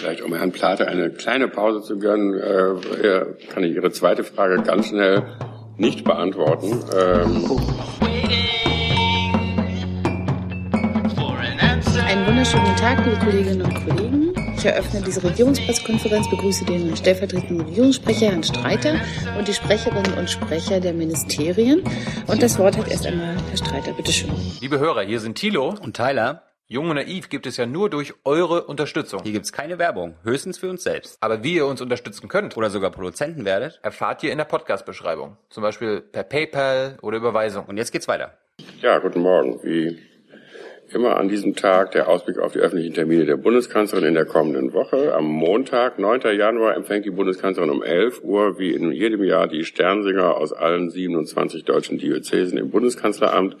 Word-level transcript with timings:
Vielleicht 0.00 0.22
um 0.22 0.32
Herrn 0.32 0.50
Plate 0.50 0.88
eine 0.88 1.10
kleine 1.10 1.46
Pause 1.46 1.82
zu 1.82 1.98
gönnen, 1.98 2.32
äh, 2.32 3.26
kann 3.52 3.62
ich 3.62 3.74
Ihre 3.74 3.90
zweite 3.90 4.24
Frage 4.24 4.62
ganz 4.62 4.86
schnell 4.88 5.24
nicht 5.76 6.04
beantworten. 6.04 6.82
Ähm 6.98 7.44
Einen 12.08 12.26
wunderschönen 12.26 12.76
Tag, 12.76 13.04
liebe 13.04 13.18
Kolleginnen 13.18 13.60
und 13.60 13.74
Kollegen. 13.74 14.32
Ich 14.56 14.64
eröffne 14.64 15.02
diese 15.02 15.22
Regierungspressekonferenz, 15.22 16.30
begrüße 16.30 16.64
den 16.64 16.96
stellvertretenden 16.96 17.66
Regierungssprecher 17.66 18.30
Herrn 18.30 18.42
Streiter 18.42 18.94
und 19.38 19.48
die 19.48 19.54
Sprecherinnen 19.54 20.14
und 20.14 20.30
Sprecher 20.30 20.80
der 20.80 20.94
Ministerien. 20.94 21.84
Und 22.26 22.42
das 22.42 22.58
Wort 22.58 22.78
hat 22.78 22.88
erst 22.88 23.06
einmal 23.06 23.36
Herr 23.50 23.56
Streiter. 23.58 23.92
Bitte 23.92 24.12
schön. 24.12 24.30
Liebe 24.62 24.78
Hörer, 24.78 25.02
hier 25.02 25.20
sind 25.20 25.34
Thilo 25.34 25.74
und 25.82 25.94
Tyler. 25.94 26.49
Jung 26.72 26.88
und 26.88 26.94
naiv 26.94 27.28
gibt 27.28 27.48
es 27.48 27.56
ja 27.56 27.66
nur 27.66 27.90
durch 27.90 28.14
eure 28.24 28.62
Unterstützung. 28.62 29.24
Hier 29.24 29.32
gibt's 29.32 29.52
keine 29.52 29.80
Werbung, 29.80 30.14
höchstens 30.22 30.56
für 30.56 30.70
uns 30.70 30.84
selbst. 30.84 31.16
Aber 31.20 31.42
wie 31.42 31.56
ihr 31.56 31.66
uns 31.66 31.80
unterstützen 31.80 32.28
könnt 32.28 32.56
oder 32.56 32.70
sogar 32.70 32.92
Produzenten 32.92 33.44
werdet, 33.44 33.80
erfahrt 33.82 34.22
ihr 34.22 34.30
in 34.30 34.38
der 34.38 34.44
Podcast-Beschreibung. 34.44 35.36
Zum 35.48 35.64
Beispiel 35.64 36.00
per 36.00 36.22
PayPal 36.22 36.96
oder 37.02 37.16
Überweisung. 37.16 37.64
Und 37.64 37.76
jetzt 37.76 37.90
geht's 37.90 38.06
weiter. 38.06 38.38
Ja, 38.80 39.00
guten 39.00 39.18
Morgen. 39.18 39.58
Wie 39.64 39.98
immer 40.90 41.16
an 41.16 41.28
diesem 41.28 41.56
Tag 41.56 41.90
der 41.90 42.08
Ausblick 42.08 42.38
auf 42.38 42.52
die 42.52 42.60
öffentlichen 42.60 42.94
Termine 42.94 43.24
der 43.24 43.36
Bundeskanzlerin 43.36 44.06
in 44.06 44.14
der 44.14 44.26
kommenden 44.26 44.72
Woche. 44.72 45.12
Am 45.12 45.24
Montag, 45.24 45.98
9. 45.98 46.20
Januar, 46.38 46.76
empfängt 46.76 47.04
die 47.04 47.10
Bundeskanzlerin 47.10 47.70
um 47.70 47.82
11 47.82 48.22
Uhr, 48.22 48.60
wie 48.60 48.74
in 48.74 48.92
jedem 48.92 49.24
Jahr, 49.24 49.48
die 49.48 49.64
Sternsinger 49.64 50.36
aus 50.36 50.52
allen 50.52 50.88
27 50.88 51.64
deutschen 51.64 51.98
Diözesen 51.98 52.58
im 52.58 52.70
Bundeskanzleramt. 52.70 53.56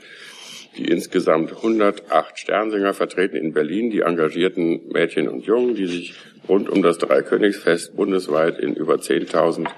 Die 0.76 0.86
insgesamt 0.86 1.52
108 1.52 2.38
Sternsinger 2.38 2.94
vertreten 2.94 3.36
in 3.36 3.52
Berlin 3.52 3.90
die 3.90 4.00
engagierten 4.00 4.88
Mädchen 4.92 5.28
und 5.28 5.44
Jungen, 5.44 5.74
die 5.74 5.86
sich 5.86 6.14
rund 6.48 6.68
um 6.68 6.82
das 6.82 6.98
Dreikönigsfest 6.98 7.96
bundesweit 7.96 8.58
in 8.58 8.74
über 8.74 8.94
10.000 8.94 9.68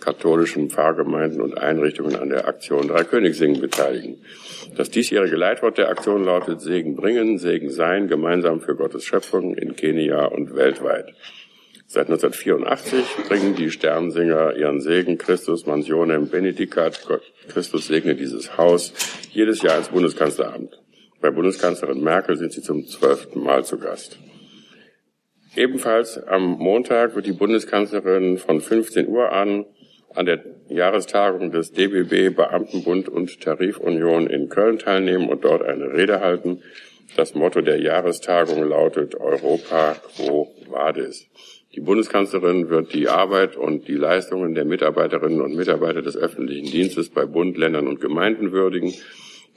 katholischen 0.00 0.70
Pfarrgemeinden 0.70 1.40
und 1.40 1.58
Einrichtungen 1.58 2.16
an 2.16 2.28
der 2.28 2.46
Aktion 2.46 2.86
Dreikönigssingen 2.86 3.60
beteiligen. 3.60 4.18
Das 4.76 4.90
diesjährige 4.90 5.36
Leitwort 5.36 5.78
der 5.78 5.88
Aktion 5.88 6.24
lautet 6.24 6.60
Segen 6.60 6.96
bringen, 6.96 7.38
Segen 7.38 7.70
sein, 7.70 8.06
gemeinsam 8.06 8.60
für 8.60 8.76
Gottes 8.76 9.04
Schöpfung 9.04 9.54
in 9.54 9.74
Kenia 9.74 10.26
und 10.26 10.54
weltweit. 10.54 11.14
Seit 11.96 12.10
1984 12.10 13.26
bringen 13.26 13.54
die 13.54 13.70
Sternsinger 13.70 14.54
ihren 14.54 14.82
Segen 14.82 15.16
Christus 15.16 15.64
Mansionem 15.64 16.28
Benedicat, 16.28 17.02
Gott, 17.08 17.22
Christus 17.48 17.86
segne 17.86 18.14
dieses 18.14 18.58
Haus, 18.58 18.92
jedes 19.32 19.62
Jahr 19.62 19.78
ins 19.78 19.88
Bundeskanzleramt. 19.88 20.78
Bei 21.22 21.30
Bundeskanzlerin 21.30 22.04
Merkel 22.04 22.36
sind 22.36 22.52
sie 22.52 22.60
zum 22.60 22.86
zwölften 22.86 23.42
Mal 23.42 23.64
zu 23.64 23.78
Gast. 23.78 24.18
Ebenfalls 25.54 26.22
am 26.22 26.58
Montag 26.58 27.16
wird 27.16 27.24
die 27.24 27.32
Bundeskanzlerin 27.32 28.36
von 28.36 28.60
15 28.60 29.08
Uhr 29.08 29.32
an 29.32 29.64
an 30.14 30.26
der 30.26 30.44
Jahrestagung 30.68 31.50
des 31.50 31.72
DBB 31.72 32.36
Beamtenbund 32.36 33.08
und 33.08 33.40
Tarifunion 33.40 34.26
in 34.26 34.50
Köln 34.50 34.78
teilnehmen 34.78 35.30
und 35.30 35.44
dort 35.44 35.62
eine 35.62 35.94
Rede 35.94 36.20
halten. 36.20 36.62
Das 37.16 37.34
Motto 37.34 37.62
der 37.62 37.80
Jahrestagung 37.80 38.68
lautet 38.68 39.14
Europa 39.14 39.96
Quo 40.14 40.54
Vadis. 40.68 41.26
Die 41.76 41.82
Bundeskanzlerin 41.82 42.70
wird 42.70 42.94
die 42.94 43.10
Arbeit 43.10 43.54
und 43.54 43.86
die 43.86 43.96
Leistungen 43.96 44.54
der 44.54 44.64
Mitarbeiterinnen 44.64 45.42
und 45.42 45.54
Mitarbeiter 45.54 46.00
des 46.00 46.16
öffentlichen 46.16 46.70
Dienstes 46.72 47.10
bei 47.10 47.26
Bund, 47.26 47.58
Ländern 47.58 47.86
und 47.86 48.00
Gemeinden 48.00 48.50
würdigen 48.52 48.94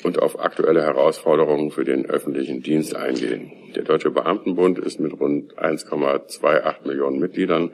und 0.03 0.21
auf 0.21 0.37
aktuelle 0.37 0.81
Herausforderungen 0.81 1.71
für 1.71 1.85
den 1.85 2.09
öffentlichen 2.09 2.61
Dienst 2.61 2.93
eingehen. 2.93 3.53
Der 3.73 3.83
Deutsche 3.83 4.11
Beamtenbund 4.11 4.79
ist 4.79 4.99
mit 4.99 5.17
rund 5.17 5.57
1,28 5.57 6.85
Millionen 6.85 7.19
Mitgliedern 7.19 7.71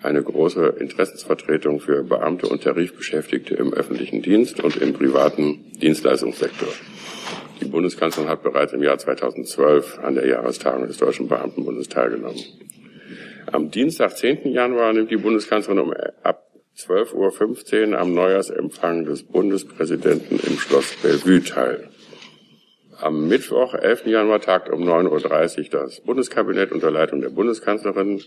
eine 0.00 0.22
große 0.22 0.76
Interessensvertretung 0.78 1.80
für 1.80 2.04
Beamte 2.04 2.46
und 2.46 2.62
Tarifbeschäftigte 2.62 3.56
im 3.56 3.72
öffentlichen 3.72 4.22
Dienst 4.22 4.62
und 4.62 4.76
im 4.76 4.92
privaten 4.92 5.72
Dienstleistungssektor. 5.80 6.68
Die 7.60 7.64
Bundeskanzlerin 7.64 8.30
hat 8.30 8.44
bereits 8.44 8.72
im 8.72 8.82
Jahr 8.84 8.98
2012 8.98 9.98
an 9.98 10.14
der 10.14 10.28
Jahrestagung 10.28 10.86
des 10.86 10.98
Deutschen 10.98 11.26
Beamtenbundes 11.26 11.88
teilgenommen. 11.88 12.38
Am 13.52 13.70
Dienstag, 13.70 14.14
10. 14.14 14.52
Januar, 14.52 14.92
nimmt 14.92 15.10
die 15.10 15.16
Bundeskanzlerin 15.16 15.78
um 15.78 15.94
ab 16.22 16.50
12.15 16.76 17.92
Uhr 17.92 17.98
am 17.98 18.12
Neujahrsempfang 18.12 19.06
des 19.06 19.22
Bundespräsidenten 19.22 20.38
im 20.38 20.58
Schloss 20.58 20.96
Bellevue 20.96 21.42
teil. 21.42 21.88
Am 23.00 23.26
Mittwoch, 23.26 23.72
11. 23.72 24.06
Januar, 24.06 24.40
tagt 24.40 24.68
um 24.68 24.82
9.30 24.82 25.58
Uhr 25.58 25.70
das 25.70 26.00
Bundeskabinett 26.02 26.72
unter 26.72 26.90
Leitung 26.90 27.22
der 27.22 27.30
Bundeskanzlerin. 27.30 28.22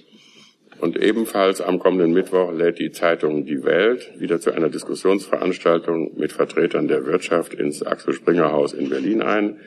Und 0.82 0.98
ebenfalls 0.98 1.62
am 1.62 1.78
kommenden 1.78 2.12
Mittwoch 2.12 2.52
lädt 2.52 2.80
die 2.80 2.92
Zeitung 2.92 3.46
Die 3.46 3.64
Welt 3.64 4.20
wieder 4.20 4.40
zu 4.40 4.52
einer 4.52 4.68
Diskussionsveranstaltung 4.68 6.18
mit 6.18 6.32
Vertretern 6.32 6.88
der 6.88 7.06
Wirtschaft 7.06 7.54
ins 7.54 7.84
Axel 7.84 8.16
Springer 8.16 8.52
Haus 8.52 8.74
in 8.74 8.90
Berlin 8.90 9.22
ein. 9.22 9.60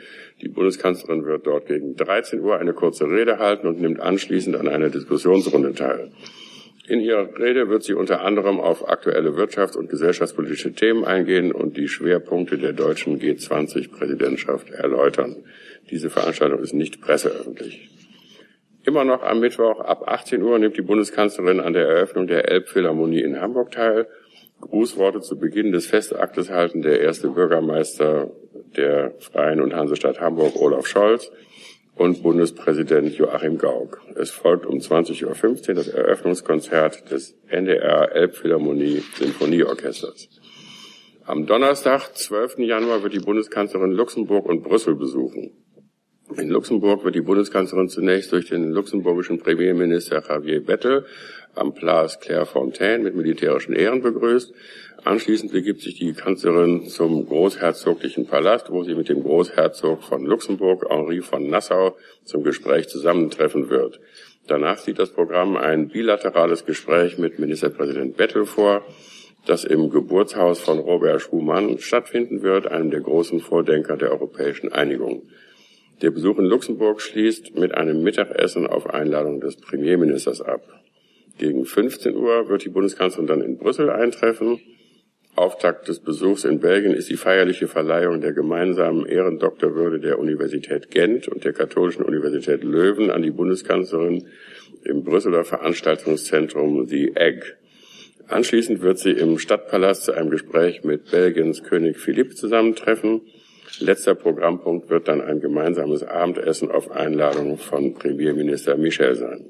Die 0.43 0.49
Bundeskanzlerin 0.49 1.25
wird 1.25 1.47
dort 1.47 1.69
gegen 1.69 1.95
13 1.95 2.41
Uhr 2.41 2.59
eine 2.59 2.73
kurze 2.73 3.05
Rede 3.09 3.39
halten 3.39 3.69
und 3.69 3.81
nimmt 3.81 4.01
anschließend 4.01 4.57
an 4.57 4.67
einer 4.67 4.91
Diskussionsrunde 4.91 5.75
teil. 5.75 6.11
In 6.89 6.99
ihrer 6.99 7.29
Rede 7.39 7.69
wird 7.69 7.85
sie 7.85 7.95
unter 7.95 8.23
anderem 8.23 8.59
auf 8.59 8.89
aktuelle 8.89 9.37
wirtschafts- 9.37 9.77
und 9.77 9.89
gesellschaftspolitische 9.89 10.73
Themen 10.73 11.05
eingehen 11.05 11.53
und 11.53 11.77
die 11.77 11.87
Schwerpunkte 11.87 12.59
der 12.59 12.73
deutschen 12.73 13.21
G20-Präsidentschaft 13.21 14.71
erläutern. 14.71 15.37
Diese 15.93 16.11
Veranstaltung 16.11 16.59
ist 16.59 16.75
nicht 16.75 17.01
presseöffentlich. 17.01 17.94
Immer 18.87 19.05
noch 19.05 19.22
am 19.22 19.41
Mittwoch 19.41 19.81
ab 19.81 20.03
18 20.06 20.43
Uhr 20.43 20.59
nimmt 20.59 20.77
die 20.77 20.83
Bundeskanzlerin 20.83 21.61
an 21.61 21.72
der 21.72 21.89
Eröffnung 21.89 22.27
der 22.27 22.50
Elbphilharmonie 22.50 23.22
in 23.22 23.41
Hamburg 23.41 23.71
teil. 23.71 24.06
Grußworte 24.61 25.21
zu 25.21 25.39
Beginn 25.39 25.72
des 25.72 25.87
Festaktes 25.87 26.50
halten 26.50 26.83
der 26.83 27.00
erste 27.00 27.28
Bürgermeister 27.28 28.31
der 28.77 29.15
Freien 29.21 29.62
und 29.62 29.75
Hansestadt 29.75 30.21
Hamburg, 30.21 30.56
Olaf 30.56 30.87
Scholz, 30.87 31.31
und 31.97 32.23
Bundespräsident 32.23 33.17
Joachim 33.17 33.56
Gauck. 33.56 34.03
Es 34.17 34.31
folgt 34.31 34.67
um 34.67 34.78
20.15 34.78 35.69
Uhr 35.69 35.75
das 35.75 35.89
Eröffnungskonzert 35.89 37.11
des 37.11 37.39
NDR 37.49 38.12
Elbphilharmonie 38.12 39.03
Sinfonieorchesters. 39.17 40.28
Am 41.25 41.47
Donnerstag, 41.47 42.15
12. 42.15 42.59
Januar, 42.59 43.03
wird 43.03 43.15
die 43.15 43.21
Bundeskanzlerin 43.21 43.93
Luxemburg 43.93 44.44
und 44.44 44.62
Brüssel 44.62 44.94
besuchen. 44.94 45.64
In 46.31 46.49
Luxemburg 46.49 47.05
wird 47.05 47.15
die 47.15 47.21
Bundeskanzlerin 47.21 47.91
zunächst 47.91 48.33
durch 48.33 48.49
den 48.49 48.71
luxemburgischen 48.71 49.39
Premierminister 49.39 50.23
Javier 50.27 50.65
Bettel 50.65 51.05
am 51.55 51.75
Place 51.75 52.19
Clairefontaine 52.19 53.05
mit 53.05 53.15
militärischen 53.15 53.75
Ehren 53.75 54.01
begrüßt. 54.01 54.53
Anschließend 55.05 55.53
begibt 55.53 55.83
sich 55.83 55.97
die 55.97 56.15
Kanzlerin 56.15 56.87
zum 56.87 57.27
Großherzoglichen 57.27 58.27
Palast, 58.27 58.71
wo 58.71 58.83
sie 58.83 58.95
mit 58.95 59.11
dem 59.11 59.23
Großherzog 59.23 60.03
von 60.03 60.25
Luxemburg, 60.25 60.87
Henri 60.89 61.21
von 61.21 61.47
Nassau, 61.47 61.95
zum 62.25 62.43
Gespräch 62.43 62.89
zusammentreffen 62.89 63.69
wird. 63.69 64.01
Danach 64.47 64.79
sieht 64.79 64.99
das 64.99 65.11
Programm 65.11 65.59
ein 65.59 65.89
bilaterales 65.89 66.65
Gespräch 66.65 67.19
mit 67.19 67.39
Ministerpräsident 67.39 68.17
Bettel 68.17 68.47
vor, 68.47 68.83
das 69.47 69.65
im 69.65 69.91
Geburtshaus 69.91 70.59
von 70.59 70.79
Robert 70.79 71.21
Schumann 71.21 71.79
stattfinden 71.79 72.43
wird, 72.43 72.67
einem 72.67 72.91
der 72.91 73.03
großen 73.03 73.41
Vordenker 73.41 73.99
der 73.99 74.11
europäischen 74.11 74.73
Einigung. 74.73 75.29
Der 76.05 76.11
Besuch 76.11 76.39
in 76.39 76.45
Luxemburg 76.45 77.01
schließt 77.01 77.59
mit 77.59 77.75
einem 77.75 78.03
Mittagessen 78.03 78.67
auf 78.67 78.91
Einladung 78.91 79.41
des 79.41 79.57
Premierministers 79.57 80.43
ab. 80.43 80.61
Gegen 81.39 81.65
15 81.65 82.15
Uhr 82.15 82.47
wird 82.51 82.63
die 82.63 82.69
Bundeskanzlerin 82.69 83.27
dann 83.27 83.41
in 83.41 83.57
Brüssel 83.57 83.89
eintreffen. 83.89 84.61
Auftakt 85.35 85.89
des 85.89 86.01
Besuchs 86.01 86.45
in 86.45 86.61
Belgien 86.61 86.93
ist 86.93 87.09
die 87.09 87.17
feierliche 87.17 87.69
Verleihung 87.69 88.21
der 88.21 88.35
gemeinsamen 88.35 89.07
Ehrendoktorwürde 89.07 89.99
der 89.99 90.19
Universität 90.19 90.91
Gent 90.91 91.27
und 91.27 91.43
der 91.43 91.55
Katholischen 91.55 92.05
Universität 92.05 92.63
Löwen 92.65 93.11
an 93.11 93.23
die 93.23 93.31
Bundeskanzlerin 93.31 94.27
im 94.85 95.05
Brüsseler 95.05 95.45
Veranstaltungszentrum 95.45 96.87
The 96.87 97.17
Egg. 97.17 97.47
Anschließend 98.29 98.83
wird 98.83 98.99
sie 98.99 99.12
im 99.12 99.39
Stadtpalast 99.39 100.05
zu 100.05 100.12
einem 100.12 100.29
Gespräch 100.29 100.85
mit 100.85 101.11
Belgiens 101.11 101.62
König 101.62 101.99
Philipp 101.99 102.37
zusammentreffen. 102.37 103.23
Letzter 103.81 104.14
Programmpunkt 104.14 104.90
wird 104.90 105.08
dann 105.08 105.20
ein 105.20 105.40
gemeinsames 105.40 106.02
Abendessen 106.02 106.70
auf 106.70 106.90
Einladung 106.90 107.58
von 107.58 107.94
Premierminister 107.94 108.76
Michel 108.76 109.14
sein. 109.16 109.46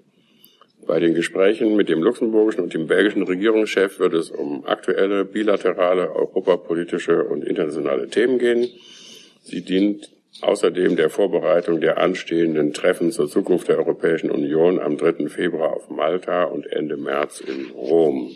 Bei 0.86 1.00
den 1.00 1.14
Gesprächen 1.14 1.76
mit 1.76 1.88
dem 1.88 2.02
luxemburgischen 2.02 2.62
und 2.62 2.74
dem 2.74 2.86
belgischen 2.86 3.22
Regierungschef 3.22 3.98
wird 3.98 4.14
es 4.14 4.30
um 4.30 4.66
aktuelle, 4.66 5.24
bilaterale, 5.24 6.14
europapolitische 6.14 7.24
und 7.24 7.44
internationale 7.44 8.08
Themen 8.08 8.38
gehen. 8.38 8.68
Sie 9.42 9.62
dient 9.62 10.10
außerdem 10.42 10.96
der 10.96 11.10
Vorbereitung 11.10 11.80
der 11.80 11.98
anstehenden 11.98 12.72
Treffen 12.74 13.12
zur 13.12 13.28
Zukunft 13.28 13.68
der 13.68 13.78
Europäischen 13.78 14.30
Union 14.30 14.78
am 14.78 14.98
3. 14.98 15.28
Februar 15.28 15.72
auf 15.72 15.88
Malta 15.88 16.44
und 16.44 16.66
Ende 16.66 16.96
März 16.96 17.40
in 17.40 17.70
Rom. 17.70 18.34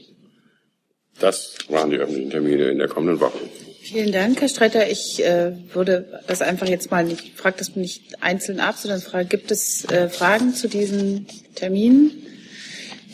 Das 1.21 1.59
waren 1.69 1.91
die 1.91 1.99
öffentlichen 1.99 2.31
Termine 2.31 2.69
in 2.69 2.79
der 2.79 2.89
kommenden 2.89 3.21
Woche. 3.21 3.39
Vielen 3.81 4.13
Dank, 4.13 4.41
Herr 4.41 4.49
Streiter. 4.49 4.91
Ich 4.91 5.25
äh, 5.25 5.53
würde 5.73 6.23
das 6.27 6.43
einfach 6.43 6.69
jetzt 6.69 6.91
mal 6.91 7.05
nicht, 7.05 7.37
frage 7.37 7.57
das 7.59 7.75
nicht 7.75 8.23
einzeln 8.23 8.61
ab, 8.61 8.77
sondern 8.77 9.01
frage, 9.01 9.27
gibt 9.27 9.51
es 9.51 9.85
äh, 9.87 10.09
Fragen 10.09 10.55
zu 10.55 10.69
diesen 10.69 11.27
Terminen? 11.55 12.11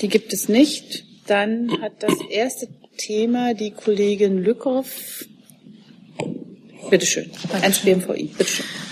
Die 0.00 0.08
gibt 0.08 0.32
es 0.32 0.48
nicht. 0.48 1.04
Dann 1.26 1.70
hat 1.80 2.02
das 2.02 2.14
erste 2.28 2.68
Thema 2.96 3.54
die 3.54 3.70
Kollegin 3.70 4.38
Lückhoff. 4.38 5.26
Bitte 6.90 7.06
schön. 7.06 7.30
Ans 7.62 7.78
BMVI. 7.78 8.34
Bitte 8.36 8.50
schön. 8.50 8.66
Ähm, 8.66 8.83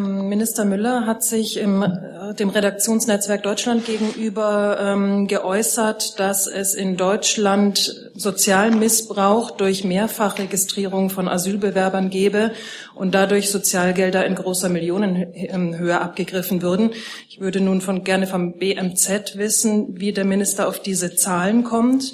Minister 0.00 0.64
Müller 0.64 1.06
hat 1.06 1.22
sich 1.22 1.58
im, 1.58 1.82
äh, 1.82 2.34
dem 2.34 2.48
Redaktionsnetzwerk 2.48 3.42
Deutschland 3.42 3.84
gegenüber 3.84 4.78
ähm, 4.80 5.26
geäußert, 5.28 6.18
dass 6.18 6.46
es 6.46 6.74
in 6.74 6.96
Deutschland 6.96 8.10
Sozialmissbrauch 8.14 9.52
durch 9.52 9.84
Mehrfachregistrierung 9.84 11.10
von 11.10 11.28
Asylbewerbern 11.28 12.10
gebe 12.10 12.52
und 12.94 13.14
dadurch 13.14 13.50
Sozialgelder 13.50 14.26
in 14.26 14.34
großer 14.34 14.68
Millionenhöhe 14.68 16.00
abgegriffen 16.00 16.62
würden. 16.62 16.90
Ich 17.28 17.40
würde 17.40 17.60
nun 17.60 17.80
von, 17.80 18.02
gerne 18.02 18.26
vom 18.26 18.58
BMZ 18.58 19.36
wissen, 19.36 20.00
wie 20.00 20.12
der 20.12 20.24
Minister 20.24 20.68
auf 20.68 20.80
diese 20.80 21.14
Zahlen 21.14 21.64
kommt. 21.64 22.12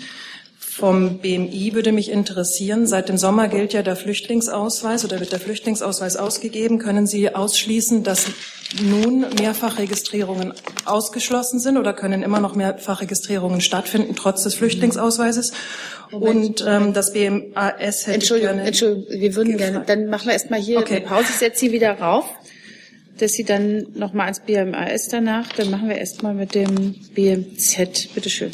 Vom 0.75 1.19
BMI 1.19 1.75
würde 1.75 1.93
mich 1.93 2.11
interessieren, 2.11 2.87
seit 2.87 3.11
dem 3.11 3.19
Sommer 3.19 3.49
gilt 3.49 3.75
ja 3.75 3.83
der 3.83 3.95
Flüchtlingsausweis 3.95 5.05
oder 5.05 5.21
wird 5.21 5.31
der 5.31 5.39
Flüchtlingsausweis 5.39 6.17
ausgegeben. 6.17 6.79
Können 6.79 7.07
Sie 7.07 7.35
ausschließen, 7.35 8.05
dass 8.05 8.29
nun 8.83 9.27
Mehrfachregistrierungen 9.39 10.55
ausgeschlossen 10.87 11.61
sind 11.61 11.77
oder 11.77 11.93
können 11.93 12.23
immer 12.23 12.41
noch 12.41 12.55
Mehrfachregistrierungen 12.55 13.61
stattfinden, 13.61 14.17
trotz 14.17 14.45
des 14.45 14.55
Flüchtlingsausweises? 14.55 15.53
Und 16.11 16.65
ähm, 16.67 16.95
das 16.95 17.13
BMAS 17.13 18.07
hätte 18.07 18.15
Entschuldigung, 18.15 18.55
gerne 18.55 18.69
Entschuldigung, 18.69 19.21
wir 19.21 19.35
würden 19.35 19.57
gerne, 19.59 19.85
dann 19.87 20.07
machen 20.07 20.25
wir 20.25 20.33
erstmal 20.33 20.61
hier 20.61 20.79
okay. 20.79 20.97
eine 20.97 21.07
Pause, 21.07 21.27
ich 21.29 21.37
setze 21.37 21.67
Sie 21.67 21.73
wieder 21.73 21.99
rauf, 22.01 22.25
dass 23.19 23.33
Sie 23.33 23.45
dann 23.45 23.89
nochmal 23.95 24.25
ans 24.25 24.41
BMAS 24.41 25.09
danach, 25.09 25.53
dann 25.53 25.71
machen 25.71 25.91
wir 25.91 25.97
erstmal 25.97 26.33
mit 26.33 26.55
dem 26.55 26.95
BMZ. 27.15 28.15
Bitte 28.15 28.31
schön. 28.31 28.53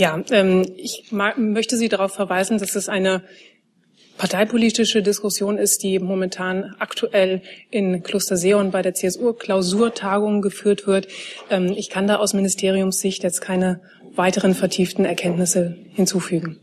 Ja, 0.00 0.18
ähm, 0.30 0.64
ich 0.78 1.12
möchte 1.36 1.76
Sie 1.76 1.90
darauf 1.90 2.14
verweisen, 2.14 2.56
dass 2.56 2.74
es 2.74 2.88
eine 2.88 3.22
parteipolitische 4.16 5.02
Diskussion 5.02 5.58
ist, 5.58 5.82
die 5.82 5.98
momentan 5.98 6.74
aktuell 6.78 7.42
in 7.70 8.02
Kloster 8.02 8.38
Seon 8.38 8.70
bei 8.70 8.80
der 8.80 8.94
CSU-Klausurtagung 8.94 10.40
geführt 10.40 10.86
wird. 10.86 11.06
Ähm, 11.50 11.74
ich 11.76 11.90
kann 11.90 12.06
da 12.06 12.16
aus 12.16 12.32
Ministeriumssicht 12.32 13.22
jetzt 13.22 13.42
keine 13.42 13.82
weiteren 14.14 14.54
vertieften 14.54 15.04
Erkenntnisse 15.04 15.76
hinzufügen. 15.92 16.58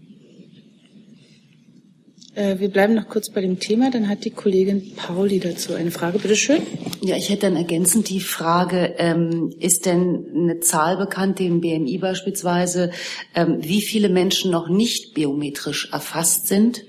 Äh, 2.38 2.60
wir 2.60 2.70
bleiben 2.70 2.94
noch 2.94 3.10
kurz 3.10 3.32
bei 3.32 3.42
dem 3.42 3.60
Thema. 3.60 3.90
Dann 3.90 4.08
hat 4.08 4.24
die 4.24 4.30
Kollegin 4.30 4.94
Pauli 4.96 5.40
dazu 5.40 5.74
eine 5.74 5.90
Frage. 5.90 6.20
Bitte 6.20 6.36
schön. 6.36 6.62
Ja, 7.02 7.16
ich 7.16 7.30
hätte 7.30 7.48
dann 7.48 7.56
ergänzend 7.56 8.10
die 8.10 8.20
Frage, 8.20 8.94
ähm, 9.00 9.52
ist 9.60 9.88
denn 9.88 10.28
eine 10.36 10.60
Zahl 10.60 10.98
bekannt, 10.98 11.40
dem 11.40 11.62
BMI 11.62 11.98
beispielsweise, 11.98 12.92
ähm, 13.34 13.58
wie 13.62 13.82
viele 13.82 14.10
Menschen 14.10 14.52
noch 14.52 14.70
nicht 14.70 15.16
biometrisch 15.16 15.90
erfasst 15.92 16.48
sind, 16.48 16.84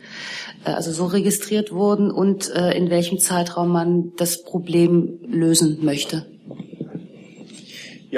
äh, 0.66 0.70
also 0.70 0.92
so 0.92 1.06
registriert 1.06 1.72
wurden 1.72 2.10
und 2.10 2.50
äh, 2.50 2.76
in 2.76 2.90
welchem 2.90 3.18
Zeitraum 3.18 3.70
man 3.70 4.12
das 4.16 4.44
Problem 4.44 5.18
lösen 5.26 5.78
möchte? 5.82 6.26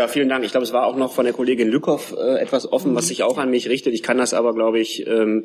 Ja, 0.01 0.09
vielen 0.09 0.31
Dank. 0.31 0.47
Ich 0.47 0.53
glaube, 0.53 0.65
es 0.65 0.73
war 0.73 0.87
auch 0.87 0.97
noch 0.97 1.13
von 1.13 1.27
der 1.27 1.35
Kollegin 1.35 1.69
Lückhoff 1.69 2.15
äh, 2.17 2.39
etwas 2.39 2.73
offen, 2.73 2.95
was 2.95 3.09
sich 3.09 3.23
auch 3.23 3.37
an 3.37 3.51
mich 3.51 3.69
richtet. 3.69 3.93
Ich 3.93 4.03
kann 4.03 4.17
das 4.17 4.33
aber, 4.33 4.55
glaube 4.55 4.81
ich, 4.81 5.07
ähm, 5.07 5.45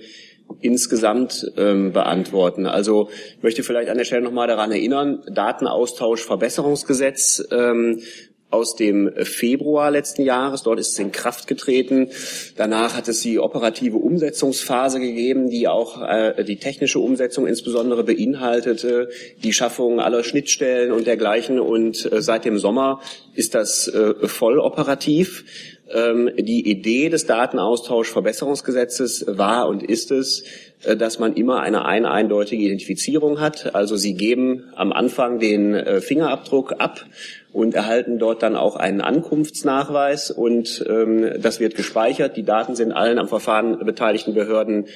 insgesamt 0.62 1.52
ähm, 1.58 1.92
beantworten. 1.92 2.66
Also 2.66 3.10
ich 3.36 3.44
möchte 3.44 3.64
vielleicht 3.64 3.90
an 3.90 3.98
der 3.98 4.06
Stelle 4.06 4.22
nochmal 4.22 4.48
daran 4.48 4.72
erinnern, 4.72 5.22
Datenaustauschverbesserungsgesetz 5.30 7.50
ähm, 7.52 8.02
aus 8.50 8.76
dem 8.76 9.12
Februar 9.24 9.92
letzten 9.92 10.24
Jahres. 10.24 10.64
Dort 10.64 10.80
ist 10.80 10.92
es 10.94 11.00
in 11.00 11.12
Kraft 11.12 11.48
getreten. 11.48 12.10
Danach 12.56 12.96
hat 12.96 13.08
es 13.08 13.22
die 13.22 13.40
operative 13.40 13.98
Umsetzungsphase 13.98 15.00
gegeben, 15.00 15.50
die 15.50 15.68
auch 15.68 16.02
äh, 16.02 16.44
die 16.44 16.58
technische 16.58 17.00
Umsetzung 17.00 17.48
insbesondere 17.48 18.04
beinhaltete, 18.04 19.10
die 19.44 19.54
Schaffung 19.54 20.00
aller 20.00 20.24
Schnittstellen 20.24 20.92
und 20.92 21.08
dergleichen. 21.08 21.60
Und 21.60 22.12
äh, 22.12 22.22
seit 22.22 22.46
dem 22.46 22.58
Sommer 22.58 23.02
ist 23.34 23.56
das 23.56 23.88
äh, 23.88 24.28
voll 24.28 24.60
operativ. 24.60 25.44
Ähm, 25.94 26.32
die 26.38 26.68
Idee 26.70 27.10
des 27.10 27.28
Datenaustauschverbesserungsgesetzes 27.28 29.26
war 29.28 29.68
und 29.68 29.84
ist 29.84 30.10
es, 30.10 30.44
äh, 30.84 30.98
dass 30.98 31.20
man 31.20 31.36
immer 31.36 31.62
eine 31.62 31.86
ein 31.86 32.06
eindeutige 32.06 32.64
Identifizierung 32.64 33.40
hat. 33.40 33.76
Also 33.76 33.96
Sie 33.96 34.16
geben 34.16 34.64
am 34.76 34.92
Anfang 34.92 35.38
den 35.40 35.76
äh, 35.76 36.02
Fingerabdruck 36.02 36.76
ab 36.80 37.06
und 37.54 37.76
erhalten 37.76 38.18
dort 38.18 38.42
dann 38.42 38.56
auch 38.56 38.76
einen 38.76 39.02
Ankunftsnachweis 39.02 40.32
und 40.32 40.84
ähm, 40.90 41.34
das 41.40 41.60
wird 41.60 41.76
gespeichert. 41.76 42.36
Die 42.36 42.44
Daten 42.44 42.76
sind 42.76 42.92
allen 42.92 43.20
am 43.20 43.28
Verfahren 43.28 43.78
beteiligten 43.86 44.34
Behörden 44.34 44.88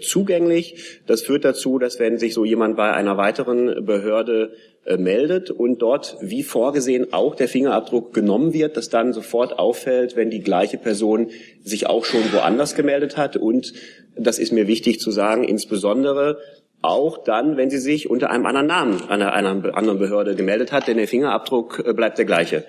zugänglich. 0.00 1.00
Das 1.06 1.22
führt 1.22 1.44
dazu, 1.44 1.78
dass 1.78 1.98
wenn 1.98 2.18
sich 2.18 2.34
so 2.34 2.44
jemand 2.44 2.76
bei 2.76 2.92
einer 2.92 3.16
weiteren 3.16 3.84
Behörde 3.84 4.52
äh, 4.84 4.96
meldet 4.96 5.50
und 5.50 5.82
dort 5.82 6.16
wie 6.20 6.42
vorgesehen 6.42 7.12
auch 7.12 7.34
der 7.34 7.48
Fingerabdruck 7.48 8.14
genommen 8.14 8.52
wird, 8.52 8.76
dass 8.76 8.88
dann 8.88 9.12
sofort 9.12 9.58
auffällt, 9.58 10.16
wenn 10.16 10.30
die 10.30 10.40
gleiche 10.40 10.78
Person 10.78 11.30
sich 11.62 11.86
auch 11.86 12.04
schon 12.04 12.32
woanders 12.32 12.74
gemeldet 12.74 13.16
hat 13.16 13.36
und 13.36 13.72
das 14.16 14.38
ist 14.38 14.52
mir 14.52 14.66
wichtig 14.66 15.00
zu 15.00 15.10
sagen, 15.10 15.44
insbesondere 15.44 16.38
auch 16.82 17.24
dann, 17.24 17.56
wenn 17.56 17.70
sie 17.70 17.78
sich 17.78 18.08
unter 18.08 18.30
einem 18.30 18.46
anderen 18.46 18.66
Namen 18.66 19.08
einer, 19.08 19.32
einer 19.32 19.76
anderen 19.76 19.98
Behörde 19.98 20.36
gemeldet 20.36 20.72
hat, 20.72 20.88
denn 20.88 20.96
der 20.98 21.08
Fingerabdruck 21.08 21.82
äh, 21.84 21.92
bleibt 21.92 22.18
der 22.18 22.24
gleiche. 22.24 22.64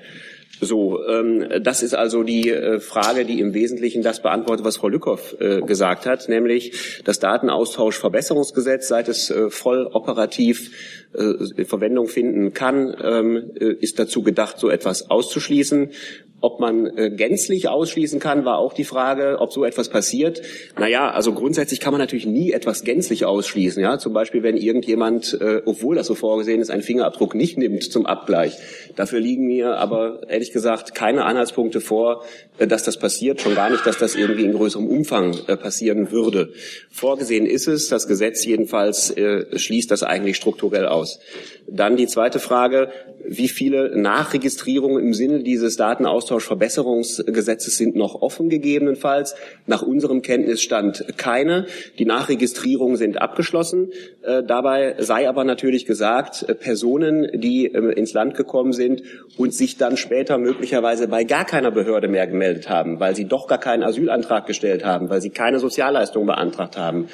So, 0.60 1.06
ähm, 1.08 1.46
das 1.62 1.84
ist 1.84 1.94
also 1.94 2.24
die 2.24 2.50
äh, 2.50 2.80
Frage, 2.80 3.26
die 3.26 3.40
im 3.40 3.54
Wesentlichen 3.54 4.02
das 4.02 4.22
beantwortet, 4.22 4.66
was 4.66 4.78
Frau 4.78 4.88
Lückhoff 4.88 5.36
äh, 5.40 5.62
gesagt 5.62 6.06
hat, 6.06 6.30
nämlich 6.30 7.02
das 7.04 7.20
Datenaustauschverbesserungsgesetz, 7.20 8.88
seit 8.88 9.08
es 9.08 9.30
äh, 9.30 9.50
voll 9.50 9.88
operativ 9.92 10.72
äh, 11.14 11.64
Verwendung 11.66 12.08
finden 12.08 12.54
kann, 12.54 12.96
ähm, 13.04 13.52
äh, 13.60 13.74
ist 13.74 14.00
dazu 14.00 14.24
gedacht, 14.24 14.60
so 14.60 14.70
etwas 14.70 15.10
auszuschließen. 15.10 15.92
Ob 16.40 16.60
man 16.60 16.86
äh, 16.98 17.10
gänzlich 17.10 17.68
ausschließen 17.68 18.20
kann, 18.20 18.46
war 18.46 18.60
auch 18.60 18.74
die 18.74 18.84
Frage, 18.84 19.38
ob 19.40 19.52
so 19.52 19.66
etwas 19.66 19.90
passiert. 19.90 20.44
Naja, 20.78 21.10
also 21.10 21.34
grundsätzlich 21.34 21.80
kann 21.80 21.94
man 21.94 22.00
natürlich 22.00 22.28
nie 22.28 22.52
etwas 22.52 22.84
gänzlich 22.84 23.26
ausschließen. 23.26 23.82
Ja, 23.82 23.98
zum 23.98 24.14
Beispiel, 24.14 24.44
wenn 24.44 24.56
irgendjemand, 24.56 25.36
äh, 25.42 25.64
obwohl 25.66 25.96
das 25.96 26.06
so 26.06 26.14
vorgesehen 26.14 26.62
ist, 26.62 26.70
einen 26.70 26.84
Fingerabdruck 26.84 27.34
nicht 27.34 27.58
nimmt 27.58 27.84
zum 27.84 28.06
Abgleich. 28.06 28.56
Dafür 28.96 29.20
liegen 29.20 29.48
mir 29.48 29.78
aber 29.78 30.22
ehrlich 30.30 30.52
gesagt 30.52 30.94
keine 30.94 31.26
Anhaltspunkte 31.26 31.82
vor, 31.82 32.24
äh, 32.60 32.68
dass 32.68 32.84
das 32.84 33.00
passiert. 33.00 33.42
Schon 33.42 33.56
gar 33.56 33.72
nicht, 33.72 33.88
dass 33.88 33.98
das 33.98 34.16
irgendwie 34.16 34.44
in 34.44 34.54
größerem 34.54 34.88
Umfang 34.88 35.36
äh, 35.48 35.58
passieren 35.58 36.12
würde. 36.12 36.54
Vorgesehen 36.92 37.48
ist 37.48 37.68
es, 37.68 37.90
das 37.90 38.08
Gesetz 38.08 38.46
jedenfalls 38.46 39.10
äh, 39.10 39.58
schließt 39.58 39.90
das 39.90 40.04
eigentlich 40.04 40.38
strukturell 40.38 40.86
aus. 40.86 41.20
Dann 41.68 41.98
die 41.98 42.08
zweite 42.08 42.40
Frage, 42.40 42.92
wie 43.30 43.50
viele 43.50 43.98
Nachregistrierungen 43.98 45.04
im 45.04 45.14
Sinne 45.14 45.44
dieses 45.44 45.76
Datenaustauschverbesserungsgesetzes 45.78 47.78
sind 47.78 47.96
noch 47.96 48.22
offen 48.22 48.50
gegebenenfalls? 48.50 49.36
Nach 49.66 49.82
unserem 49.82 50.22
Kenntnisstand 50.22 51.06
keine. 51.18 51.66
Die 52.00 52.06
Nachregistrierungen 52.06 52.98
sind 52.98 53.22
abgeschlossen. 53.22 53.92
Äh, 54.24 54.44
dabei 54.44 54.96
sei 55.00 55.28
aber 55.28 55.44
natürlich 55.44 55.86
gesagt, 55.86 56.46
äh, 56.48 56.56
Personen, 56.56 57.28
die 57.34 57.66
äh, 57.66 57.94
ins 57.94 58.14
Land 58.14 58.36
gekommen 58.36 58.74
sind 58.74 59.04
und 59.38 59.54
sich 59.54 59.78
dann 59.78 59.98
später 59.98 60.38
möglicherweise 60.38 61.08
bei 61.08 61.24
gar 61.24 61.46
keiner 61.46 61.72
Behörde 61.72 62.08
mehr 62.08 62.28
gemeldet 62.28 62.70
haben, 62.70 63.00
weil 63.00 63.16
sie 63.16 63.26
doch 63.26 63.48
gar 63.48 63.60
keinen 63.60 63.84
Asylantrag 63.84 64.46
gestellt 64.46 64.86
haben, 64.86 65.10
weil 65.10 65.22
sie 65.22 65.30
keine 65.30 65.60
Sozialleistung 65.60 66.26
beantragt 66.26 66.78
haben, 66.78 67.08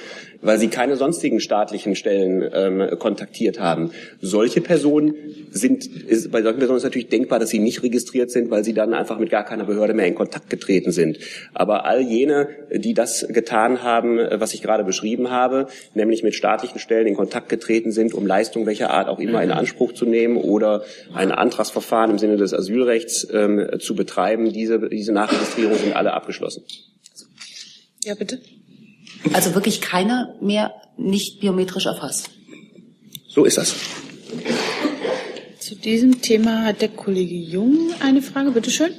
weil 0.44 0.60
sie 0.60 0.68
keine 0.68 0.98
sonstigen 0.98 1.40
staatlichen 1.40 1.96
Stellen 1.96 2.48
ähm, 2.54 3.00
kontaktiert 3.00 3.60
haben. 3.60 3.92
Solche 4.22 4.62
Personen 4.62 5.16
sind, 5.52 5.86
ist, 5.86 6.32
bei 6.32 6.42
solchen 6.42 6.60
Personen 6.60 6.78
ist 6.78 6.84
natürlich 6.84 7.08
denkbar, 7.10 7.40
dass 7.40 7.50
sie 7.50 7.60
nicht 7.60 7.82
registriert 7.82 8.30
sind, 8.30 8.52
weil 8.52 8.64
sie 8.64 8.74
dann 8.74 8.94
einfach 8.94 9.18
mit 9.18 9.30
gar 9.30 9.46
keiner 9.46 9.64
Behörde 9.64 9.94
mehr 9.94 10.08
in 10.08 10.16
Kontakt 10.16 10.50
getreten 10.50 10.92
sind. 10.92 11.18
Aber 11.54 11.86
all 11.86 12.02
jene, 12.02 12.50
die 12.72 12.94
das 12.94 13.26
getan 13.30 13.84
haben, 13.84 14.18
was 14.18 14.54
ich 14.54 14.62
gerade 14.62 14.84
beschrieben 14.84 15.32
habe, 15.32 15.68
nämlich 15.94 16.24
mit 16.24 16.36
staatlichen 16.36 16.80
Stellen 16.80 17.08
in 17.08 17.16
Kontakt 17.16 17.50
getreten 17.50 17.92
sind, 17.92 18.14
um 18.14 18.28
Leistungen 18.28 18.66
welcher 18.66 18.90
Art 18.90 19.08
auch 19.08 19.20
immer 19.20 19.42
in 19.44 19.52
Anspruch 19.52 19.94
zu 19.94 20.06
nehmen 20.06 20.38
oder 20.38 20.84
ein 21.14 21.32
Antragsverfahren 21.32 22.12
im 22.12 22.20
Sinne 22.20 22.38
des 22.38 22.54
Asylrechts 22.54 23.28
ähm, 23.32 23.80
zu 23.80 23.96
betreiben, 23.96 24.52
diese, 24.52 24.90
diese 24.90 25.14
Nachregistrierungen 25.14 25.80
sind 25.80 25.96
alle 25.96 26.14
abgeschlossen. 26.14 26.64
Ja, 28.04 28.16
bitte. 28.16 28.40
Also 29.32 29.56
wirklich 29.56 29.82
keiner 29.82 30.36
mehr 30.42 30.74
nicht 30.98 31.40
biometrisch 31.40 31.86
erfasst. 31.86 32.30
So 33.28 33.46
ist 33.46 33.58
das. 33.58 33.76
Zu 35.60 35.76
diesem 35.76 36.22
Thema 36.22 36.66
hat 36.66 36.82
der 36.82 36.90
Kollege 36.90 37.36
Jung 37.36 37.92
eine 38.00 38.22
Frage. 38.22 38.52
Bitte 38.52 38.70
schön. 38.70 38.92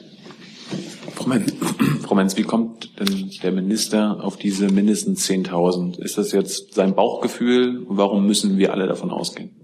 Frau 1.14 1.28
Menz, 1.28 1.52
Frau 2.02 2.14
Menz, 2.14 2.36
wie 2.36 2.42
kommt 2.42 2.98
denn 2.98 3.30
der 3.42 3.52
Minister 3.52 4.22
auf 4.24 4.36
diese 4.36 4.68
mindestens 4.68 5.28
10.000? 5.28 6.00
Ist 6.00 6.18
das 6.18 6.32
jetzt 6.32 6.74
sein 6.74 6.94
Bauchgefühl? 6.94 7.84
Warum 7.88 8.26
müssen 8.26 8.58
wir 8.58 8.72
alle 8.72 8.86
davon 8.86 9.10
ausgehen? 9.10 9.63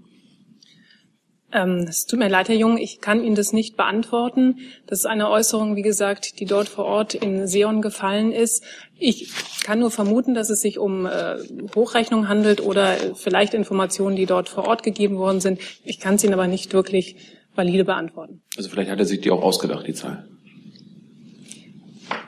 Ähm, 1.53 1.85
es 1.89 2.05
tut 2.05 2.19
mir 2.19 2.29
leid, 2.29 2.49
Herr 2.49 2.55
Jung, 2.55 2.77
ich 2.77 3.01
kann 3.01 3.23
Ihnen 3.23 3.35
das 3.35 3.51
nicht 3.51 3.75
beantworten. 3.75 4.59
Das 4.87 4.99
ist 4.99 5.05
eine 5.05 5.29
Äußerung, 5.29 5.75
wie 5.75 5.81
gesagt, 5.81 6.39
die 6.39 6.45
dort 6.45 6.69
vor 6.69 6.85
Ort 6.85 7.13
in 7.13 7.47
Seon 7.47 7.81
gefallen 7.81 8.31
ist. 8.31 8.63
Ich 8.97 9.31
kann 9.63 9.79
nur 9.79 9.91
vermuten, 9.91 10.33
dass 10.33 10.49
es 10.49 10.61
sich 10.61 10.79
um 10.79 11.05
äh, 11.05 11.37
Hochrechnung 11.75 12.29
handelt 12.29 12.61
oder 12.61 12.95
vielleicht 13.15 13.53
Informationen, 13.53 14.15
die 14.15 14.25
dort 14.25 14.47
vor 14.47 14.67
Ort 14.67 14.83
gegeben 14.83 15.17
worden 15.17 15.41
sind. 15.41 15.59
Ich 15.83 15.99
kann 15.99 16.15
es 16.15 16.23
Ihnen 16.23 16.33
aber 16.33 16.47
nicht 16.47 16.73
wirklich 16.73 17.15
valide 17.55 17.83
beantworten. 17.83 18.41
Also 18.55 18.69
vielleicht 18.69 18.89
hat 18.89 18.99
er 18.99 19.05
sich 19.05 19.21
die 19.21 19.31
auch 19.31 19.43
ausgedacht, 19.43 19.85
die 19.87 19.93
Zahl. 19.93 20.27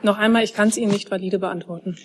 Noch 0.02 0.18
einmal, 0.18 0.44
ich 0.44 0.52
kann 0.52 0.68
es 0.68 0.76
Ihnen 0.76 0.92
nicht 0.92 1.10
valide 1.10 1.38
beantworten. 1.38 1.96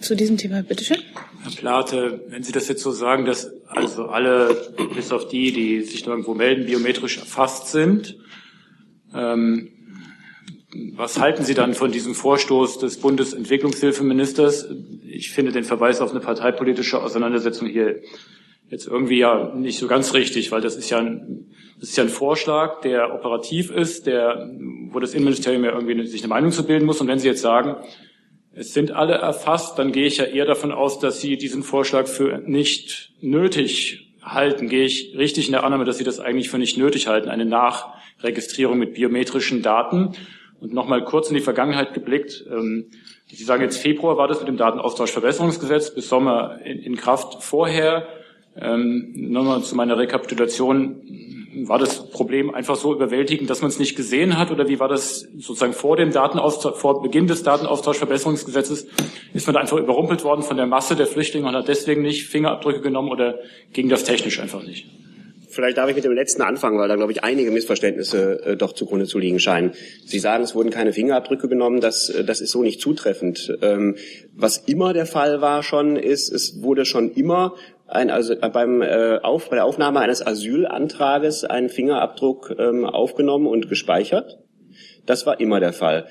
Zu 0.00 0.16
diesem 0.16 0.36
Thema, 0.36 0.62
bitteschön. 0.62 0.98
Herr 1.42 1.52
Plate, 1.52 2.24
wenn 2.28 2.42
Sie 2.42 2.52
das 2.52 2.68
jetzt 2.68 2.82
so 2.82 2.90
sagen, 2.90 3.24
dass 3.24 3.52
also 3.66 4.06
alle, 4.06 4.72
bis 4.94 5.12
auf 5.12 5.28
die, 5.28 5.52
die 5.52 5.80
sich 5.82 6.06
irgendwo 6.06 6.34
melden, 6.34 6.66
biometrisch 6.66 7.18
erfasst 7.18 7.68
sind, 7.68 8.16
ähm, 9.14 9.70
was 10.94 11.18
halten 11.18 11.44
Sie 11.44 11.54
dann 11.54 11.74
von 11.74 11.90
diesem 11.90 12.14
Vorstoß 12.14 12.78
des 12.78 12.98
Bundesentwicklungshilfeministers? 12.98 14.68
Ich 15.04 15.30
finde 15.30 15.52
den 15.52 15.64
Verweis 15.64 16.00
auf 16.00 16.10
eine 16.10 16.20
parteipolitische 16.20 17.02
Auseinandersetzung 17.02 17.68
hier 17.68 18.00
jetzt 18.68 18.86
irgendwie 18.86 19.18
ja 19.18 19.52
nicht 19.54 19.78
so 19.78 19.88
ganz 19.88 20.14
richtig, 20.14 20.52
weil 20.52 20.60
das 20.60 20.76
ist 20.76 20.90
ja 20.90 20.98
ein, 20.98 21.50
das 21.80 21.88
ist 21.90 21.96
ja 21.96 22.04
ein 22.04 22.08
Vorschlag, 22.08 22.80
der 22.82 23.12
operativ 23.12 23.70
ist, 23.70 24.06
der, 24.06 24.48
wo 24.90 25.00
das 25.00 25.12
Innenministerium 25.12 25.64
ja 25.64 25.72
irgendwie 25.72 26.06
sich 26.06 26.22
eine 26.22 26.28
Meinung 26.28 26.52
zu 26.52 26.64
bilden 26.64 26.86
muss. 26.86 27.00
Und 27.00 27.08
wenn 27.08 27.18
Sie 27.18 27.26
jetzt 27.26 27.42
sagen, 27.42 27.76
es 28.52 28.74
sind 28.74 28.90
alle 28.90 29.14
erfasst, 29.14 29.78
dann 29.78 29.92
gehe 29.92 30.06
ich 30.06 30.16
ja 30.16 30.24
eher 30.24 30.44
davon 30.44 30.72
aus, 30.72 30.98
dass 30.98 31.20
Sie 31.20 31.36
diesen 31.36 31.62
Vorschlag 31.62 32.08
für 32.08 32.38
nicht 32.38 33.12
nötig 33.20 34.12
halten. 34.22 34.68
Gehe 34.68 34.84
ich 34.84 35.14
richtig 35.16 35.46
in 35.46 35.52
der 35.52 35.64
Annahme, 35.64 35.84
dass 35.84 35.98
Sie 35.98 36.04
das 36.04 36.18
eigentlich 36.18 36.50
für 36.50 36.58
nicht 36.58 36.76
nötig 36.76 37.06
halten, 37.06 37.28
eine 37.28 37.44
Nachregistrierung 37.44 38.78
mit 38.78 38.94
biometrischen 38.94 39.62
Daten? 39.62 40.12
Und 40.60 40.74
nochmal 40.74 41.04
kurz 41.04 41.28
in 41.28 41.36
die 41.36 41.40
Vergangenheit 41.40 41.94
geblickt. 41.94 42.44
Ähm, 42.50 42.90
Sie 43.26 43.44
sagen 43.44 43.62
jetzt 43.62 43.78
Februar 43.78 44.16
war 44.16 44.28
das 44.28 44.40
mit 44.40 44.48
dem 44.48 44.56
Datenaustauschverbesserungsgesetz, 44.56 45.94
bis 45.94 46.08
Sommer 46.08 46.60
in, 46.64 46.96
Kraft. 46.96 47.42
Vorher, 47.42 48.08
ähm, 48.56 49.12
nochmal 49.14 49.62
zu 49.62 49.76
meiner 49.76 49.96
Rekapitulation, 49.96 51.39
war 51.52 51.78
das 51.78 52.10
Problem 52.10 52.54
einfach 52.54 52.76
so 52.76 52.94
überwältigend, 52.94 53.50
dass 53.50 53.60
man 53.60 53.70
es 53.70 53.78
nicht 53.78 53.96
gesehen 53.96 54.38
hat? 54.38 54.50
Oder 54.50 54.68
wie 54.68 54.78
war 54.78 54.88
das 54.88 55.28
sozusagen 55.38 55.72
vor 55.72 55.96
dem 55.96 56.12
Datenaustausch, 56.12 56.76
vor 56.76 57.02
Beginn 57.02 57.26
des 57.26 57.42
Datenaustauschverbesserungsgesetzes? 57.42 58.86
Ist 59.34 59.46
man 59.46 59.56
einfach 59.56 59.78
überrumpelt 59.78 60.22
worden 60.22 60.42
von 60.42 60.56
der 60.56 60.66
Masse 60.66 60.94
der 60.96 61.06
Flüchtlinge 61.06 61.48
und 61.48 61.54
hat 61.54 61.68
deswegen 61.68 62.02
nicht 62.02 62.28
Fingerabdrücke 62.28 62.80
genommen 62.80 63.10
oder 63.10 63.38
ging 63.72 63.88
das 63.88 64.04
technisch 64.04 64.38
einfach 64.38 64.62
nicht? 64.62 64.86
Vielleicht 65.50 65.78
darf 65.78 65.88
ich 65.90 65.96
mit 65.96 66.04
dem 66.04 66.12
letzten 66.12 66.42
anfangen, 66.42 66.78
weil 66.78 66.86
da, 66.86 66.94
glaube 66.94 67.10
ich, 67.10 67.24
einige 67.24 67.50
Missverständnisse 67.50 68.44
äh, 68.44 68.56
doch 68.56 68.72
zugrunde 68.72 69.06
zu 69.06 69.18
liegen 69.18 69.40
scheinen. 69.40 69.72
Sie 70.06 70.20
sagen, 70.20 70.44
es 70.44 70.54
wurden 70.54 70.70
keine 70.70 70.92
Fingerabdrücke 70.92 71.48
genommen. 71.48 71.80
Das, 71.80 72.08
äh, 72.08 72.22
das 72.22 72.40
ist 72.40 72.52
so 72.52 72.62
nicht 72.62 72.80
zutreffend. 72.80 73.58
Ähm, 73.60 73.96
was 74.32 74.58
immer 74.58 74.92
der 74.92 75.06
Fall 75.06 75.40
war 75.40 75.64
schon, 75.64 75.96
ist, 75.96 76.32
es 76.32 76.62
wurde 76.62 76.84
schon 76.84 77.10
immer 77.14 77.56
ein, 77.90 78.10
also 78.10 78.34
beim, 78.36 78.82
äh, 78.82 79.18
auf, 79.22 79.50
bei 79.50 79.56
der 79.56 79.64
Aufnahme 79.64 80.00
eines 80.00 80.26
Asylantrages 80.26 81.44
ein 81.44 81.68
Fingerabdruck 81.68 82.54
ähm, 82.58 82.84
aufgenommen 82.84 83.46
und 83.46 83.68
gespeichert. 83.68 84.38
Das 85.06 85.26
war 85.26 85.40
immer 85.40 85.60
der 85.60 85.72
Fall. 85.72 86.06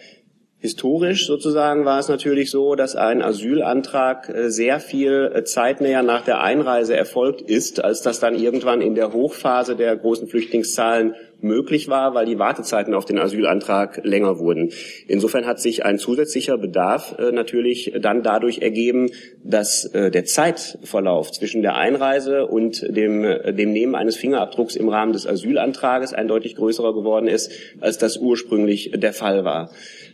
Historisch 0.62 1.26
sozusagen 1.26 1.86
war 1.86 2.00
es 2.00 2.10
natürlich 2.10 2.52
so, 2.52 2.76
dass 2.76 2.98
ein 2.98 3.22
Asylantrag 3.22 4.28
äh, 4.28 4.50
sehr 4.50 4.82
viel 4.82 5.32
äh, 5.34 5.44
zeitnäher 5.46 6.04
nach 6.04 6.26
der 6.26 6.42
Einreise 6.42 6.98
erfolgt 6.98 7.42
ist, 7.42 7.82
als 7.82 8.02
das 8.02 8.20
dann 8.20 8.36
irgendwann 8.36 8.82
in 8.82 8.94
der 8.94 9.14
Hochphase 9.14 9.78
der 9.78 9.96
großen 9.96 10.28
Flüchtlingszahlen 10.28 11.16
möglich 11.42 11.90
war, 11.90 12.14
weil 12.14 12.26
die 12.26 12.40
Wartezeiten 12.40 12.94
auf 12.94 13.06
den 13.06 13.20
Asylantrag 13.20 14.02
länger 14.04 14.40
wurden. 14.40 14.72
Insofern 15.08 15.46
hat 15.46 15.60
sich 15.60 15.86
ein 15.86 15.98
zusätzlicher 15.98 16.58
Bedarf 16.58 17.16
äh, 17.18 17.32
natürlich 17.32 17.94
dann 18.00 18.24
dadurch 18.24 18.60
ergeben, 18.60 19.10
dass 19.44 19.90
der 19.94 20.26
Zeitverlauf 20.26 21.32
zwischen 21.32 21.62
der 21.62 21.76
Einreise 21.76 22.46
und 22.46 22.82
dem, 22.96 23.24
dem 23.24 23.72
Nehmen 23.72 23.96
eines 23.96 24.18
Fingerabdrucks 24.18 24.76
im 24.76 24.90
Rahmen 24.90 25.14
des 25.14 25.28
Asylantrages 25.28 26.14
ein 26.14 26.28
deutlich 26.28 26.56
größerer 26.56 26.94
geworden 26.94 27.28
ist, 27.28 27.52
als 27.80 27.98
das 27.98 28.18
ursprünglich 28.18 28.92
der 28.96 29.14
Fall 29.14 29.46
war. 29.46 29.72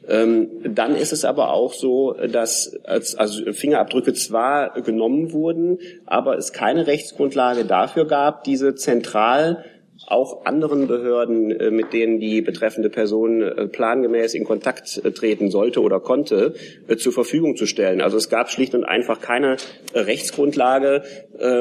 Ähm, 0.08 0.50
dann 0.63 0.96
ist 0.96 1.13
es 1.13 1.25
aber 1.25 1.51
auch 1.51 1.74
so, 1.74 2.13
dass 2.13 2.77
also 2.86 3.51
Fingerabdrücke 3.53 4.13
zwar 4.13 4.82
genommen 4.82 5.32
wurden, 5.32 5.79
aber 6.05 6.38
es 6.38 6.53
keine 6.53 6.88
Rechtsgrundlage 6.88 7.65
dafür 7.65 8.05
gab, 8.05 8.44
diese 8.44 8.75
zentral 8.75 9.65
auch 10.07 10.45
anderen 10.45 10.87
Behörden, 10.87 11.51
äh, 11.51 11.71
mit 11.71 11.93
denen 11.93 12.19
die 12.19 12.41
betreffende 12.41 12.89
Person 12.89 13.41
äh, 13.41 13.67
plangemäß 13.67 14.33
in 14.33 14.43
Kontakt 14.43 15.01
äh, 15.03 15.11
treten 15.11 15.49
sollte 15.49 15.81
oder 15.81 15.99
konnte, 15.99 16.53
zur 16.97 17.13
Verfügung 17.13 17.55
zu 17.55 17.65
stellen. 17.65 18.01
Also 18.01 18.17
es 18.17 18.29
gab 18.29 18.49
schlicht 18.49 18.75
und 18.75 18.83
einfach 18.83 19.21
keine 19.21 19.57
Rechtsgrundlage 19.93 21.03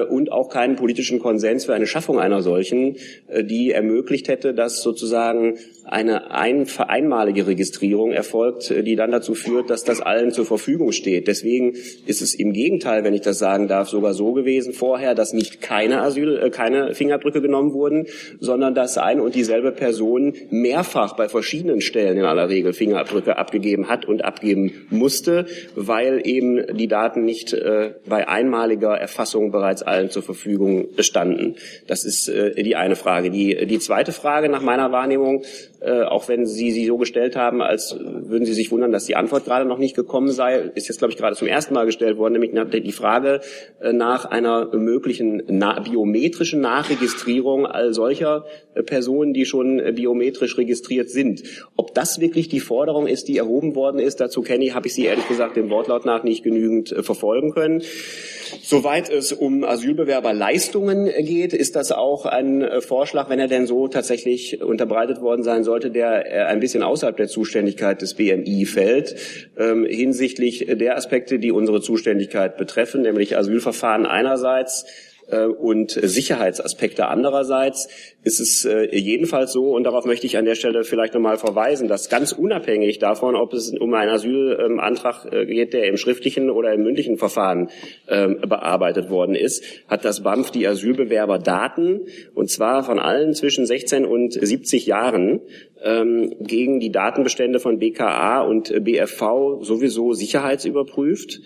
und 0.08 0.30
auch 0.30 0.48
keinen 0.50 0.76
politischen 0.76 1.18
Konsens 1.18 1.64
für 1.64 1.74
eine 1.74 1.86
Schaffung 1.86 2.18
einer 2.18 2.42
solchen, 2.42 2.96
die 3.42 3.72
ermöglicht 3.72 4.28
hätte, 4.28 4.54
dass 4.54 4.82
sozusagen 4.82 5.58
eine 5.84 6.30
ein, 6.30 6.66
einmalige 6.78 7.46
Registrierung 7.46 8.12
erfolgt, 8.12 8.70
die 8.70 8.96
dann 8.96 9.10
dazu 9.10 9.34
führt, 9.34 9.70
dass 9.70 9.84
das 9.84 10.00
allen 10.00 10.30
zur 10.30 10.46
Verfügung 10.46 10.92
steht. 10.92 11.26
Deswegen 11.26 11.74
ist 12.06 12.22
es 12.22 12.34
im 12.34 12.52
Gegenteil, 12.52 13.04
wenn 13.04 13.14
ich 13.14 13.22
das 13.22 13.38
sagen 13.38 13.68
darf, 13.68 13.88
sogar 13.88 14.14
so 14.14 14.32
gewesen 14.32 14.72
vorher, 14.72 15.14
dass 15.14 15.32
nicht 15.32 15.60
keine 15.60 16.02
Asyl, 16.02 16.50
keine 16.50 16.94
Fingerabdrücke 16.94 17.40
genommen 17.40 17.72
wurden, 17.72 18.06
sondern 18.40 18.75
dass 18.75 18.99
eine 18.99 19.23
und 19.23 19.35
dieselbe 19.35 19.73
Person 19.73 20.35
mehrfach 20.50 21.16
bei 21.16 21.28
verschiedenen 21.28 21.81
Stellen 21.81 22.19
in 22.19 22.25
aller 22.25 22.49
Regel 22.49 22.73
Fingerabdrücke 22.73 23.37
abgegeben 23.37 23.88
hat 23.88 24.07
und 24.07 24.25
abgeben 24.25 24.87
musste, 24.90 25.47
weil 25.75 26.21
eben 26.25 26.76
die 26.76 26.88
Daten 26.88 27.25
nicht 27.25 27.52
äh, 27.52 27.95
bei 28.07 28.28
einmaliger 28.28 28.97
Erfassung 28.97 29.50
bereits 29.50 29.83
allen 29.83 30.11
zur 30.11 30.23
Verfügung 30.23 30.88
standen. 30.99 31.57
Das 31.87 32.04
ist 32.04 32.28
äh, 32.28 32.62
die 32.62 32.76
eine 32.76 32.97
Frage. 32.97 33.31
Die, 33.31 33.66
die 33.66 33.78
zweite 33.78 34.12
Frage 34.12 34.49
nach 34.49 34.62
meiner 34.62 34.93
Wahrnehmung, 34.93 35.43
äh, 35.81 36.02
auch 36.02 36.28
wenn 36.28 36.47
Sie 36.47 36.71
sie 36.71 36.87
so 36.87 36.97
gestellt 36.97 37.37
haben, 37.37 37.61
als 37.61 37.97
würden 37.99 38.47
Sie 38.47 38.54
sich 38.54 38.71
wundern, 38.71 38.93
dass 38.93 39.04
die 39.04 39.16
Antwort 39.16 39.45
gerade 39.45 39.66
noch 39.66 39.78
nicht 39.78 39.95
gekommen 39.95 40.31
sei, 40.31 40.71
ist 40.75 40.88
jetzt, 40.88 40.99
glaube 40.99 41.12
ich, 41.12 41.19
gerade 41.19 41.37
zum 41.37 41.49
ersten 41.49 41.75
Mal 41.75 41.85
gestellt 41.85 42.16
worden, 42.16 42.33
nämlich 42.33 42.52
die 42.83 42.93
Frage 42.93 43.40
äh, 43.81 43.93
nach 43.93 44.25
einer 44.25 44.75
möglichen 44.75 45.43
na 45.47 45.78
biometrischen 45.81 46.61
Nachregistrierung 46.61 47.66
all 47.66 47.93
solcher 47.93 48.13
solcher 48.14 48.44
äh, 48.75 48.83
Personen, 48.83 49.35
die 49.35 49.44
schon 49.44 49.80
äh, 49.80 49.92
biometrisch 49.92 50.56
registriert 50.56 51.11
sind. 51.11 51.42
Ob 51.76 51.94
das 51.94 52.21
wirklich 52.21 52.49
die 52.49 52.61
Forderung 52.61 53.06
ist, 53.06 53.28
die 53.28 53.38
erhoben 53.38 53.75
worden 53.75 53.99
ist, 53.99 54.21
dazu 54.21 54.42
kenne 54.42 54.64
ich, 54.64 54.75
habe 54.75 54.87
ich 54.87 54.94
sie 54.94 55.04
ehrlich 55.04 55.26
gesagt 55.28 55.56
dem 55.56 55.71
Wortlaut 55.71 56.04
nach 56.04 56.23
nicht 56.23 56.44
genügend 56.44 56.92
äh, 56.92 57.02
verfolgen 57.02 57.52
können. 57.52 57.83
Soweit 58.62 59.11
es 59.11 59.33
um 59.33 59.64
Asylbewerberleistungen 59.64 61.06
geht, 61.25 61.52
ist 61.52 61.75
das 61.76 61.92
auch 61.92 62.25
ein 62.26 62.64
Vorschlag, 62.80 63.28
wenn 63.28 63.40
er 63.40 63.49
denn 63.49 63.66
so 63.66 63.88
tatsächlich 63.88 64.62
unterbreitet 64.62 65.21
worden 65.21 65.42
sein 65.42 65.64
sollte, 65.64 65.90
der 65.90 66.49
ein 66.49 66.61
bisschen 66.61 66.83
außerhalb 66.83 67.16
der 67.16 67.26
Zuständigkeit 67.26 68.00
des 68.00 68.14
BMI 68.14 68.66
fällt, 68.66 69.16
ähm, 69.59 69.87
hinsichtlich 69.87 70.66
der 70.68 70.97
Aspekte, 70.97 71.38
die 71.38 71.50
unsere 71.50 71.80
Zuständigkeit 71.80 72.56
betreffen, 72.56 73.02
nämlich 73.02 73.37
Asylverfahren 73.37 74.06
einerseits, 74.06 74.87
und 75.33 75.90
Sicherheitsaspekte 75.90 77.09
andererseits 77.09 77.88
ist 78.25 78.40
es 78.40 78.64
äh, 78.64 78.97
jedenfalls 78.97 79.52
so, 79.52 79.75
und 79.75 79.85
darauf 79.85 80.04
möchte 80.07 80.26
ich 80.26 80.37
an 80.38 80.47
der 80.47 80.54
Stelle 80.54 80.85
vielleicht 80.85 81.14
nochmal 81.14 81.37
verweisen, 81.37 81.88
dass 81.88 82.09
ganz 82.09 82.33
unabhängig 82.33 82.99
davon, 82.99 83.37
ob 83.37 83.52
es 83.52 83.71
um 83.71 83.93
einen 83.95 84.11
Asylantrag 84.11 85.31
äh, 85.31 85.47
geht, 85.47 85.75
der 85.75 85.85
im 85.88 85.97
schriftlichen 85.97 86.50
oder 86.50 86.73
im 86.73 86.83
mündlichen 86.83 87.19
Verfahren 87.19 87.69
ähm, 88.09 88.40
bearbeitet 88.40 89.11
worden 89.11 89.35
ist, 89.35 89.64
hat 89.88 90.04
das 90.04 90.23
BAMF 90.23 90.50
die 90.50 90.66
Asylbewerberdaten, 90.66 92.07
und 92.35 92.50
zwar 92.50 92.83
von 92.83 92.99
allen 92.99 93.35
zwischen 93.35 93.66
16 93.66 94.07
und 94.07 94.33
70 94.33 94.87
Jahren, 94.87 95.40
ähm, 95.83 96.35
gegen 96.40 96.81
die 96.81 96.90
Datenbestände 96.90 97.61
von 97.61 97.78
BKA 97.78 98.40
und 98.40 98.73
BFV 98.85 99.62
sowieso 99.62 100.14
sicherheitsüberprüft 100.14 101.40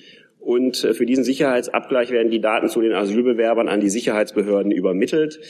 und 0.48 0.82
äh, 0.82 0.94
für 0.94 1.04
diesen 1.04 1.24
Sicherheitsabgleich 1.24 2.10
werden 2.10 2.30
die 2.30 2.40
Daten 2.40 2.70
zu 2.70 2.80
den 2.80 2.94
Asylbewerbern 2.94 3.68
an 3.68 3.80
die 3.80 3.90
Sicherheitsbehörden 3.90 4.72
übermittelt, 4.72 5.40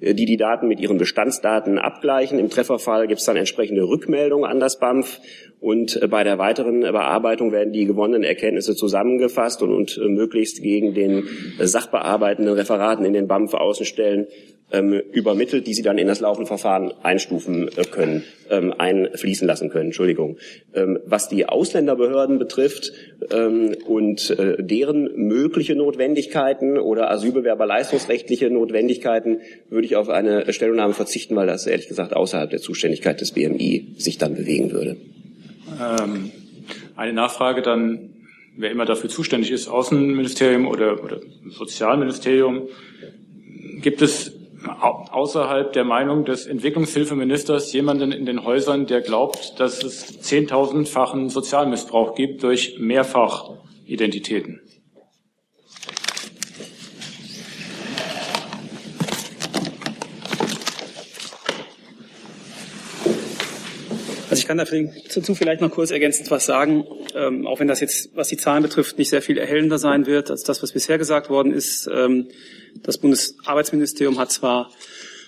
äh, 0.00 0.14
die 0.14 0.24
die 0.24 0.36
Daten 0.36 0.66
mit 0.66 0.80
ihren 0.80 0.98
Bestandsdaten 0.98 1.78
abgleichen. 1.78 2.40
Im 2.40 2.50
Trefferfall 2.50 3.06
gibt 3.06 3.20
es 3.20 3.26
dann 3.26 3.36
entsprechende 3.36 3.84
Rückmeldungen 3.84 4.50
an 4.50 4.58
das 4.58 4.80
BAMF 4.80 5.20
und 5.60 6.02
äh, 6.02 6.08
bei 6.08 6.24
der 6.24 6.38
weiteren 6.38 6.80
Bearbeitung 6.80 7.52
werden 7.52 7.72
die 7.72 7.84
gewonnenen 7.84 8.24
Erkenntnisse 8.24 8.74
zusammengefasst 8.74 9.62
und, 9.62 9.96
und 9.96 9.96
möglichst 10.08 10.60
gegen 10.60 10.92
den 10.92 11.28
sachbearbeitenden 11.60 12.54
Referaten 12.54 13.04
in 13.04 13.12
den 13.12 13.28
BAMF-Außenstellen 13.28 14.26
ähm, 14.70 14.92
übermittelt, 15.12 15.66
die 15.66 15.74
sie 15.74 15.82
dann 15.82 15.98
in 15.98 16.06
das 16.06 16.20
laufende 16.20 16.46
Verfahren 16.46 16.92
einstufen 17.02 17.68
äh, 17.68 17.84
können, 17.84 18.24
ähm, 18.50 18.74
einfließen 18.76 19.46
lassen 19.46 19.70
können. 19.70 19.86
Entschuldigung. 19.86 20.36
Ähm, 20.74 20.98
was 21.06 21.28
die 21.28 21.46
Ausländerbehörden 21.46 22.38
betrifft 22.38 22.92
ähm, 23.30 23.74
und 23.86 24.30
äh, 24.30 24.62
deren 24.62 25.10
mögliche 25.16 25.74
Notwendigkeiten 25.74 26.78
oder 26.78 27.10
Asylbewerberleistungsrechtliche 27.10 28.50
Notwendigkeiten, 28.50 29.40
würde 29.70 29.86
ich 29.86 29.96
auf 29.96 30.10
eine 30.10 30.52
Stellungnahme 30.52 30.94
verzichten, 30.94 31.34
weil 31.36 31.46
das 31.46 31.66
ehrlich 31.66 31.88
gesagt 31.88 32.14
außerhalb 32.14 32.50
der 32.50 32.60
Zuständigkeit 32.60 33.20
des 33.20 33.32
BMI 33.32 33.94
sich 33.96 34.18
dann 34.18 34.34
bewegen 34.34 34.72
würde. 34.72 34.96
Ähm, 35.80 36.30
eine 36.94 37.12
Nachfrage 37.12 37.62
dann, 37.62 38.10
wer 38.56 38.70
immer 38.70 38.84
dafür 38.84 39.08
zuständig 39.08 39.50
ist, 39.50 39.68
Außenministerium 39.68 40.66
oder, 40.66 41.02
oder 41.02 41.20
Sozialministerium. 41.48 42.68
Gibt 43.80 44.02
es 44.02 44.37
außerhalb 44.66 45.72
der 45.72 45.84
Meinung 45.84 46.24
des 46.24 46.46
Entwicklungshilfeministers 46.46 47.72
jemanden 47.72 48.12
in 48.12 48.26
den 48.26 48.44
Häusern, 48.44 48.86
der 48.86 49.00
glaubt, 49.00 49.58
dass 49.60 49.82
es 49.82 50.20
zehntausendfachen 50.20 51.28
Sozialmissbrauch 51.28 52.14
gibt 52.14 52.42
durch 52.42 52.78
Mehrfachidentitäten? 52.78 54.60
Kann 64.48 64.56
dazu 64.56 65.34
vielleicht 65.34 65.60
noch 65.60 65.70
kurz 65.70 65.90
ergänzend 65.90 66.30
was 66.30 66.46
sagen, 66.46 66.86
ähm, 67.14 67.46
auch 67.46 67.60
wenn 67.60 67.68
das 67.68 67.80
jetzt, 67.80 68.16
was 68.16 68.28
die 68.28 68.38
Zahlen 68.38 68.62
betrifft, 68.62 68.96
nicht 68.96 69.10
sehr 69.10 69.20
viel 69.20 69.36
erhellender 69.36 69.78
sein 69.78 70.06
wird 70.06 70.30
als 70.30 70.42
das, 70.42 70.62
was 70.62 70.72
bisher 70.72 70.96
gesagt 70.96 71.28
worden 71.28 71.52
ist. 71.52 71.88
Ähm, 71.92 72.28
das 72.82 72.96
Bundesarbeitsministerium 72.96 74.18
hat 74.18 74.32
zwar 74.32 74.70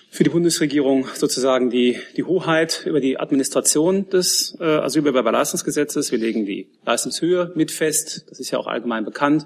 für 0.09 0.23
die 0.23 0.31
Bundesregierung 0.31 1.07
sozusagen 1.13 1.69
die, 1.69 1.99
die 2.17 2.23
Hoheit 2.23 2.83
über 2.85 2.99
die 2.99 3.19
Administration 3.19 4.09
des 4.09 4.57
äh, 4.59 4.63
Asylbewerberleistungsgesetzes. 4.63 6.11
Wir 6.11 6.17
legen 6.17 6.45
die 6.47 6.67
Leistungshöhe 6.83 7.51
mit 7.53 7.71
fest. 7.71 8.25
Das 8.27 8.39
ist 8.39 8.49
ja 8.49 8.57
auch 8.57 8.67
allgemein 8.67 9.05
bekannt. 9.05 9.45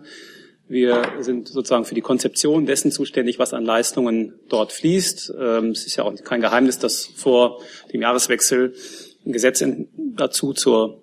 Wir 0.69 1.03
sind 1.19 1.49
sozusagen 1.49 1.85
für 1.85 1.95
die 1.95 2.01
Konzeption 2.01 2.65
dessen 2.65 2.91
zuständig, 2.91 3.39
was 3.39 3.53
an 3.53 3.65
Leistungen 3.65 4.33
dort 4.47 4.71
fließt. 4.71 5.33
Ähm, 5.37 5.71
es 5.71 5.85
ist 5.85 5.97
ja 5.97 6.05
auch 6.05 6.15
kein 6.23 6.39
Geheimnis, 6.39 6.79
dass 6.79 7.05
vor 7.05 7.61
dem 7.91 8.01
Jahreswechsel 8.01 8.73
ein 9.25 9.31
Gesetz 9.31 9.63
dazu 9.97 10.53
zur 10.53 11.01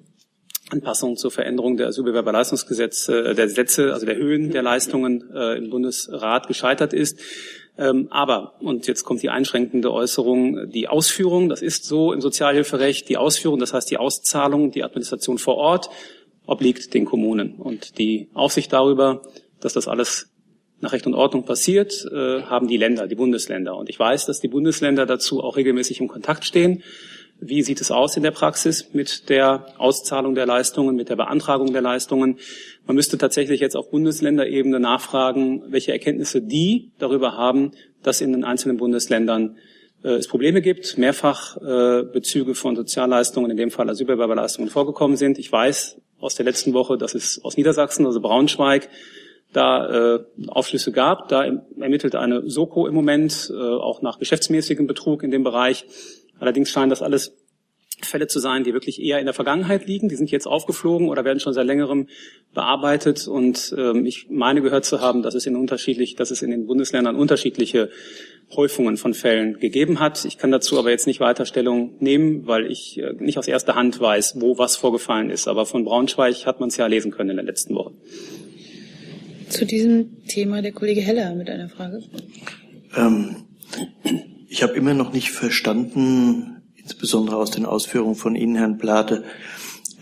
Anpassung 0.72 1.16
zur 1.16 1.30
Veränderung 1.30 1.76
der 1.76 1.88
Asylbewerberleistungsgesetze, 1.88 3.30
äh, 3.30 3.34
der 3.34 3.48
Sätze, 3.48 3.92
also 3.92 4.06
der 4.06 4.16
Höhen 4.16 4.50
der 4.50 4.62
Leistungen 4.62 5.30
äh, 5.34 5.58
im 5.58 5.70
Bundesrat 5.70 6.48
gescheitert 6.48 6.92
ist. 6.92 7.20
Ähm, 7.78 8.08
aber, 8.10 8.54
und 8.60 8.86
jetzt 8.86 9.04
kommt 9.04 9.22
die 9.22 9.30
einschränkende 9.30 9.92
Äußerung, 9.92 10.70
die 10.70 10.88
Ausführung, 10.88 11.48
das 11.48 11.62
ist 11.62 11.84
so 11.84 12.12
im 12.12 12.20
Sozialhilferecht, 12.20 13.08
die 13.08 13.16
Ausführung, 13.16 13.58
das 13.58 13.72
heißt 13.72 13.90
die 13.90 13.98
Auszahlung, 13.98 14.72
die 14.72 14.84
Administration 14.84 15.38
vor 15.38 15.56
Ort, 15.56 15.88
obliegt 16.46 16.92
den 16.94 17.04
Kommunen. 17.04 17.54
Und 17.56 17.98
die 17.98 18.28
Aufsicht 18.34 18.72
darüber, 18.72 19.22
dass 19.60 19.74
das 19.74 19.88
alles 19.88 20.28
nach 20.80 20.92
Recht 20.92 21.06
und 21.06 21.14
Ordnung 21.14 21.44
passiert, 21.44 22.04
äh, 22.12 22.42
haben 22.42 22.66
die 22.66 22.76
Länder, 22.76 23.06
die 23.06 23.14
Bundesländer. 23.14 23.76
Und 23.76 23.88
ich 23.88 23.98
weiß, 23.98 24.26
dass 24.26 24.40
die 24.40 24.48
Bundesländer 24.48 25.06
dazu 25.06 25.42
auch 25.42 25.56
regelmäßig 25.56 26.00
im 26.00 26.08
Kontakt 26.08 26.44
stehen. 26.44 26.82
Wie 27.44 27.62
sieht 27.62 27.80
es 27.80 27.90
aus 27.90 28.16
in 28.16 28.22
der 28.22 28.30
Praxis 28.30 28.90
mit 28.92 29.28
der 29.28 29.66
Auszahlung 29.76 30.36
der 30.36 30.46
Leistungen, 30.46 30.94
mit 30.94 31.08
der 31.08 31.16
Beantragung 31.16 31.72
der 31.72 31.82
Leistungen? 31.82 32.38
Man 32.86 32.94
müsste 32.94 33.18
tatsächlich 33.18 33.60
jetzt 33.60 33.76
auf 33.76 33.90
Bundesländerebene 33.90 34.78
nachfragen, 34.78 35.64
welche 35.66 35.90
Erkenntnisse 35.90 36.40
die 36.40 36.92
darüber 37.00 37.36
haben, 37.36 37.72
dass 38.04 38.20
in 38.20 38.30
den 38.30 38.44
einzelnen 38.44 38.76
Bundesländern 38.76 39.56
äh, 40.04 40.10
es 40.10 40.28
Probleme 40.28 40.62
gibt, 40.62 40.96
mehrfach 40.98 41.56
äh, 41.56 42.04
Bezüge 42.04 42.54
von 42.54 42.76
Sozialleistungen, 42.76 43.50
in 43.50 43.56
dem 43.56 43.72
Fall 43.72 43.90
Asylbewerberleistungen 43.90 44.70
vorgekommen 44.70 45.16
sind. 45.16 45.36
Ich 45.38 45.50
weiß 45.50 46.00
aus 46.20 46.36
der 46.36 46.44
letzten 46.44 46.72
Woche, 46.74 46.96
dass 46.96 47.16
es 47.16 47.42
aus 47.42 47.56
Niedersachsen, 47.56 48.06
also 48.06 48.20
Braunschweig, 48.20 48.88
da 49.52 50.14
äh, 50.14 50.24
Aufschlüsse 50.46 50.92
gab. 50.92 51.28
Da 51.28 51.44
ermittelt 51.44 52.14
eine 52.14 52.48
Soko 52.48 52.86
im 52.86 52.94
Moment, 52.94 53.52
äh, 53.52 53.58
auch 53.58 54.00
nach 54.00 54.18
geschäftsmäßigem 54.18 54.86
Betrug 54.86 55.22
in 55.22 55.30
dem 55.30 55.42
Bereich. 55.42 55.84
Allerdings 56.42 56.70
scheinen 56.72 56.90
das 56.90 57.02
alles 57.02 57.36
Fälle 58.04 58.26
zu 58.26 58.40
sein, 58.40 58.64
die 58.64 58.72
wirklich 58.72 59.00
eher 59.00 59.20
in 59.20 59.26
der 59.26 59.32
Vergangenheit 59.32 59.86
liegen. 59.86 60.08
Die 60.08 60.16
sind 60.16 60.28
jetzt 60.32 60.46
aufgeflogen 60.46 61.08
oder 61.08 61.24
werden 61.24 61.38
schon 61.38 61.52
seit 61.52 61.66
längerem 61.66 62.08
bearbeitet. 62.52 63.28
Und 63.28 63.72
ähm, 63.78 64.04
ich 64.06 64.26
meine 64.28 64.60
gehört 64.60 64.84
zu 64.84 65.00
haben, 65.00 65.22
dass 65.22 65.36
es 65.36 65.46
in 65.46 65.54
unterschiedlich, 65.54 66.16
dass 66.16 66.32
es 66.32 66.42
in 66.42 66.50
den 66.50 66.66
Bundesländern 66.66 67.14
unterschiedliche 67.14 67.90
Häufungen 68.56 68.96
von 68.96 69.14
Fällen 69.14 69.60
gegeben 69.60 70.00
hat. 70.00 70.24
Ich 70.24 70.36
kann 70.36 70.50
dazu 70.50 70.80
aber 70.80 70.90
jetzt 70.90 71.06
nicht 71.06 71.20
weiter 71.20 71.46
Stellung 71.46 71.94
nehmen, 72.00 72.44
weil 72.48 72.66
ich 72.66 72.98
äh, 72.98 73.12
nicht 73.20 73.38
aus 73.38 73.46
erster 73.46 73.76
Hand 73.76 74.00
weiß, 74.00 74.40
wo 74.40 74.58
was 74.58 74.74
vorgefallen 74.74 75.30
ist. 75.30 75.46
Aber 75.46 75.64
von 75.64 75.84
Braunschweig 75.84 76.44
hat 76.44 76.58
man 76.58 76.70
es 76.70 76.76
ja 76.76 76.88
lesen 76.88 77.12
können 77.12 77.30
in 77.30 77.36
der 77.36 77.44
letzten 77.44 77.76
Woche. 77.76 77.92
Zu 79.48 79.64
diesem 79.64 80.24
Thema 80.26 80.60
der 80.60 80.72
Kollege 80.72 81.02
Heller 81.02 81.36
mit 81.36 81.48
einer 81.48 81.68
Frage. 81.68 82.02
Ähm, 82.96 83.36
ich 84.52 84.62
habe 84.62 84.74
immer 84.74 84.92
noch 84.92 85.14
nicht 85.14 85.30
verstanden, 85.30 86.60
insbesondere 86.76 87.36
aus 87.36 87.50
den 87.50 87.64
Ausführungen 87.64 88.16
von 88.16 88.36
Ihnen, 88.36 88.54
Herrn 88.54 88.76
Plate, 88.76 89.24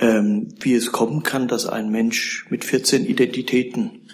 ähm, 0.00 0.48
wie 0.58 0.74
es 0.74 0.90
kommen 0.90 1.22
kann, 1.22 1.46
dass 1.46 1.66
ein 1.66 1.88
Mensch 1.88 2.46
mit 2.50 2.64
14 2.64 3.06
Identitäten, 3.06 4.08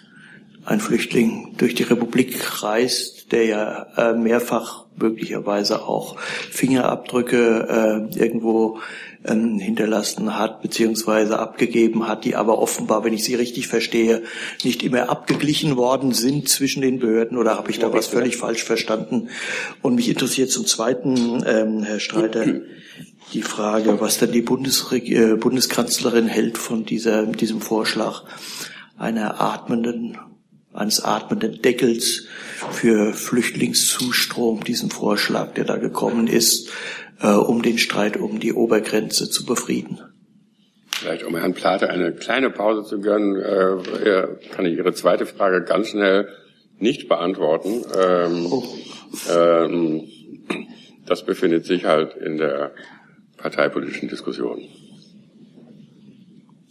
ein 0.66 0.81
Flüchtling, 0.81 1.55
durch 1.57 1.75
die 1.75 1.85
Republik 1.85 2.62
reist, 2.62 3.33
der 3.33 3.46
ja 3.46 3.87
äh, 3.96 4.12
mehrfach 4.12 4.85
möglicherweise 4.96 5.83
auch 5.83 6.20
Fingerabdrücke 6.20 8.11
äh, 8.12 8.18
irgendwo 8.18 8.81
ähm, 9.27 9.59
hinterlassen 9.59 10.39
hat 10.39 10.62
beziehungsweise 10.62 11.39
abgegeben 11.39 12.09
hat, 12.09 12.25
die 12.25 12.37
aber 12.37 12.59
offenbar, 12.59 13.05
wenn 13.05 13.12
ich 13.12 13.25
Sie 13.25 13.35
richtig 13.35 13.69
verstehe, 13.69 14.23
nicht 14.65 14.83
immer 14.83 15.09
abgeglichen 15.09 15.77
worden 15.77 16.12
sind 16.12 16.49
zwischen 16.49 16.83
den 16.83 16.99
Behörden 16.99 17.39
oder 17.39 17.57
habe 17.57 17.71
ich 17.71 17.79
da 17.79 17.93
was 17.93 18.07
völlig 18.07 18.37
falsch 18.37 18.65
verstanden? 18.65 19.29
Und 19.83 19.95
mich 19.95 20.09
interessiert 20.09 20.51
zum 20.51 20.67
Zweiten, 20.67 21.45
ähm, 21.47 21.83
Herr 21.83 22.01
Streiter, 22.01 22.47
die 23.33 23.43
Frage, 23.43 24.01
was 24.01 24.19
denn 24.19 24.33
die 24.33 24.43
Bundesreg 24.43 25.11
äh, 25.11 25.35
Bundeskanzlerin 25.35 26.29
hält 26.29 26.59
von 26.59 26.85
dieser, 26.85 27.27
diesem 27.27 27.61
Vorschlag 27.61 28.23
einer 28.97 29.41
atmenden 29.41 30.19
eines 30.77 31.03
atmenden 31.03 31.62
Deckels 31.62 32.27
für 32.71 33.15
Flüchtlingszustrom, 33.15 34.62
diesen 34.62 34.91
Vorschlag, 34.91 35.55
der 35.55 35.65
da 35.65 35.77
gekommen 35.77 36.27
ist, 36.27 36.71
äh, 37.21 37.29
um 37.29 37.63
den 37.63 37.79
Streit 37.79 38.17
um 38.17 38.41
die 38.41 38.53
Obergrenze 38.53 39.31
zu 39.31 39.45
befrieden. 39.45 40.01
Vielleicht 40.89 41.25
um 41.25 41.37
Herrn 41.37 41.55
Plate 41.55 41.91
eine 41.91 42.13
kleine 42.13 42.51
Pause 42.51 42.83
zu 42.89 43.01
gönnen, 43.01 43.37
äh, 43.37 44.27
kann 44.55 44.67
ich 44.67 44.77
Ihre 44.77 44.95
zweite 44.95 45.27
Frage 45.27 45.63
ganz 45.63 45.89
schnell 45.89 46.29
nicht 46.79 47.09
beantworten. 47.09 47.85
Ähm, 47.99 48.47
oh. 48.51 48.65
ähm, 49.31 50.05
das 51.07 51.25
befindet 51.25 51.67
sich 51.67 51.85
halt 51.85 52.17
in 52.17 52.39
der 52.39 52.73
parteipolitischen 53.37 54.09
Diskussion. 54.09 54.63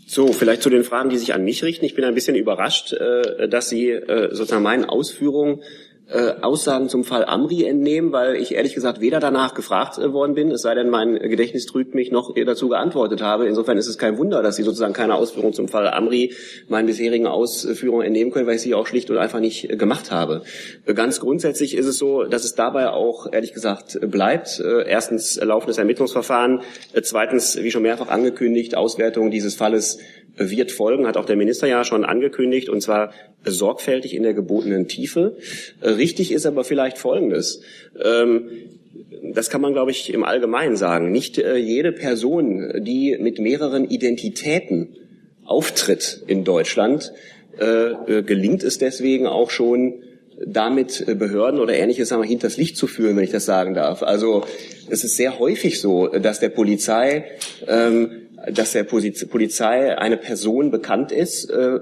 So, 0.07 0.27
vielleicht 0.27 0.61
zu 0.61 0.69
den 0.69 0.83
Fragen, 0.83 1.09
die 1.09 1.17
sich 1.17 1.33
an 1.33 1.43
mich 1.43 1.63
richten. 1.63 1.85
Ich 1.85 1.95
bin 1.95 2.05
ein 2.05 2.13
bisschen 2.13 2.35
überrascht, 2.35 2.93
äh, 2.93 3.47
dass 3.49 3.69
Sie 3.69 3.89
äh, 3.89 4.29
sozusagen 4.33 4.63
meinen 4.63 4.85
Ausführungen 4.85 5.61
äh, 6.07 6.33
Aussagen 6.41 6.87
zum 6.87 7.03
Fall 7.03 7.25
Amri 7.25 7.63
entnehmen, 7.63 8.11
weil 8.11 8.35
ich 8.35 8.53
ehrlich 8.53 8.75
gesagt 8.75 9.01
weder 9.01 9.19
danach 9.19 9.55
gefragt 9.55 9.97
äh, 9.97 10.13
worden 10.13 10.35
bin, 10.35 10.51
es 10.51 10.61
sei 10.61 10.75
denn, 10.75 10.91
mein 10.91 11.17
Gedächtnis 11.17 11.65
trügt 11.65 11.95
mich, 11.95 12.11
noch 12.11 12.31
dazu 12.35 12.69
geantwortet 12.69 13.23
habe. 13.23 13.47
Insofern 13.47 13.79
ist 13.79 13.87
es 13.87 13.97
kein 13.97 14.19
Wunder, 14.19 14.43
dass 14.43 14.55
Sie 14.55 14.61
sozusagen 14.61 14.93
keine 14.93 15.15
Ausführungen 15.15 15.53
zum 15.53 15.67
Fall 15.67 15.87
Amri 15.87 16.33
meinen 16.67 16.85
bisherigen 16.85 17.25
Ausführungen 17.25 18.05
entnehmen 18.05 18.31
können, 18.31 18.45
weil 18.45 18.57
ich 18.57 18.61
sie 18.61 18.75
auch 18.75 18.85
schlicht 18.85 19.09
und 19.09 19.17
einfach 19.17 19.39
nicht 19.39 19.67
äh, 19.67 19.77
gemacht 19.77 20.11
habe. 20.11 20.43
Äh, 20.85 20.93
ganz 20.93 21.19
grundsätzlich 21.19 21.75
ist 21.75 21.87
es 21.87 21.97
so, 21.97 22.23
dass 22.23 22.45
es 22.45 22.53
dabei 22.53 22.89
auch 22.89 23.25
ehrlich 23.31 23.53
gesagt 23.53 23.99
bleibt. 24.01 24.59
Erstens 24.59 25.39
laufendes 25.41 25.77
Ermittlungsverfahren, 25.77 26.61
zweitens, 27.01 27.57
wie 27.61 27.71
schon 27.71 27.81
mehrfach 27.81 28.09
angekündigt, 28.09 28.75
Auswertung 28.75 29.31
dieses 29.31 29.55
Falles 29.55 29.97
wird 30.37 30.71
folgen, 30.71 31.07
hat 31.07 31.17
auch 31.17 31.25
der 31.25 31.35
Minister 31.35 31.67
ja 31.67 31.83
schon 31.83 32.05
angekündigt, 32.05 32.69
und 32.69 32.81
zwar 32.81 33.11
sorgfältig 33.43 34.13
in 34.13 34.23
der 34.23 34.33
gebotenen 34.33 34.87
Tiefe. 34.87 35.37
Äh, 35.95 35.97
richtig 35.97 36.31
ist 36.31 36.45
aber 36.45 36.63
vielleicht 36.63 36.97
Folgendes. 36.97 37.61
Ähm, 38.03 38.49
das 39.33 39.49
kann 39.49 39.61
man, 39.61 39.73
glaube 39.73 39.91
ich, 39.91 40.13
im 40.13 40.23
Allgemeinen 40.23 40.75
sagen. 40.75 41.11
Nicht 41.11 41.37
äh, 41.37 41.55
jede 41.57 41.91
Person, 41.91 42.83
die 42.83 43.17
mit 43.19 43.39
mehreren 43.39 43.89
Identitäten 43.89 44.95
auftritt 45.43 46.23
in 46.27 46.43
Deutschland, 46.43 47.11
äh, 47.57 48.23
gelingt 48.23 48.63
es 48.63 48.77
deswegen 48.77 49.27
auch 49.27 49.49
schon, 49.49 50.01
damit 50.45 51.05
Behörden 51.17 51.61
oder 51.61 51.75
ähnliches 51.75 52.11
wir, 52.11 52.21
hinters 52.23 52.57
Licht 52.57 52.75
zu 52.75 52.87
führen, 52.87 53.15
wenn 53.15 53.23
ich 53.23 53.31
das 53.31 53.45
sagen 53.45 53.73
darf. 53.73 54.03
Also 54.03 54.43
es 54.89 55.05
ist 55.05 55.15
sehr 55.15 55.39
häufig 55.39 55.79
so, 55.79 56.07
dass 56.07 56.41
der 56.41 56.49
Polizei 56.49 57.23
ähm, 57.67 58.24
dass 58.51 58.73
der 58.73 58.83
Polizei 58.83 59.97
eine 59.97 60.17
Person 60.17 60.71
bekannt 60.71 61.11
ist, 61.11 61.49
äh, 61.49 61.79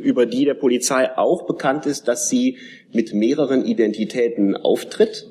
über 0.00 0.26
die 0.26 0.44
der 0.44 0.54
Polizei 0.54 1.16
auch 1.16 1.46
bekannt 1.46 1.86
ist, 1.86 2.08
dass 2.08 2.28
sie 2.28 2.58
mit 2.92 3.14
mehreren 3.14 3.64
Identitäten 3.64 4.56
auftritt 4.56 5.26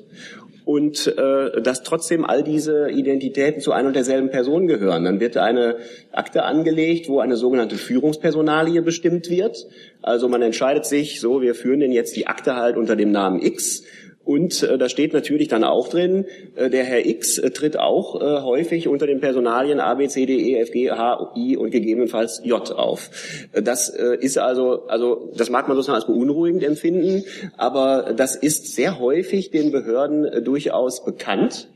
und 0.64 1.06
äh, 1.06 1.62
dass 1.62 1.84
trotzdem 1.84 2.24
all 2.24 2.42
diese 2.42 2.90
Identitäten 2.90 3.60
zu 3.60 3.70
einer 3.70 3.88
und 3.88 3.94
derselben 3.94 4.30
Person 4.30 4.66
gehören. 4.66 5.04
Dann 5.04 5.20
wird 5.20 5.36
eine 5.36 5.76
Akte 6.10 6.42
angelegt, 6.42 7.08
wo 7.08 7.20
eine 7.20 7.36
sogenannte 7.36 7.76
Führungspersonalie 7.76 8.82
bestimmt 8.82 9.30
wird. 9.30 9.66
Also 10.02 10.28
man 10.28 10.42
entscheidet 10.42 10.84
sich, 10.84 11.20
so, 11.20 11.40
wir 11.40 11.54
führen 11.54 11.80
denn 11.80 11.92
jetzt 11.92 12.16
die 12.16 12.26
Akte 12.26 12.56
halt 12.56 12.76
unter 12.76 12.96
dem 12.96 13.12
Namen 13.12 13.40
X 13.40 13.84
und 14.26 14.64
äh, 14.64 14.76
da 14.76 14.88
steht 14.88 15.12
natürlich 15.12 15.46
dann 15.46 15.62
auch 15.62 15.88
drin, 15.88 16.26
äh, 16.56 16.68
der 16.68 16.82
Herr 16.82 17.06
X 17.06 17.38
äh, 17.38 17.50
tritt 17.50 17.78
auch 17.78 18.20
äh, 18.20 18.42
häufig 18.42 18.88
unter 18.88 19.06
den 19.06 19.20
Personalien 19.20 19.78
A, 19.78 19.94
B, 19.94 20.08
C, 20.08 20.26
D, 20.26 20.34
E, 20.34 20.58
F, 20.58 20.72
G, 20.72 20.90
H, 20.90 21.32
I 21.36 21.56
und 21.56 21.70
gegebenenfalls 21.70 22.42
J 22.44 22.72
auf. 22.72 23.10
Äh, 23.52 23.62
das 23.62 23.88
äh, 23.88 24.16
ist 24.20 24.36
also, 24.36 24.88
also 24.88 25.30
das 25.36 25.48
mag 25.48 25.68
man 25.68 25.76
sozusagen 25.76 25.96
als 25.96 26.06
beunruhigend 26.06 26.64
empfinden, 26.64 27.24
aber 27.56 28.14
das 28.16 28.34
ist 28.34 28.74
sehr 28.74 28.98
häufig 28.98 29.52
den 29.52 29.70
Behörden 29.70 30.24
äh, 30.24 30.42
durchaus 30.42 31.04
bekannt. 31.04 31.68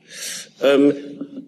Ähm, 0.63 0.95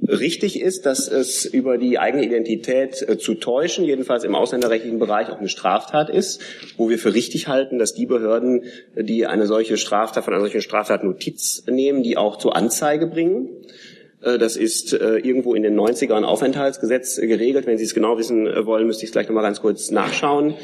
richtig 0.09 0.61
ist, 0.61 0.87
dass 0.87 1.09
es 1.09 1.45
über 1.45 1.79
die 1.79 1.99
eigene 1.99 2.25
Identität 2.25 3.03
äh, 3.09 3.19
zu 3.19 3.35
täuschen, 3.35 3.85
jedenfalls 3.85 4.25
im 4.25 4.35
ausländerrechtlichen 4.35 4.99
Bereich 4.99 5.29
auch 5.31 5.39
eine 5.39 5.49
Straftat 5.49 6.11
ist, 6.11 6.41
wo 6.77 6.89
wir 6.89 6.99
für 6.99 7.15
richtig 7.15 7.49
halten, 7.49 7.79
dass 7.79 7.95
die 7.95 8.07
Behörden, 8.07 8.65
die 8.97 9.27
eine 9.27 9.47
solche 9.47 9.77
Straftat 9.77 10.25
von 10.25 10.35
einer 10.35 10.43
solchen 10.43 10.63
Straftat 10.63 11.05
Notiz 11.05 11.65
nehmen, 11.67 12.03
die 12.03 12.17
auch 12.17 12.39
zur 12.39 12.57
Anzeige 12.57 13.07
bringen. 13.07 13.49
Äh, 14.23 14.39
das 14.39 14.57
ist 14.57 14.93
äh, 14.93 15.19
irgendwo 15.19 15.55
in 15.55 15.63
den 15.63 15.79
90ern 15.79 16.25
Aufenthaltsgesetz 16.25 17.17
geregelt. 17.17 17.67
Wenn 17.67 17.79
Sie 17.79 17.85
es 17.85 17.95
genau 17.95 18.19
wissen 18.19 18.47
wollen, 18.67 18.87
müsste 18.87 19.05
ich 19.05 19.09
es 19.09 19.13
gleich 19.13 19.29
nochmal 19.29 19.45
ganz 19.45 19.61
kurz 19.61 19.91
nachschauen. 19.91 20.55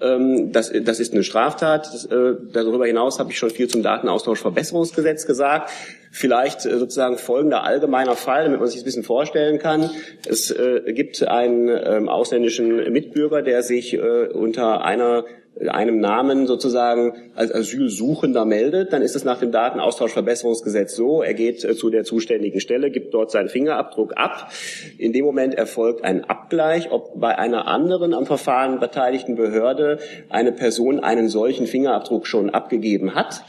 Ähm, 0.00 0.52
das, 0.52 0.72
das 0.82 1.00
ist 1.00 1.12
eine 1.12 1.24
Straftat. 1.24 1.86
Das, 1.86 2.08
darüber 2.08 2.86
hinaus 2.86 3.18
habe 3.18 3.32
ich 3.32 3.38
schon 3.38 3.50
viel 3.50 3.68
zum 3.68 3.82
Datenaustauschverbesserungsgesetz 3.82 5.26
gesagt. 5.26 5.70
Vielleicht 6.16 6.64
äh, 6.64 6.78
sozusagen 6.78 7.18
folgender 7.18 7.62
allgemeiner 7.64 8.16
Fall, 8.16 8.44
damit 8.44 8.60
man 8.60 8.68
sich 8.68 8.80
ein 8.80 8.84
bisschen 8.84 9.02
vorstellen 9.02 9.58
kann. 9.58 9.90
Es 10.26 10.50
äh, 10.50 10.92
gibt 10.94 11.22
einen 11.26 11.68
ähm, 11.68 12.08
ausländischen 12.08 12.90
Mitbürger, 12.90 13.42
der 13.42 13.62
sich 13.62 13.92
äh, 13.92 14.28
unter 14.28 14.82
einer 14.82 15.24
einem 15.68 16.00
Namen 16.00 16.46
sozusagen 16.46 17.14
als 17.34 17.52
Asylsuchender 17.52 18.44
meldet, 18.44 18.92
dann 18.92 19.02
ist 19.02 19.16
es 19.16 19.24
nach 19.24 19.38
dem 19.38 19.52
Datenaustauschverbesserungsgesetz 19.52 20.94
so, 20.94 21.22
er 21.22 21.34
geht 21.34 21.64
äh, 21.64 21.74
zu 21.74 21.88
der 21.88 22.04
zuständigen 22.04 22.60
Stelle, 22.60 22.90
gibt 22.90 23.14
dort 23.14 23.30
seinen 23.30 23.48
Fingerabdruck 23.48 24.12
ab. 24.16 24.50
In 24.98 25.12
dem 25.12 25.24
Moment 25.24 25.54
erfolgt 25.54 26.04
ein 26.04 26.24
Abgleich, 26.24 26.90
ob 26.92 27.18
bei 27.18 27.38
einer 27.38 27.66
anderen 27.66 28.12
am 28.12 28.26
Verfahren 28.26 28.80
beteiligten 28.80 29.36
Behörde 29.36 29.98
eine 30.28 30.52
Person 30.52 31.00
einen 31.00 31.28
solchen 31.28 31.66
Fingerabdruck 31.66 32.26
schon 32.26 32.50
abgegeben 32.50 33.14
hat. 33.14 33.42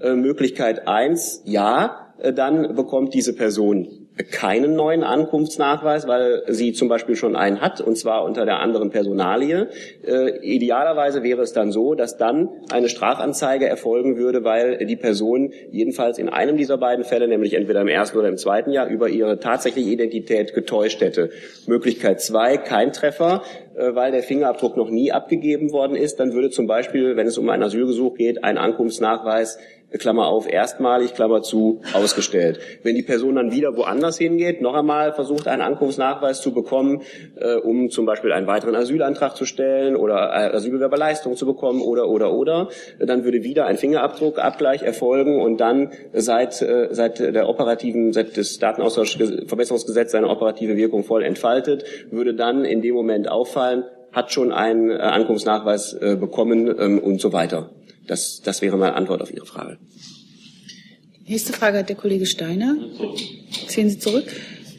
Äh, 0.00 0.14
Möglichkeit 0.14 0.86
eins, 0.86 1.42
ja, 1.44 2.12
äh, 2.18 2.32
dann 2.32 2.76
bekommt 2.76 3.14
diese 3.14 3.34
Person 3.34 3.97
keinen 4.30 4.74
neuen 4.74 5.04
Ankunftsnachweis, 5.04 6.08
weil 6.08 6.42
sie 6.48 6.72
zum 6.72 6.88
Beispiel 6.88 7.16
schon 7.16 7.36
einen 7.36 7.60
hat, 7.60 7.80
und 7.80 7.96
zwar 7.96 8.24
unter 8.24 8.44
der 8.44 8.60
anderen 8.60 8.90
Personalie. 8.90 9.68
Äh, 10.04 10.38
idealerweise 10.42 11.22
wäre 11.22 11.42
es 11.42 11.52
dann 11.52 11.70
so, 11.72 11.94
dass 11.94 12.16
dann 12.16 12.48
eine 12.70 12.88
Strafanzeige 12.88 13.68
erfolgen 13.68 14.16
würde, 14.16 14.44
weil 14.44 14.84
die 14.86 14.96
Person 14.96 15.52
jedenfalls 15.70 16.18
in 16.18 16.28
einem 16.28 16.56
dieser 16.56 16.78
beiden 16.78 17.04
Fälle, 17.04 17.28
nämlich 17.28 17.54
entweder 17.54 17.80
im 17.80 17.88
ersten 17.88 18.18
oder 18.18 18.28
im 18.28 18.36
zweiten 18.36 18.72
Jahr, 18.72 18.88
über 18.88 19.08
ihre 19.08 19.38
tatsächliche 19.38 19.90
Identität 19.90 20.54
getäuscht 20.54 21.00
hätte. 21.00 21.30
Möglichkeit 21.66 22.20
zwei, 22.20 22.56
kein 22.56 22.92
Treffer, 22.92 23.42
äh, 23.76 23.94
weil 23.94 24.10
der 24.10 24.22
Fingerabdruck 24.22 24.76
noch 24.76 24.90
nie 24.90 25.12
abgegeben 25.12 25.70
worden 25.72 25.96
ist. 25.96 26.18
Dann 26.18 26.32
würde 26.32 26.50
zum 26.50 26.66
Beispiel, 26.66 27.16
wenn 27.16 27.26
es 27.26 27.38
um 27.38 27.48
ein 27.48 27.62
Asylgesuch 27.62 28.14
geht, 28.16 28.42
ein 28.42 28.58
Ankunftsnachweis 28.58 29.58
Klammer 29.96 30.26
auf, 30.26 30.50
erstmalig, 30.50 31.14
Klammer 31.14 31.42
zu, 31.42 31.80
ausgestellt. 31.94 32.60
Wenn 32.82 32.94
die 32.94 33.02
Person 33.02 33.36
dann 33.36 33.52
wieder 33.52 33.76
woanders 33.76 34.18
hingeht, 34.18 34.60
noch 34.60 34.74
einmal 34.74 35.12
versucht, 35.14 35.48
einen 35.48 35.62
Ankunftsnachweis 35.62 36.42
zu 36.42 36.52
bekommen, 36.52 37.02
äh, 37.36 37.54
um 37.54 37.90
zum 37.90 38.04
Beispiel 38.04 38.32
einen 38.32 38.46
weiteren 38.46 38.74
Asylantrag 38.74 39.36
zu 39.36 39.46
stellen 39.46 39.96
oder 39.96 40.16
äh, 40.16 40.56
Asylbewerberleistung 40.56 41.36
zu 41.36 41.46
bekommen 41.46 41.80
oder, 41.80 42.08
oder, 42.08 42.34
oder, 42.34 42.68
dann 42.98 43.24
würde 43.24 43.42
wieder 43.42 43.66
ein 43.66 43.78
Fingerabdruckabgleich 43.78 44.82
erfolgen 44.82 45.40
und 45.40 45.58
dann 45.58 45.90
seit, 46.12 46.60
äh, 46.60 46.88
seit 46.90 47.18
der 47.20 47.48
operativen, 47.48 48.12
seit 48.12 48.36
des 48.36 48.58
Datenaustauschverbesserungsgesetzes 48.58 50.12
seine 50.12 50.28
operative 50.28 50.76
Wirkung 50.76 51.04
voll 51.04 51.22
entfaltet, 51.22 51.84
würde 52.10 52.34
dann 52.34 52.64
in 52.64 52.82
dem 52.82 52.94
Moment 52.94 53.30
auffallen, 53.30 53.84
hat 54.12 54.32
schon 54.32 54.52
einen 54.52 54.90
äh, 54.90 54.94
Ankunftsnachweis 54.94 55.94
äh, 55.94 56.16
bekommen 56.16 56.74
ähm, 56.78 56.98
und 56.98 57.20
so 57.20 57.32
weiter. 57.32 57.70
Das, 58.08 58.40
das 58.42 58.62
wäre 58.62 58.76
meine 58.76 58.94
Antwort 58.94 59.22
auf 59.22 59.32
Ihre 59.32 59.46
Frage. 59.46 59.78
Nächste 61.26 61.52
Frage 61.52 61.78
hat 61.78 61.88
der 61.88 61.96
Kollege 61.96 62.26
Steiner. 62.26 62.76
Ziehen 63.68 63.90
Sie 63.90 63.98
zurück. 63.98 64.24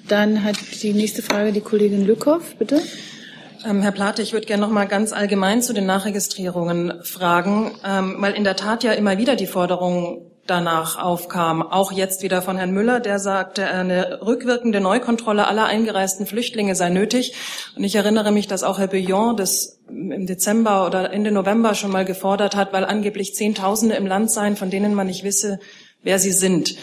Dann 0.07 0.43
hat 0.43 0.57
die 0.81 0.93
nächste 0.93 1.21
Frage 1.21 1.53
die 1.53 1.61
Kollegin 1.61 2.05
Lückhoff, 2.05 2.55
bitte. 2.55 2.81
Ähm, 3.65 3.81
Herr 3.81 3.91
Plate, 3.91 4.21
ich 4.23 4.33
würde 4.33 4.47
gerne 4.47 4.61
noch 4.61 4.71
mal 4.71 4.85
ganz 4.85 5.13
allgemein 5.13 5.61
zu 5.61 5.73
den 5.73 5.85
Nachregistrierungen 5.85 7.03
fragen, 7.03 7.71
ähm, 7.85 8.15
weil 8.19 8.33
in 8.33 8.43
der 8.43 8.55
Tat 8.55 8.83
ja 8.83 8.93
immer 8.93 9.17
wieder 9.19 9.35
die 9.35 9.45
Forderung 9.45 10.31
danach 10.49 10.97
aufkam. 10.97 11.62
Auch 11.62 11.91
jetzt 11.91 12.23
wieder 12.23 12.41
von 12.41 12.57
Herrn 12.57 12.71
Müller, 12.71 12.99
der 12.99 13.19
sagte, 13.19 13.65
eine 13.65 14.21
rückwirkende 14.21 14.81
Neukontrolle 14.81 15.47
aller 15.47 15.65
eingereisten 15.65 16.25
Flüchtlinge 16.25 16.75
sei 16.75 16.89
nötig. 16.89 17.33
Und 17.75 17.83
ich 17.83 17.95
erinnere 17.95 18.31
mich, 18.31 18.47
dass 18.47 18.63
auch 18.63 18.79
Herr 18.79 18.88
Billon 18.88 19.38
das 19.38 19.79
im 19.88 20.25
Dezember 20.25 20.85
oder 20.85 21.12
Ende 21.12 21.31
November 21.31 21.75
schon 21.75 21.91
mal 21.91 22.05
gefordert 22.05 22.55
hat, 22.55 22.73
weil 22.73 22.85
angeblich 22.85 23.35
Zehntausende 23.35 23.95
im 23.95 24.05
Land 24.05 24.31
seien, 24.31 24.55
von 24.55 24.69
denen 24.69 24.93
man 24.93 25.07
nicht 25.07 25.23
wisse, 25.23 25.59
wer 26.03 26.19
sie 26.19 26.31
sind. 26.31 26.75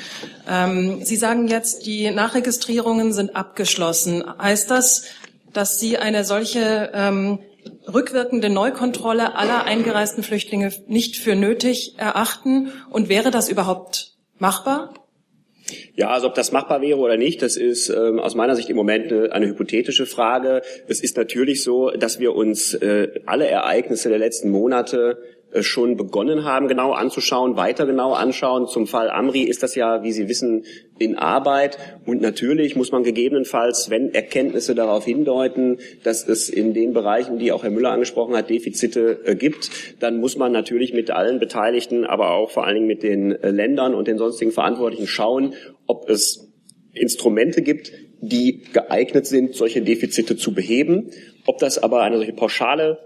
Ähm, 0.48 1.05
sie 1.05 1.16
sagen 1.16 1.48
jetzt, 1.48 1.87
die 1.87 2.11
Nachregistrierungen 2.11 3.12
sind 3.12 3.35
abgeschlossen. 3.35 4.24
Heißt 4.38 4.70
das, 4.70 5.05
dass 5.52 5.81
Sie 5.81 5.96
eine 5.96 6.24
solche 6.24 6.90
ähm, 6.92 7.38
rückwirkende 7.92 8.50
Neukontrolle 8.50 9.35
aller 9.35 9.64
eingereisten 9.64 10.22
Flüchtlinge 10.22 10.72
nicht 10.87 11.16
für 11.16 11.35
nötig 11.35 11.94
erachten? 11.98 12.72
Und 12.90 13.09
wäre 13.09 13.31
das 13.31 13.48
überhaupt 13.48 14.16
machbar? 14.38 14.94
Ja, 15.94 16.11
also 16.11 16.29
ob 16.29 16.35
das 16.35 16.52
machbar 16.52 16.81
wäre 16.81 16.98
oder 16.98 17.16
nicht, 17.16 17.42
das 17.42 17.57
ist 17.57 17.88
ähm, 17.88 18.20
aus 18.20 18.35
meiner 18.35 18.55
Sicht 18.55 18.70
im 18.70 18.76
Moment 18.76 19.12
eine, 19.12 19.33
eine, 19.33 19.46
hypothetische 19.48 20.07
Frage. 20.07 20.62
Es 20.87 21.00
ist 21.00 21.16
natürlich 21.16 21.64
so, 21.64 21.90
dass 21.90 22.20
wir 22.20 22.35
uns 22.35 22.74
äh, 22.74 23.09
alle 23.26 23.48
Ereignisse 23.48 24.09
der 24.09 24.18
letzten 24.18 24.50
Monate 24.50 25.18
schon 25.61 25.96
begonnen 25.96 26.44
haben, 26.44 26.68
genau 26.68 26.92
anzuschauen, 26.92 27.56
weiter 27.56 27.87
genau 27.87 28.12
anschauen. 28.12 28.66
Zum 28.66 28.87
Fall 28.87 29.11
Amri 29.11 29.42
ist 29.42 29.62
das 29.62 29.74
ja, 29.74 30.02
wie 30.02 30.12
Sie 30.12 30.28
wissen, 30.28 30.64
in 30.98 31.16
Arbeit. 31.16 31.78
Und 32.04 32.20
natürlich 32.20 32.76
muss 32.76 32.92
man 32.92 33.04
gegebenenfalls, 33.04 33.90
wenn 33.90 34.12
Erkenntnisse 34.12 34.74
darauf 34.74 35.04
hindeuten, 35.04 35.78
dass 36.02 36.26
es 36.26 36.48
in 36.48 36.74
den 36.74 36.92
Bereichen, 36.92 37.38
die 37.38 37.52
auch 37.52 37.62
Herr 37.62 37.70
Müller 37.70 37.90
angesprochen 37.90 38.37
hat, 38.37 38.50
Defizite 38.50 39.20
äh, 39.24 39.35
gibt, 39.35 39.70
dann 40.00 40.18
muss 40.18 40.37
man 40.37 40.52
natürlich 40.52 40.92
mit 40.92 41.11
allen 41.11 41.38
Beteiligten, 41.38 42.04
aber 42.04 42.32
auch 42.32 42.50
vor 42.50 42.66
allen 42.66 42.76
Dingen 42.76 42.87
mit 42.87 43.02
den 43.02 43.32
äh, 43.32 43.50
Ländern 43.50 43.94
und 43.94 44.09
den 44.09 44.18
sonstigen 44.18 44.52
Verantwortlichen 44.52 45.06
schauen, 45.06 45.54
ob 45.87 46.09
es 46.09 46.52
Instrumente 46.92 47.62
gibt, 47.62 47.92
die 48.20 48.62
geeignet 48.72 49.26
sind, 49.26 49.54
solche 49.54 49.82
Defizite 49.82 50.37
zu 50.37 50.54
beheben. 50.54 51.11
Ob 51.46 51.59
das 51.59 51.78
aber 51.78 52.02
eine 52.02 52.16
solche 52.16 52.32
pauschale 52.32 52.98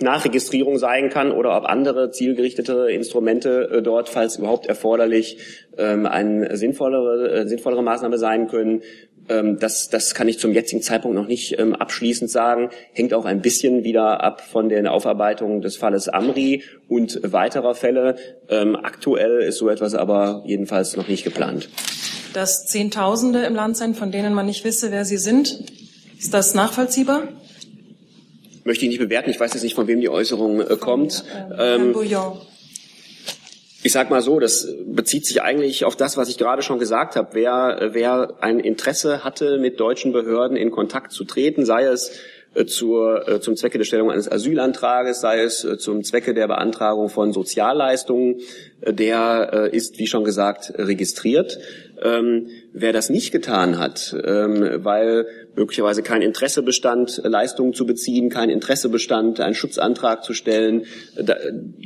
Nachregistrierung 0.00 0.78
sein 0.78 1.08
kann 1.08 1.32
oder 1.32 1.56
ob 1.56 1.64
andere 1.64 2.10
zielgerichtete 2.10 2.90
Instrumente 2.90 3.70
äh, 3.72 3.82
dort, 3.82 4.08
falls 4.08 4.36
überhaupt 4.36 4.66
erforderlich, 4.66 5.38
ähm, 5.78 6.06
eine 6.06 6.56
sinnvollere, 6.56 7.30
äh, 7.30 7.48
sinnvollere 7.48 7.82
Maßnahme 7.82 8.18
sein 8.18 8.48
können. 8.48 8.82
Ähm, 9.28 9.58
das, 9.58 9.88
das 9.88 10.14
kann 10.14 10.28
ich 10.28 10.38
zum 10.38 10.52
jetzigen 10.52 10.82
Zeitpunkt 10.82 11.16
noch 11.16 11.26
nicht 11.26 11.58
ähm, 11.58 11.74
abschließend 11.74 12.30
sagen. 12.30 12.68
Hängt 12.92 13.14
auch 13.14 13.24
ein 13.24 13.40
bisschen 13.40 13.84
wieder 13.84 14.22
ab 14.22 14.42
von 14.42 14.68
den 14.68 14.86
Aufarbeitungen 14.86 15.62
des 15.62 15.78
Falles 15.78 16.08
Amri 16.08 16.62
und 16.88 17.20
weiterer 17.22 17.74
Fälle. 17.74 18.16
aktuell 18.48 19.40
ist 19.40 19.58
so 19.58 19.68
etwas 19.68 19.94
aber 19.94 20.42
jedenfalls 20.46 20.96
noch 20.96 21.08
nicht 21.08 21.24
geplant. 21.24 21.68
Dass 22.32 22.66
Zehntausende 22.66 23.42
im 23.44 23.54
Land 23.54 23.76
sind, 23.76 23.96
von 23.96 24.12
denen 24.12 24.34
man 24.34 24.46
nicht 24.46 24.64
wisse, 24.64 24.92
wer 24.92 25.04
sie 25.04 25.16
sind, 25.16 25.64
ist 26.18 26.34
das 26.34 26.54
nachvollziehbar? 26.54 27.28
Möchte 28.66 28.84
ich 28.84 28.90
nicht 28.90 28.98
bewerten. 28.98 29.30
Ich 29.30 29.40
weiß 29.40 29.54
jetzt 29.54 29.62
nicht, 29.62 29.74
von 29.74 29.86
wem 29.86 30.00
die 30.00 30.08
Äußerung 30.08 30.60
äh, 30.60 30.76
kommt. 30.76 31.24
Ähm, 31.58 31.94
ich 33.82 33.92
sage 33.92 34.10
mal 34.10 34.20
so, 34.20 34.40
das 34.40 34.66
bezieht 34.84 35.24
sich 35.26 35.42
eigentlich 35.42 35.84
auf 35.84 35.94
das, 35.94 36.16
was 36.16 36.28
ich 36.28 36.38
gerade 36.38 36.62
schon 36.62 36.80
gesagt 36.80 37.14
habe. 37.14 37.28
Wer, 37.32 37.90
wer 37.92 38.34
ein 38.40 38.58
Interesse 38.58 39.22
hatte, 39.22 39.58
mit 39.58 39.78
deutschen 39.78 40.12
Behörden 40.12 40.56
in 40.56 40.72
Kontakt 40.72 41.12
zu 41.12 41.24
treten, 41.24 41.64
sei 41.64 41.84
es 41.84 42.10
äh, 42.56 42.64
zur, 42.64 43.28
äh, 43.28 43.40
zum 43.40 43.54
Zwecke 43.54 43.78
der 43.78 43.84
Stellung 43.84 44.10
eines 44.10 44.30
Asylantrages, 44.30 45.20
sei 45.20 45.42
es 45.42 45.62
äh, 45.62 45.78
zum 45.78 46.02
Zwecke 46.02 46.34
der 46.34 46.48
Beantragung 46.48 47.10
von 47.10 47.32
Sozialleistungen, 47.32 48.40
der 48.80 49.70
ist, 49.72 49.98
wie 49.98 50.06
schon 50.06 50.24
gesagt, 50.24 50.72
registriert. 50.76 51.58
Wer 52.78 52.92
das 52.92 53.08
nicht 53.08 53.32
getan 53.32 53.78
hat, 53.78 54.14
ähm, 54.22 54.84
weil 54.84 55.26
möglicherweise 55.54 56.02
kein 56.02 56.20
Interesse 56.20 56.62
bestand, 56.62 57.22
Leistungen 57.24 57.72
zu 57.72 57.86
beziehen, 57.86 58.28
kein 58.28 58.50
Interesse 58.50 58.90
bestand, 58.90 59.40
einen 59.40 59.54
Schutzantrag 59.54 60.22
zu 60.22 60.34
stellen. 60.34 60.84
Da, 61.16 61.36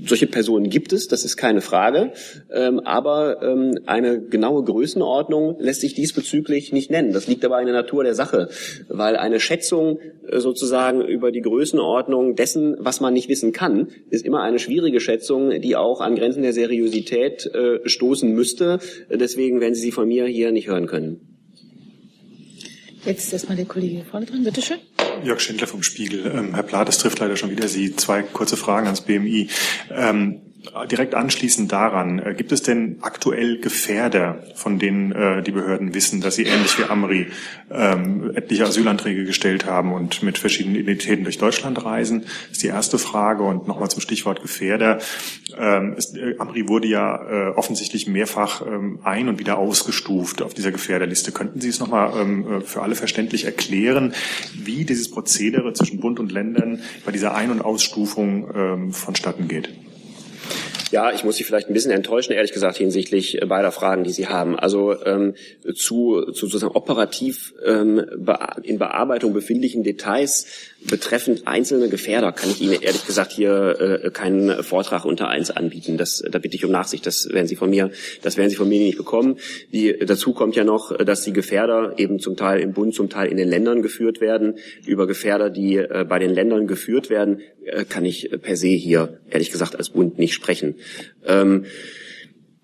solche 0.05 0.27
Personen 0.27 0.69
gibt 0.69 0.93
es, 0.93 1.07
das 1.07 1.25
ist 1.25 1.37
keine 1.37 1.61
Frage. 1.61 2.13
Ähm, 2.53 2.81
aber 2.81 3.41
ähm, 3.41 3.79
eine 3.87 4.21
genaue 4.21 4.65
Größenordnung 4.65 5.61
lässt 5.61 5.81
sich 5.81 5.95
diesbezüglich 5.95 6.73
nicht 6.73 6.91
nennen. 6.91 7.13
Das 7.13 7.29
liegt 7.29 7.45
aber 7.45 7.61
in 7.61 7.67
der 7.67 7.77
Natur 7.77 8.03
der 8.03 8.17
Sache, 8.17 8.49
weil 8.89 9.15
eine 9.15 9.39
Schätzung 9.39 10.01
äh, 10.27 10.41
sozusagen 10.41 11.03
über 11.03 11.31
die 11.31 11.43
Größenordnung 11.43 12.35
dessen, 12.35 12.77
was 12.81 13.01
man 13.01 13.15
nicht 13.15 13.29
wissen 13.29 13.53
kann, 13.53 13.91
ist 14.11 14.27
immer 14.27 14.43
eine 14.43 14.59
schwierige 14.59 14.99
Schätzung, 14.99 15.61
die 15.61 15.77
auch 15.77 16.01
an 16.01 16.17
Grenzen 16.17 16.43
der 16.43 16.53
Seriosität 16.53 17.47
äh, 17.47 17.89
stoßen 17.89 18.33
müsste. 18.33 18.81
Deswegen 19.09 19.61
werden 19.61 19.75
Sie 19.75 19.83
sie 19.83 19.93
von 19.93 20.09
mir 20.09 20.27
hier 20.27 20.51
nicht 20.51 20.67
hören 20.67 20.80
können. 20.87 21.21
Jetzt 23.05 23.33
erstmal 23.33 23.57
der 23.57 23.67
Kollege 23.67 24.05
vorne 24.05 24.27
dran, 24.27 24.45
bitteschön. 24.45 24.79
Jörg 25.25 25.41
Schindler 25.41 25.67
vom 25.67 25.83
Spiegel. 25.83 26.27
Ähm, 26.27 26.55
Herr 26.55 26.63
Plath, 26.63 26.89
es 26.89 26.99
trifft 26.99 27.19
leider 27.19 27.37
schon 27.37 27.51
wieder 27.51 27.69
Sie. 27.69 27.97
Zwei 27.97 28.23
kurze 28.23 28.57
Fragen 28.57 28.87
ans 28.87 29.01
BMI. 29.03 29.49
Ähm, 29.91 30.41
direkt 30.91 31.15
anschließend 31.15 31.73
daran, 31.73 32.19
äh, 32.19 32.35
gibt 32.35 32.53
es 32.53 32.63
denn 32.63 32.99
aktuell 33.01 33.59
Gefährder, 33.61 34.43
von 34.55 34.79
denen 34.79 35.13
äh, 35.13 35.43
die 35.43 35.53
Behörden 35.53 35.95
wissen, 35.95 36.21
dass 36.21 36.35
sie 36.35 36.45
ähnlich 36.45 36.79
wie 36.79 36.85
Amri 36.85 37.27
ähm, 37.71 38.33
etliche 38.35 38.65
Asylanträge 38.65 39.25
gestellt 39.25 39.65
haben 39.65 39.93
und 39.93 40.23
mit 40.23 40.39
verschiedenen 40.39 40.77
Identitäten 40.77 41.25
durch 41.25 41.39
Deutschland 41.39 41.85
reisen? 41.85 42.23
Das 42.23 42.53
ist 42.53 42.63
die 42.63 42.69
erste 42.69 42.99
Frage. 42.99 43.43
Und 43.43 43.69
nochmal 43.69 43.91
zum 43.91 44.01
Stichwort 44.01 44.43
Gefährder. 44.43 44.99
Ähm, 45.59 45.95
ist, 45.95 46.17
äh, 46.17 46.37
Amri 46.39 46.69
wurde 46.69 46.89
ja 46.89 47.17
äh, 47.17 47.51
offensichtlich 47.57 48.07
mehrfach 48.07 48.63
ähm, 48.67 49.01
ein- 49.03 49.29
und 49.29 49.39
wieder 49.39 49.59
ausgestuft 49.59 50.43
auf 50.43 50.55
dieser 50.55 50.73
Gefährderliste. 50.73 51.33
Könnten 51.33 51.61
Sie 51.61 51.69
es 51.69 51.81
nochmal 51.81 52.13
ähm, 52.21 52.53
äh, 52.53 52.61
für 52.61 52.83
alle 52.83 52.95
verständlich 52.95 53.45
erklären, 53.47 54.13
wie 54.55 54.85
dieses 54.85 55.11
Prozedere 55.11 55.73
zwischen 55.73 56.01
Bund 56.01 56.21
und 56.21 56.33
Ländern 56.33 56.81
bei 57.05 57.13
dieser 57.13 57.35
Ein- 57.35 57.51
und 57.51 57.63
Ausstufung 57.63 58.51
ähm, 58.55 58.93
vonstatten 58.93 59.49
geht? 59.49 59.71
Ja, 60.91 61.13
ich 61.13 61.25
muss 61.25 61.37
Sie 61.37 61.45
vielleicht 61.45 61.69
ein 61.69 61.75
bisschen 61.75 61.93
enttäuschen, 61.93 62.33
ehrlich 62.33 62.53
gesagt, 62.53 62.77
hinsichtlich 62.77 63.41
beider 63.47 63.73
Fragen, 63.73 64.05
die 64.05 64.11
Sie 64.11 64.27
haben. 64.27 64.59
Also 64.59 65.05
ähm, 65.05 65.35
zu, 65.75 66.33
zu 66.33 66.47
sozusagen 66.47 66.75
operativ 66.75 67.55
ähm, 67.65 68.05
in 68.63 68.79
Bearbeitung 68.79 69.33
befindlichen 69.33 69.85
Details 69.85 70.47
betreffend 70.89 71.47
einzelne 71.47 71.89
Gefährder 71.89 72.33
kann 72.33 72.51
ich 72.51 72.61
Ihnen 72.61 72.81
ehrlich 72.81 73.07
gesagt 73.07 73.33
hier 73.33 74.03
äh, 74.05 74.11
keinen 74.11 74.63
Vortrag 74.63 75.05
unter 75.05 75.29
eins 75.29 75.51
anbieten. 75.51 75.97
Das, 75.97 76.23
da 76.29 76.39
bitte 76.39 76.57
ich 76.57 76.65
um 76.65 76.71
Nachsicht. 76.71 77.07
Das 77.07 77.29
werden 77.31 77.47
Sie 77.47 77.57
von 77.57 77.71
mir, 77.71 77.91
das 78.23 78.37
werden 78.37 78.51
Sie 78.51 78.57
von 78.57 78.69
mir 78.69 78.81
nicht 78.81 78.99
bekommen. 78.99 79.39
Die, 79.73 79.97
dazu 79.99 80.33
kommt 80.33 80.57
ja 80.57 80.65
noch, 80.65 80.97
dass 80.97 81.23
die 81.23 81.33
Gefährder 81.33 81.95
eben 81.99 82.19
zum 82.19 82.37
Teil 82.37 82.61
im 82.61 82.73
Bund, 82.73 82.95
zum 82.95 83.09
Teil 83.09 83.31
in 83.31 83.37
den 83.37 83.49
Ländern 83.49 83.83
geführt 83.83 84.21
werden. 84.21 84.57
Über 84.87 85.07
Gefährder, 85.07 85.51
die 85.51 85.77
äh, 85.77 86.05
bei 86.09 86.19
den 86.19 86.31
Ländern 86.31 86.67
geführt 86.67 87.11
werden, 87.11 87.41
äh, 87.65 87.85
kann 87.85 88.05
ich 88.05 88.31
per 88.43 88.57
se 88.57 88.69
hier 88.69 89.21
ehrlich 89.31 89.51
gesagt 89.51 89.77
als 89.77 89.91
Bund 89.91 90.19
nicht 90.19 90.35
sprechen. 90.35 90.77
Ähm, 91.27 91.67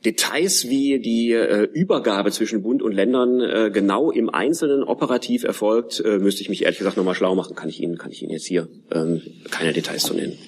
Details 0.07 0.69
wie 0.69 1.01
die 1.01 1.33
äh, 1.33 1.64
Übergabe 1.64 2.31
zwischen 2.31 2.62
Bund 2.62 2.81
und 2.81 2.92
Ländern 2.92 3.40
äh, 3.40 3.71
genau 3.73 4.12
im 4.12 4.31
Einzelnen 4.31 4.85
operativ 4.85 5.42
erfolgt, 5.42 6.01
äh, 6.01 6.19
müsste 6.19 6.42
ich 6.42 6.49
mich 6.49 6.62
ehrlich 6.62 6.79
gesagt 6.79 6.97
nochmal 6.97 7.16
schlau 7.16 7.35
machen. 7.35 7.57
Kann 7.57 7.69
ich 7.69 7.83
Ihnen, 7.83 7.99
kann 7.99 8.12
ich 8.12 8.23
Ihnen 8.23 8.31
jetzt 8.31 8.47
hier 8.47 8.69
ähm, 8.92 9.21
keine 9.51 9.73
Details 9.73 10.05
zu 10.05 10.14
nennen. 10.14 10.38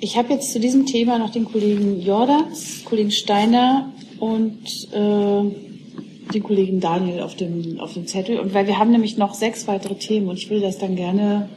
Ich 0.00 0.16
habe 0.16 0.32
jetzt 0.32 0.52
zu 0.52 0.60
diesem 0.60 0.86
Thema 0.86 1.18
noch 1.18 1.30
den 1.30 1.44
Kollegen 1.44 2.00
Jordans, 2.00 2.84
Kollegen 2.84 3.10
Steiner 3.10 3.92
und 4.20 4.58
äh, 4.92 6.32
den 6.32 6.42
Kollegen 6.42 6.78
Daniel 6.78 7.20
auf 7.20 7.34
dem, 7.34 7.80
auf 7.80 7.94
dem 7.94 8.06
Zettel. 8.06 8.38
Und 8.38 8.54
weil 8.54 8.66
wir 8.66 8.78
haben 8.78 8.92
nämlich 8.92 9.16
noch 9.16 9.34
sechs 9.34 9.66
weitere 9.66 9.96
Themen 9.96 10.28
und 10.28 10.38
ich 10.38 10.50
will 10.50 10.60
das 10.60 10.78
dann 10.78 10.94
gerne 10.94 11.48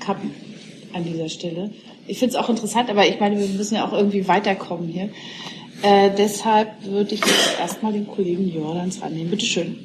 kappen 0.00 0.32
an 0.92 1.04
dieser 1.04 1.28
Stelle. 1.28 1.70
Ich 2.06 2.18
finde 2.18 2.34
es 2.34 2.36
auch 2.36 2.50
interessant, 2.50 2.90
aber 2.90 3.06
ich 3.06 3.20
meine, 3.20 3.38
wir 3.38 3.46
müssen 3.46 3.76
ja 3.76 3.86
auch 3.86 3.92
irgendwie 3.92 4.28
weiterkommen 4.28 4.88
hier. 4.88 5.08
Äh, 5.82 6.10
deshalb 6.16 6.84
würde 6.84 7.14
ich 7.14 7.20
jetzt 7.20 7.58
erstmal 7.58 7.92
den 7.92 8.06
Kollegen 8.06 8.48
Jordans 8.48 9.02
annehmen. 9.02 9.30
Bitte 9.30 9.46
schön. 9.46 9.78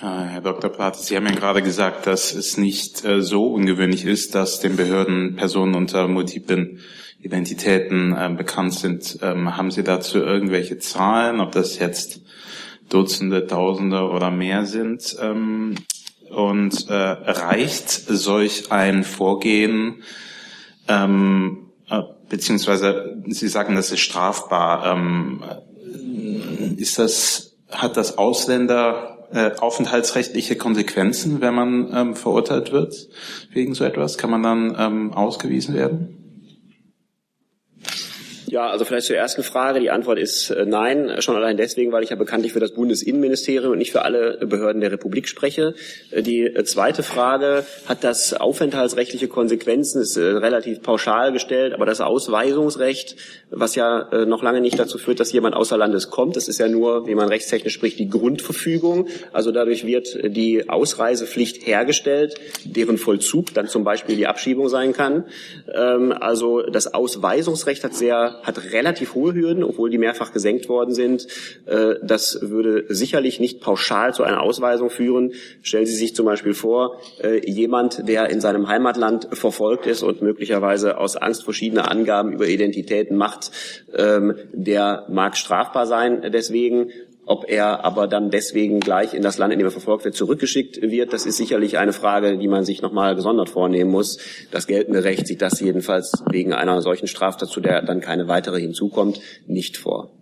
Herr 0.00 0.40
Dr. 0.40 0.70
Plath, 0.70 0.96
Sie 0.96 1.16
haben 1.16 1.26
ja 1.26 1.32
gerade 1.32 1.62
gesagt, 1.62 2.06
dass 2.06 2.34
es 2.34 2.58
nicht 2.58 3.04
äh, 3.04 3.22
so 3.22 3.46
ungewöhnlich 3.54 4.04
ist, 4.04 4.34
dass 4.34 4.60
den 4.60 4.76
Behörden 4.76 5.36
Personen 5.36 5.74
unter 5.74 6.08
multiplen 6.08 6.80
Identitäten 7.22 8.12
äh, 8.12 8.28
bekannt 8.36 8.74
sind. 8.74 9.18
Ähm, 9.22 9.56
haben 9.56 9.70
Sie 9.70 9.82
dazu 9.82 10.18
irgendwelche 10.18 10.78
Zahlen, 10.78 11.40
ob 11.40 11.52
das 11.52 11.78
jetzt 11.78 12.20
Dutzende, 12.88 13.46
Tausende 13.46 14.10
oder 14.10 14.30
mehr 14.30 14.66
sind? 14.66 15.16
Ähm, 15.20 15.76
und 16.30 16.88
äh, 16.88 16.94
reicht 16.94 17.90
solch 17.90 18.70
ein 18.72 19.04
Vorgehen, 19.04 20.02
ähm, 20.88 21.58
äh, 21.58 21.65
beziehungsweise 22.28 23.22
Sie 23.26 23.48
sagen, 23.48 23.74
das 23.74 23.90
ist 23.92 24.00
strafbar. 24.00 24.94
Ähm, 24.94 25.42
ist 26.76 26.98
das, 26.98 27.56
hat 27.70 27.96
das 27.96 28.18
Ausländer 28.18 29.26
äh, 29.32 29.52
aufenthaltsrechtliche 29.58 30.56
Konsequenzen, 30.56 31.40
wenn 31.40 31.54
man 31.54 31.92
ähm, 31.94 32.14
verurteilt 32.14 32.72
wird 32.72 33.08
wegen 33.52 33.74
so 33.74 33.84
etwas? 33.84 34.18
Kann 34.18 34.30
man 34.30 34.42
dann 34.42 34.76
ähm, 34.78 35.12
ausgewiesen 35.12 35.74
werden? 35.74 36.15
Ja, 38.48 38.68
also 38.68 38.84
vielleicht 38.84 39.08
zur 39.08 39.16
ersten 39.16 39.42
Frage. 39.42 39.80
Die 39.80 39.90
Antwort 39.90 40.18
ist 40.18 40.50
äh, 40.50 40.64
nein. 40.66 41.16
Schon 41.18 41.34
allein 41.34 41.56
deswegen, 41.56 41.90
weil 41.90 42.04
ich 42.04 42.10
ja 42.10 42.16
bekanntlich 42.16 42.52
für 42.52 42.60
das 42.60 42.72
Bundesinnenministerium 42.72 43.72
und 43.72 43.78
nicht 43.78 43.90
für 43.90 44.02
alle 44.02 44.38
Behörden 44.46 44.80
der 44.80 44.92
Republik 44.92 45.26
spreche. 45.26 45.74
Äh, 46.12 46.22
die 46.22 46.42
äh, 46.42 46.62
zweite 46.64 47.02
Frage, 47.02 47.66
hat 47.86 48.04
das 48.04 48.34
aufenthaltsrechtliche 48.34 49.26
Konsequenzen, 49.26 50.00
ist 50.00 50.16
relativ 50.16 50.80
pauschal 50.82 51.32
gestellt, 51.32 51.74
aber 51.74 51.86
das 51.86 52.00
Ausweisungsrecht, 52.00 53.16
was 53.50 53.74
ja 53.74 54.24
noch 54.26 54.42
lange 54.42 54.60
nicht 54.60 54.78
dazu 54.78 54.98
führt, 54.98 55.20
dass 55.20 55.32
jemand 55.32 55.54
außer 55.54 55.76
Landes 55.76 56.10
kommt, 56.10 56.36
das 56.36 56.48
ist 56.48 56.58
ja 56.58 56.68
nur, 56.68 57.06
wie 57.06 57.14
man 57.14 57.28
rechtstechnisch 57.28 57.74
spricht, 57.74 57.98
die 57.98 58.08
Grundverfügung. 58.08 59.08
Also 59.32 59.52
dadurch 59.52 59.86
wird 59.86 60.18
die 60.24 60.68
Ausreisepflicht 60.68 61.66
hergestellt, 61.66 62.34
deren 62.64 62.98
Vollzug 62.98 63.54
dann 63.54 63.68
zum 63.68 63.84
Beispiel 63.84 64.16
die 64.16 64.26
Abschiebung 64.26 64.68
sein 64.68 64.92
kann. 64.92 65.24
Ähm, 65.72 66.12
also 66.12 66.62
das 66.62 66.92
Ausweisungsrecht 66.92 67.84
hat 67.84 67.94
sehr 67.94 68.35
hat 68.42 68.72
relativ 68.72 69.14
hohe 69.14 69.34
Hürden, 69.34 69.62
obwohl 69.62 69.90
die 69.90 69.98
mehrfach 69.98 70.32
gesenkt 70.32 70.68
worden 70.68 70.94
sind. 70.94 71.26
Äh, 71.66 71.94
das 72.02 72.38
würde 72.42 72.84
sicherlich 72.88 73.40
nicht 73.40 73.60
pauschal 73.60 74.14
zu 74.14 74.22
einer 74.22 74.42
Ausweisung 74.42 74.90
führen. 74.90 75.32
Stellen 75.62 75.86
Sie 75.86 75.94
sich 75.94 76.14
zum 76.14 76.26
Beispiel 76.26 76.54
vor, 76.54 77.00
äh, 77.22 77.48
jemand, 77.48 78.08
der 78.08 78.30
in 78.30 78.40
seinem 78.40 78.68
Heimatland 78.68 79.28
verfolgt 79.32 79.86
ist 79.86 80.02
und 80.02 80.22
möglicherweise 80.22 80.98
aus 80.98 81.16
Angst 81.16 81.44
verschiedene 81.44 81.90
Angaben 81.90 82.32
über 82.32 82.46
Identitäten 82.46 83.16
macht, 83.16 83.50
ähm, 83.94 84.34
der 84.52 85.06
mag 85.08 85.36
strafbar 85.36 85.86
sein 85.86 86.30
deswegen. 86.32 86.90
Ob 87.28 87.50
er 87.50 87.84
aber 87.84 88.06
dann 88.06 88.30
deswegen 88.30 88.78
gleich 88.78 89.12
in 89.12 89.20
das 89.20 89.36
Land, 89.36 89.52
in 89.52 89.58
dem 89.58 89.66
er 89.66 89.72
verfolgt 89.72 90.04
wird, 90.04 90.14
zurückgeschickt 90.14 90.80
wird, 90.80 91.12
das 91.12 91.26
ist 91.26 91.36
sicherlich 91.36 91.76
eine 91.76 91.92
Frage, 91.92 92.38
die 92.38 92.46
man 92.46 92.64
sich 92.64 92.82
nochmal 92.82 93.16
gesondert 93.16 93.50
vornehmen 93.50 93.90
muss. 93.90 94.18
Das 94.52 94.68
geltende 94.68 95.02
Recht 95.02 95.26
sieht 95.26 95.42
das 95.42 95.58
jedenfalls 95.58 96.22
wegen 96.30 96.52
einer 96.52 96.80
solchen 96.82 97.08
Straftat, 97.08 97.48
zu 97.48 97.60
der 97.60 97.82
dann 97.82 98.00
keine 98.00 98.28
weitere 98.28 98.60
hinzukommt, 98.60 99.20
nicht 99.48 99.76
vor. 99.76 100.12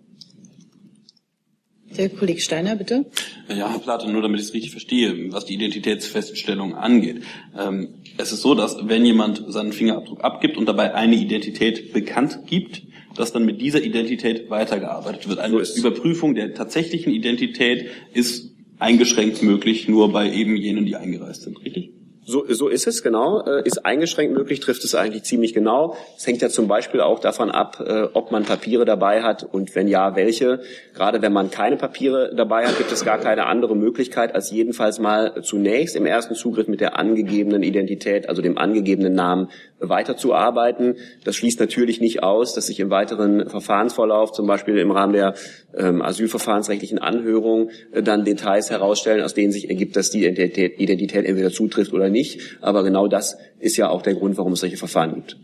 Der 1.95 2.09
Kollege 2.09 2.41
Steiner, 2.41 2.75
bitte. 2.75 3.05
Ja, 3.47 3.69
Herr 3.69 3.79
Platte, 3.79 4.09
nur 4.09 4.23
damit 4.23 4.39
ich 4.39 4.47
es 4.47 4.53
richtig 4.53 4.71
verstehe, 4.71 5.31
was 5.31 5.45
die 5.45 5.53
Identitätsfeststellung 5.53 6.75
angeht. 6.75 7.21
Ähm, 7.57 7.93
es 8.17 8.31
ist 8.31 8.41
so, 8.41 8.55
dass 8.55 8.77
wenn 8.87 9.05
jemand 9.05 9.43
seinen 9.47 9.71
Fingerabdruck 9.71 10.23
abgibt 10.23 10.57
und 10.57 10.65
dabei 10.65 10.95
eine 10.95 11.15
Identität 11.15 11.93
bekannt 11.93 12.39
gibt, 12.47 12.81
dass 13.15 13.33
dann 13.33 13.45
mit 13.45 13.61
dieser 13.61 13.81
Identität 13.81 14.49
weitergearbeitet 14.49 15.27
wird. 15.27 15.39
Eine 15.39 15.63
so 15.63 15.79
Überprüfung 15.79 16.35
der 16.35 16.53
tatsächlichen 16.53 17.11
Identität 17.11 17.87
ist 18.13 18.51
eingeschränkt 18.79 19.41
möglich, 19.41 19.87
nur 19.87 20.11
bei 20.11 20.31
eben 20.31 20.55
jenen, 20.55 20.85
die 20.85 20.95
eingereist 20.95 21.43
sind, 21.43 21.63
richtig? 21.63 21.91
So, 22.27 22.43
so 22.49 22.69
ist 22.69 22.87
es, 22.87 23.03
genau. 23.03 23.43
Äh, 23.45 23.61
ist 23.65 23.85
eingeschränkt 23.85 24.33
möglich, 24.33 24.59
trifft 24.59 24.83
es 24.83 24.95
eigentlich 24.95 25.23
ziemlich 25.23 25.53
genau. 25.53 25.95
Es 26.17 26.25
hängt 26.25 26.41
ja 26.41 26.49
zum 26.49 26.67
Beispiel 26.67 26.99
auch 26.99 27.19
davon 27.19 27.51
ab, 27.51 27.83
äh, 27.85 28.07
ob 28.13 28.31
man 28.31 28.43
Papiere 28.45 28.83
dabei 28.83 29.21
hat 29.21 29.43
und 29.43 29.75
wenn 29.75 29.87
ja, 29.87 30.15
welche. 30.15 30.61
Gerade 30.95 31.21
wenn 31.21 31.33
man 31.33 31.51
keine 31.51 31.77
Papiere 31.77 32.33
dabei 32.35 32.65
hat, 32.65 32.79
gibt 32.79 32.91
es 32.91 33.05
gar 33.05 33.19
keine 33.19 33.45
andere 33.45 33.75
Möglichkeit, 33.75 34.33
als 34.33 34.49
jedenfalls 34.49 34.97
mal 34.97 35.43
zunächst 35.43 35.95
im 35.95 36.07
ersten 36.07 36.33
Zugriff 36.33 36.67
mit 36.67 36.81
der 36.81 36.97
angegebenen 36.97 37.61
Identität, 37.61 38.27
also 38.27 38.41
dem 38.41 38.57
angegebenen 38.57 39.13
Namen, 39.13 39.49
weiterzuarbeiten. 39.79 40.95
Das 41.23 41.35
schließt 41.35 41.59
natürlich 41.59 41.99
nicht 41.99 42.23
aus, 42.23 42.53
dass 42.53 42.67
sich 42.67 42.79
im 42.79 42.89
weiteren 42.89 43.49
Verfahrensverlauf, 43.49 44.31
zum 44.31 44.47
Beispiel 44.47 44.77
im 44.77 44.91
Rahmen 44.91 45.13
der 45.13 45.35
ähm, 45.75 46.01
asylverfahrensrechtlichen 46.01 46.99
Anhörung, 46.99 47.69
äh, 47.91 48.01
dann 48.01 48.25
Details 48.25 48.69
herausstellen, 48.69 49.23
aus 49.23 49.33
denen 49.33 49.51
sich 49.51 49.69
ergibt, 49.69 49.95
dass 49.95 50.09
die 50.09 50.25
Identität, 50.25 50.79
Identität 50.79 51.25
entweder 51.25 51.51
zutrifft 51.51 51.93
oder 51.93 52.09
nicht. 52.09 52.57
Aber 52.61 52.83
genau 52.83 53.07
das 53.07 53.37
ist 53.59 53.77
ja 53.77 53.89
auch 53.89 54.01
der 54.01 54.15
Grund, 54.15 54.37
warum 54.37 54.53
es 54.53 54.61
solche 54.61 54.77
Verfahren 54.77 55.15
gibt. 55.15 55.37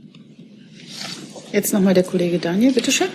Jetzt 1.51 1.73
nochmal 1.73 1.93
der 1.93 2.03
Kollege 2.03 2.39
Daniel, 2.39 2.71
bitteschön. 2.71 3.07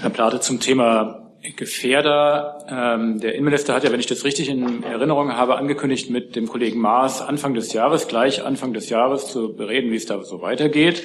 Herr 0.00 0.10
Plate, 0.10 0.40
zum 0.40 0.58
Thema 0.58 1.25
Gefährder. 1.54 2.58
Ähm, 2.68 3.20
der 3.20 3.34
Innenminister 3.34 3.74
hat 3.74 3.84
ja, 3.84 3.92
wenn 3.92 4.00
ich 4.00 4.06
das 4.06 4.24
richtig 4.24 4.48
in 4.48 4.82
Erinnerung 4.82 5.34
habe, 5.34 5.56
angekündigt, 5.56 6.10
mit 6.10 6.34
dem 6.36 6.48
Kollegen 6.48 6.80
Maas 6.80 7.22
Anfang 7.22 7.54
des 7.54 7.72
Jahres, 7.72 8.08
gleich 8.08 8.44
Anfang 8.44 8.72
des 8.72 8.88
Jahres 8.88 9.28
zu 9.28 9.54
bereden, 9.54 9.90
wie 9.90 9.96
es 9.96 10.06
da 10.06 10.22
so 10.22 10.42
weitergeht. 10.42 11.02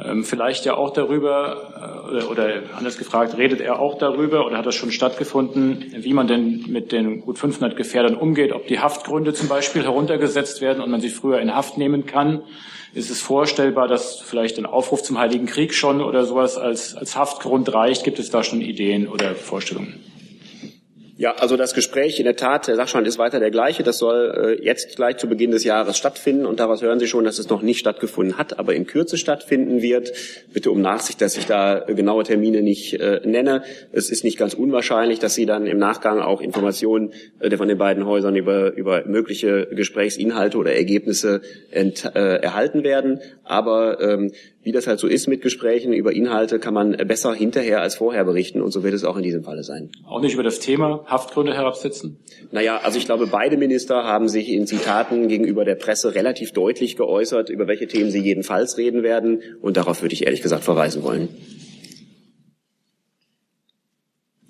Ähm, 0.00 0.24
vielleicht 0.24 0.64
ja 0.64 0.74
auch 0.74 0.92
darüber, 0.92 2.12
äh, 2.12 2.24
oder 2.24 2.62
anders 2.76 2.98
gefragt, 2.98 3.36
redet 3.36 3.60
er 3.60 3.80
auch 3.80 3.98
darüber 3.98 4.46
oder 4.46 4.58
hat 4.58 4.66
das 4.66 4.76
schon 4.76 4.92
stattgefunden, 4.92 5.92
wie 5.96 6.12
man 6.12 6.28
denn 6.28 6.66
mit 6.68 6.92
den 6.92 7.20
gut 7.20 7.38
500 7.38 7.76
Gefährdern 7.76 8.14
umgeht, 8.14 8.52
ob 8.52 8.68
die 8.68 8.78
Haftgründe 8.78 9.34
zum 9.34 9.48
Beispiel 9.48 9.82
heruntergesetzt 9.82 10.60
werden 10.60 10.82
und 10.82 10.90
man 10.90 11.00
sie 11.00 11.08
früher 11.08 11.40
in 11.40 11.54
Haft 11.54 11.78
nehmen 11.78 12.06
kann. 12.06 12.42
Ist 12.94 13.10
es 13.10 13.20
vorstellbar, 13.20 13.86
dass 13.86 14.20
vielleicht 14.20 14.58
ein 14.58 14.66
Aufruf 14.66 15.02
zum 15.02 15.18
Heiligen 15.18 15.46
Krieg 15.46 15.74
schon 15.74 16.00
oder 16.00 16.24
sowas 16.24 16.56
als, 16.56 16.94
als 16.94 17.16
Haftgrund 17.16 17.72
reicht? 17.72 18.04
Gibt 18.04 18.18
es 18.18 18.30
da 18.30 18.42
schon 18.42 18.60
Ideen 18.60 19.08
oder 19.08 19.34
Vorstellungen? 19.34 20.07
Ja, 21.20 21.32
also 21.32 21.56
das 21.56 21.74
Gespräch 21.74 22.20
in 22.20 22.26
der 22.26 22.36
Tat, 22.36 22.68
der 22.68 22.76
Sachstand 22.76 23.04
ist 23.08 23.18
weiter 23.18 23.40
der 23.40 23.50
gleiche. 23.50 23.82
Das 23.82 23.98
soll 23.98 24.56
äh, 24.60 24.64
jetzt 24.64 24.94
gleich 24.94 25.16
zu 25.16 25.28
Beginn 25.28 25.50
des 25.50 25.64
Jahres 25.64 25.98
stattfinden. 25.98 26.46
Und 26.46 26.60
daraus 26.60 26.80
hören 26.80 27.00
Sie 27.00 27.08
schon, 27.08 27.24
dass 27.24 27.40
es 27.40 27.48
noch 27.48 27.60
nicht 27.60 27.80
stattgefunden 27.80 28.38
hat, 28.38 28.60
aber 28.60 28.76
in 28.76 28.86
Kürze 28.86 29.18
stattfinden 29.18 29.82
wird. 29.82 30.12
Bitte 30.52 30.70
um 30.70 30.80
Nachsicht, 30.80 31.20
dass 31.20 31.36
ich 31.36 31.46
da 31.46 31.80
genaue 31.88 32.22
Termine 32.22 32.62
nicht 32.62 32.94
äh, 33.00 33.20
nenne. 33.24 33.64
Es 33.90 34.10
ist 34.10 34.22
nicht 34.22 34.38
ganz 34.38 34.54
unwahrscheinlich, 34.54 35.18
dass 35.18 35.34
Sie 35.34 35.44
dann 35.44 35.66
im 35.66 35.78
Nachgang 35.78 36.20
auch 36.20 36.40
Informationen 36.40 37.12
äh, 37.40 37.56
von 37.56 37.66
den 37.66 37.78
beiden 37.78 38.06
Häusern 38.06 38.36
über, 38.36 38.74
über 38.74 39.04
mögliche 39.04 39.66
Gesprächsinhalte 39.72 40.56
oder 40.56 40.76
Ergebnisse 40.76 41.40
ent, 41.72 42.04
äh, 42.14 42.36
erhalten 42.36 42.84
werden. 42.84 43.18
Aber 43.42 44.00
ähm, 44.00 44.30
wie 44.68 44.72
das 44.72 44.86
halt 44.86 45.00
so 45.00 45.06
ist 45.06 45.28
mit 45.28 45.40
Gesprächen 45.40 45.94
über 45.94 46.12
Inhalte, 46.12 46.58
kann 46.58 46.74
man 46.74 46.94
besser 47.06 47.32
hinterher 47.32 47.80
als 47.80 47.94
vorher 47.94 48.22
berichten 48.26 48.60
und 48.60 48.70
so 48.70 48.82
wird 48.82 48.92
es 48.92 49.02
auch 49.02 49.16
in 49.16 49.22
diesem 49.22 49.42
Falle 49.42 49.64
sein. 49.64 49.90
Auch 50.06 50.20
nicht 50.20 50.34
über 50.34 50.42
das 50.42 50.60
Thema 50.60 51.06
Haftgründe 51.06 51.54
herabsetzen? 51.54 52.18
Naja, 52.52 52.78
also 52.84 52.98
ich 52.98 53.06
glaube, 53.06 53.28
beide 53.28 53.56
Minister 53.56 54.04
haben 54.04 54.28
sich 54.28 54.50
in 54.50 54.66
Zitaten 54.66 55.28
gegenüber 55.28 55.64
der 55.64 55.76
Presse 55.76 56.14
relativ 56.14 56.52
deutlich 56.52 56.96
geäußert, 56.96 57.48
über 57.48 57.66
welche 57.66 57.86
Themen 57.86 58.10
sie 58.10 58.20
jedenfalls 58.20 58.76
reden 58.76 59.02
werden 59.02 59.40
und 59.62 59.78
darauf 59.78 60.02
würde 60.02 60.12
ich 60.12 60.26
ehrlich 60.26 60.42
gesagt 60.42 60.64
verweisen 60.64 61.02
wollen. 61.02 61.30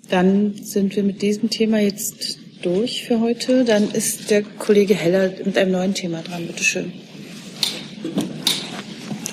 Dann 0.09 0.53
sind 0.55 0.97
wir 0.97 1.03
mit 1.03 1.21
diesem 1.21 1.49
Thema 1.49 1.79
jetzt 1.79 2.39
durch 2.61 3.05
für 3.05 3.21
heute. 3.21 3.63
Dann 3.63 3.89
ist 3.89 4.31
der 4.31 4.43
Kollege 4.43 4.95
Heller 4.95 5.31
mit 5.45 5.57
einem 5.57 5.71
neuen 5.71 5.93
Thema 5.93 6.21
dran. 6.23 6.45
Bitte 6.45 6.65
schön. 6.65 6.91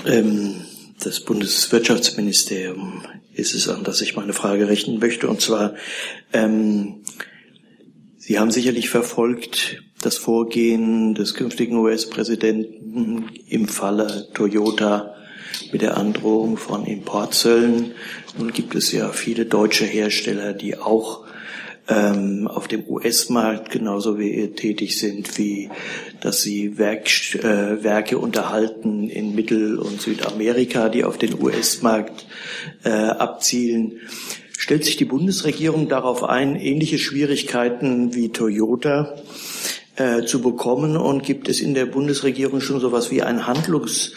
Ähm, 0.07 0.55
das 1.07 1.21
Bundeswirtschaftsministerium 1.21 3.03
ist 3.33 3.55
es, 3.55 3.69
an 3.69 3.85
das 3.85 4.01
ich 4.01 4.17
meine 4.17 4.33
Frage 4.33 4.69
richten 4.69 4.99
möchte. 4.99 5.29
Und 5.29 5.41
zwar, 5.41 5.75
ähm, 6.33 7.03
Sie 8.19 8.41
haben 8.41 8.51
sicherlich 8.51 8.89
verfolgt 8.89 9.85
das 10.03 10.17
Vorgehen 10.17 11.15
des 11.15 11.35
künftigen 11.35 11.77
US-Präsidenten 11.77 13.31
im 13.49 13.69
Falle 13.69 14.29
Toyota 14.35 15.15
mit 15.71 15.83
der 15.83 15.97
Androhung 15.97 16.57
von 16.57 16.85
Importzöllen. 16.85 17.93
Nun 18.37 18.53
gibt 18.53 18.75
es 18.75 18.91
ja 18.91 19.11
viele 19.11 19.47
deutsche 19.47 19.85
Hersteller, 19.85 20.55
die 20.55 20.77
auch 20.77 21.26
ähm, 21.89 22.49
auf 22.49 22.69
dem 22.69 22.85
US-Markt 22.89 23.71
genauso 23.71 24.19
wie 24.19 24.49
tätig 24.49 24.99
sind, 24.99 25.39
wie 25.39 25.71
dass 26.21 26.43
sie 26.43 26.79
Werk, 26.79 27.07
äh, 27.37 27.83
Werke 27.85 28.19
unterhalten 28.19 29.09
in 29.09 29.35
Mittel- 29.35 29.79
und 29.79 30.01
Südamerika, 30.01 30.89
die 30.89 31.05
auf 31.05 31.19
den 31.19 31.41
US-Markt 31.41 32.27
äh, 32.85 32.91
abzielen. 32.91 34.01
Stellt 34.59 34.85
sich 34.85 34.97
die 34.97 35.05
Bundesregierung 35.05 35.89
darauf 35.89 36.25
ein, 36.25 36.57
ähnliche 36.57 36.99
Schwierigkeiten 36.99 38.15
wie 38.15 38.31
Toyota 38.31 39.15
äh, 39.97 40.25
zu 40.25 40.41
bekommen? 40.41 40.97
Und 40.97 41.23
gibt 41.23 41.49
es 41.49 41.61
in 41.61 41.75
der 41.75 41.87
Bundesregierung 41.87 42.61
schon 42.61 42.81
so 42.81 42.89
etwas 42.89 43.11
wie 43.11 43.23
ein 43.23 43.47
Handlungs 43.47 44.13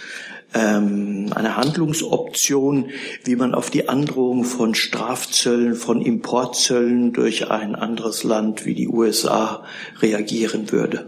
ähm, 0.53 1.31
eine 1.35 1.57
Handlungsoption, 1.57 2.89
wie 3.23 3.35
man 3.35 3.53
auf 3.53 3.69
die 3.69 3.87
Androhung 3.87 4.43
von 4.43 4.75
Strafzöllen, 4.75 5.75
von 5.75 6.01
Importzöllen 6.01 7.13
durch 7.13 7.49
ein 7.49 7.75
anderes 7.75 8.23
Land 8.23 8.65
wie 8.65 8.75
die 8.75 8.87
USA 8.87 9.63
reagieren 10.01 10.71
würde. 10.71 11.07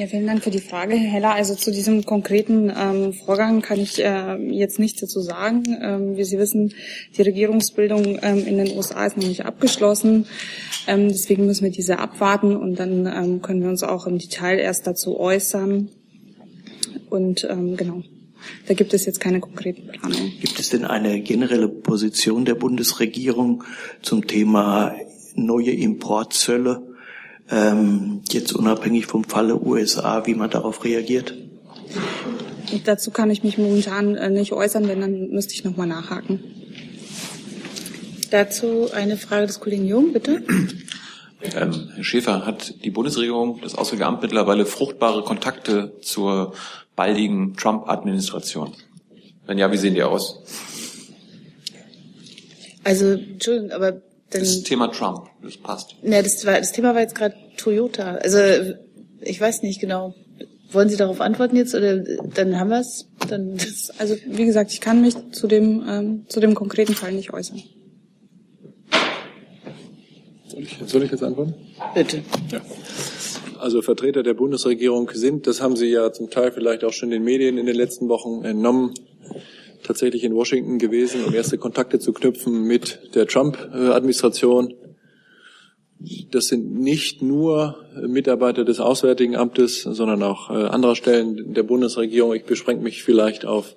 Ja, 0.00 0.06
vielen 0.06 0.26
Dank 0.26 0.42
für 0.42 0.50
die 0.50 0.60
Frage, 0.60 0.94
Herr 0.94 1.10
Heller. 1.10 1.34
Also 1.34 1.54
zu 1.54 1.70
diesem 1.70 2.06
konkreten 2.06 2.72
ähm, 2.74 3.12
Vorgang 3.12 3.60
kann 3.60 3.78
ich 3.78 4.02
äh, 4.02 4.36
jetzt 4.36 4.78
nichts 4.78 5.00
dazu 5.02 5.20
sagen. 5.20 5.62
Ähm, 5.82 6.16
wie 6.16 6.24
Sie 6.24 6.38
wissen, 6.38 6.72
die 7.18 7.20
Regierungsbildung 7.20 8.18
ähm, 8.22 8.46
in 8.46 8.56
den 8.56 8.74
USA 8.78 9.04
ist 9.04 9.18
noch 9.18 9.26
nicht 9.26 9.44
abgeschlossen. 9.44 10.26
Ähm, 10.86 11.08
deswegen 11.08 11.44
müssen 11.44 11.64
wir 11.64 11.70
diese 11.70 11.98
abwarten 11.98 12.56
und 12.56 12.76
dann 12.76 13.04
ähm, 13.06 13.42
können 13.42 13.60
wir 13.60 13.68
uns 13.68 13.82
auch 13.82 14.06
im 14.06 14.16
Detail 14.16 14.58
erst 14.58 14.86
dazu 14.86 15.20
äußern. 15.20 15.90
Und 17.10 17.46
ähm, 17.50 17.76
genau, 17.76 18.02
da 18.66 18.74
gibt 18.74 18.94
es 18.94 19.04
jetzt 19.04 19.20
keine 19.20 19.40
konkreten 19.40 19.88
Planungen. 19.88 20.32
Gibt 20.40 20.58
es 20.58 20.70
denn 20.70 20.84
eine 20.84 21.20
generelle 21.20 21.68
Position 21.68 22.44
der 22.44 22.54
Bundesregierung 22.54 23.64
zum 24.02 24.26
Thema 24.26 24.94
neue 25.34 25.72
Importzölle, 25.72 26.82
ähm, 27.50 28.22
jetzt 28.30 28.52
unabhängig 28.52 29.06
vom 29.06 29.24
Falle 29.24 29.60
USA, 29.60 30.26
wie 30.26 30.34
man 30.34 30.50
darauf 30.50 30.84
reagiert? 30.84 31.34
Und 32.72 32.86
dazu 32.86 33.10
kann 33.10 33.30
ich 33.30 33.42
mich 33.42 33.58
momentan 33.58 34.16
äh, 34.16 34.30
nicht 34.30 34.52
äußern, 34.52 34.86
wenn 34.88 35.00
dann 35.00 35.30
müsste 35.30 35.54
ich 35.54 35.64
nochmal 35.64 35.88
nachhaken. 35.88 36.40
Dazu 38.30 38.92
eine 38.92 39.16
Frage 39.16 39.48
des 39.48 39.58
Kollegen 39.58 39.86
Jung, 39.86 40.12
bitte. 40.12 40.44
Ähm, 41.42 41.88
Herr 41.94 42.04
Schäfer, 42.04 42.46
hat 42.46 42.84
die 42.84 42.90
Bundesregierung, 42.90 43.60
das 43.62 43.74
Auswärtige 43.74 44.06
Amt 44.06 44.22
mittlerweile 44.22 44.66
fruchtbare 44.66 45.24
Kontakte 45.24 45.94
zur 46.02 46.52
baldigen 47.00 47.56
Trump-Administration? 47.56 48.74
Wenn 49.46 49.56
ja, 49.56 49.72
wie 49.72 49.78
sehen 49.78 49.94
die 49.94 50.02
aus? 50.02 50.38
Also, 52.84 53.12
Entschuldigung, 53.12 53.70
aber 53.70 53.92
dann, 53.92 54.42
das 54.42 54.62
Thema 54.64 54.88
Trump, 54.88 55.28
das 55.42 55.56
passt. 55.56 55.96
Ne, 56.02 56.22
das, 56.22 56.44
war, 56.44 56.58
das 56.58 56.72
Thema 56.72 56.94
war 56.94 57.00
jetzt 57.00 57.14
gerade 57.14 57.34
Toyota. 57.56 58.16
Also 58.16 58.38
ich 59.22 59.40
weiß 59.40 59.62
nicht 59.62 59.80
genau. 59.80 60.14
Wollen 60.72 60.90
Sie 60.90 60.98
darauf 60.98 61.22
antworten 61.22 61.56
jetzt 61.56 61.74
oder 61.74 61.98
dann 61.98 62.60
haben 62.60 62.68
wir 62.68 62.80
es? 62.80 63.08
Dann 63.28 63.58
also 63.96 64.14
wie 64.26 64.44
gesagt, 64.44 64.70
ich 64.70 64.82
kann 64.82 65.00
mich 65.00 65.14
zu 65.32 65.46
dem 65.48 65.82
ähm, 65.88 66.26
zu 66.28 66.38
dem 66.38 66.54
konkreten 66.54 66.94
Fall 66.94 67.12
nicht 67.12 67.32
äußern. 67.32 67.62
Soll 70.48 70.62
ich, 70.62 70.78
soll 70.86 71.02
ich 71.02 71.10
jetzt 71.10 71.24
antworten? 71.24 71.54
Bitte. 71.94 72.22
Ja 72.52 72.60
also 73.60 73.82
Vertreter 73.82 74.22
der 74.22 74.34
Bundesregierung 74.34 75.10
sind, 75.12 75.46
das 75.46 75.60
haben 75.60 75.76
Sie 75.76 75.86
ja 75.86 76.12
zum 76.12 76.30
Teil 76.30 76.52
vielleicht 76.52 76.84
auch 76.84 76.92
schon 76.92 77.10
den 77.10 77.22
Medien 77.22 77.58
in 77.58 77.66
den 77.66 77.76
letzten 77.76 78.08
Wochen 78.08 78.44
entnommen, 78.44 78.94
tatsächlich 79.82 80.24
in 80.24 80.34
Washington 80.34 80.78
gewesen, 80.78 81.24
um 81.24 81.34
erste 81.34 81.58
Kontakte 81.58 81.98
zu 81.98 82.12
knüpfen 82.12 82.64
mit 82.64 83.14
der 83.14 83.26
Trump-Administration. 83.26 84.74
Das 86.30 86.46
sind 86.46 86.80
nicht 86.80 87.20
nur 87.20 87.76
Mitarbeiter 88.06 88.64
des 88.64 88.80
Auswärtigen 88.80 89.36
Amtes, 89.36 89.82
sondern 89.82 90.22
auch 90.22 90.48
äh, 90.48 90.54
anderer 90.54 90.96
Stellen 90.96 91.52
der 91.52 91.62
Bundesregierung. 91.62 92.34
Ich 92.34 92.44
beschränke 92.44 92.82
mich 92.82 93.02
vielleicht 93.02 93.44
auf 93.44 93.76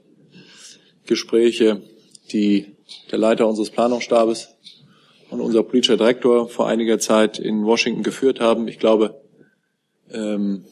Gespräche, 1.06 1.82
die 2.32 2.78
der 3.12 3.20
Leiter 3.20 3.48
unseres 3.48 3.72
Planungsstabes 3.72 4.56
und 5.30 5.42
unser 5.42 5.64
politischer 5.64 5.98
Direktor 5.98 6.48
vor 6.48 6.68
einiger 6.68 7.00
Zeit 7.00 7.40
in 7.40 7.66
Washington 7.66 8.04
geführt 8.04 8.40
haben. 8.40 8.68
Ich 8.68 8.80
glaube, 8.80 9.23
ähm, 10.14 10.64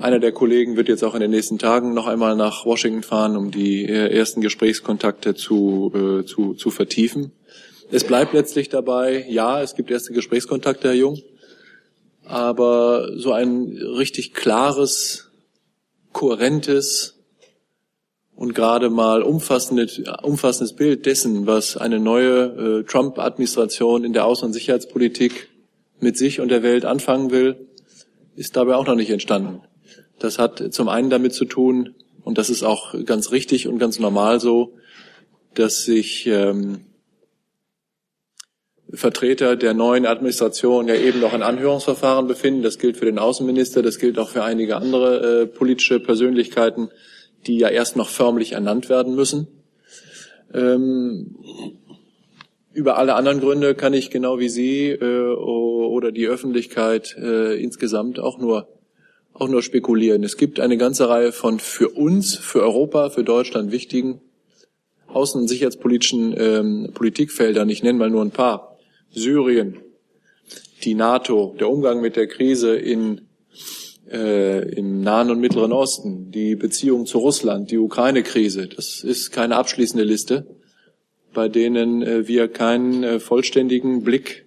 einer 0.00 0.18
der 0.18 0.32
Kollegen 0.32 0.76
wird 0.76 0.88
jetzt 0.88 1.04
auch 1.04 1.14
in 1.14 1.20
den 1.20 1.30
nächsten 1.30 1.58
Tagen 1.58 1.94
noch 1.94 2.06
einmal 2.06 2.34
nach 2.34 2.64
Washington 2.64 3.02
fahren, 3.02 3.36
um 3.36 3.50
die 3.50 3.84
äh, 3.84 4.16
ersten 4.16 4.40
Gesprächskontakte 4.40 5.34
zu, 5.34 5.92
äh, 5.94 6.24
zu, 6.24 6.54
zu 6.54 6.70
vertiefen. 6.70 7.32
Es 7.90 8.04
bleibt 8.04 8.32
letztlich 8.32 8.70
dabei, 8.70 9.26
ja, 9.28 9.60
es 9.60 9.74
gibt 9.74 9.90
erste 9.90 10.14
Gesprächskontakte, 10.14 10.88
Herr 10.88 10.94
Jung, 10.94 11.20
aber 12.24 13.18
so 13.18 13.32
ein 13.32 13.76
richtig 13.76 14.32
klares, 14.32 15.30
kohärentes 16.12 17.18
und 18.34 18.54
gerade 18.54 18.88
mal 18.88 19.22
umfassendes, 19.22 20.00
umfassendes 20.22 20.74
Bild 20.74 21.04
dessen, 21.04 21.46
was 21.46 21.76
eine 21.76 22.00
neue 22.00 22.80
äh, 22.80 22.84
Trump-Administration 22.84 24.04
in 24.04 24.14
der 24.14 24.24
Außen- 24.24 24.44
und 24.44 24.52
Sicherheitspolitik 24.54 25.50
mit 26.00 26.16
sich 26.16 26.40
und 26.40 26.48
der 26.48 26.62
Welt 26.62 26.86
anfangen 26.86 27.30
will, 27.30 27.68
ist 28.36 28.56
dabei 28.56 28.74
auch 28.76 28.86
noch 28.86 28.94
nicht 28.94 29.10
entstanden. 29.10 29.60
Das 30.18 30.38
hat 30.38 30.72
zum 30.72 30.88
einen 30.88 31.10
damit 31.10 31.34
zu 31.34 31.44
tun, 31.44 31.94
und 32.24 32.38
das 32.38 32.50
ist 32.50 32.62
auch 32.62 32.94
ganz 33.04 33.32
richtig 33.32 33.66
und 33.66 33.78
ganz 33.78 33.98
normal 33.98 34.40
so, 34.40 34.74
dass 35.54 35.84
sich 35.84 36.26
ähm, 36.26 36.86
Vertreter 38.94 39.56
der 39.56 39.74
neuen 39.74 40.06
Administration 40.06 40.86
ja 40.86 40.94
eben 40.94 41.20
noch 41.20 41.32
in 41.32 41.42
Anhörungsverfahren 41.42 42.26
befinden. 42.26 42.62
Das 42.62 42.78
gilt 42.78 42.96
für 42.96 43.06
den 43.06 43.18
Außenminister, 43.18 43.82
das 43.82 43.98
gilt 43.98 44.18
auch 44.18 44.28
für 44.28 44.44
einige 44.44 44.76
andere 44.76 45.42
äh, 45.42 45.46
politische 45.46 45.98
Persönlichkeiten, 45.98 46.90
die 47.46 47.58
ja 47.58 47.68
erst 47.68 47.96
noch 47.96 48.08
förmlich 48.08 48.52
ernannt 48.52 48.88
werden 48.88 49.14
müssen. 49.14 49.48
Ähm, 50.54 51.36
über 52.74 52.98
alle 52.98 53.14
anderen 53.14 53.40
Gründe 53.40 53.74
kann 53.74 53.94
ich 53.94 54.10
genau 54.10 54.38
wie 54.38 54.48
Sie 54.48 54.88
äh, 54.88 55.34
oder 55.34 56.12
die 56.12 56.26
Öffentlichkeit 56.26 57.16
äh, 57.18 57.62
insgesamt 57.62 58.18
auch 58.18 58.38
nur 58.38 58.68
auch 59.34 59.48
nur 59.48 59.62
spekulieren. 59.62 60.24
Es 60.24 60.36
gibt 60.36 60.60
eine 60.60 60.76
ganze 60.76 61.08
Reihe 61.08 61.32
von 61.32 61.58
für 61.58 61.88
uns, 61.88 62.36
für 62.36 62.62
Europa, 62.62 63.10
für 63.10 63.24
Deutschland 63.24 63.72
wichtigen 63.72 64.20
außen- 65.08 65.40
und 65.40 65.48
sicherheitspolitischen 65.48 66.34
ähm, 66.36 66.90
Politikfeldern. 66.94 67.68
Ich 67.68 67.82
nenne 67.82 67.98
mal 67.98 68.10
nur 68.10 68.22
ein 68.22 68.30
paar. 68.30 68.78
Syrien, 69.10 69.76
die 70.84 70.94
NATO, 70.94 71.54
der 71.58 71.68
Umgang 71.68 72.00
mit 72.00 72.16
der 72.16 72.26
Krise 72.26 72.76
in, 72.76 73.22
äh, 74.10 74.70
im 74.74 75.02
Nahen 75.02 75.30
und 75.30 75.40
Mittleren 75.40 75.72
Osten, 75.72 76.30
die 76.30 76.56
Beziehung 76.56 77.04
zu 77.06 77.18
Russland, 77.18 77.70
die 77.70 77.78
Ukraine-Krise. 77.78 78.68
Das 78.68 79.04
ist 79.04 79.30
keine 79.30 79.56
abschließende 79.56 80.04
Liste, 80.04 80.46
bei 81.32 81.48
denen 81.48 82.02
äh, 82.02 82.28
wir 82.28 82.48
keinen 82.48 83.02
äh, 83.04 83.20
vollständigen 83.20 84.02
Blick 84.02 84.46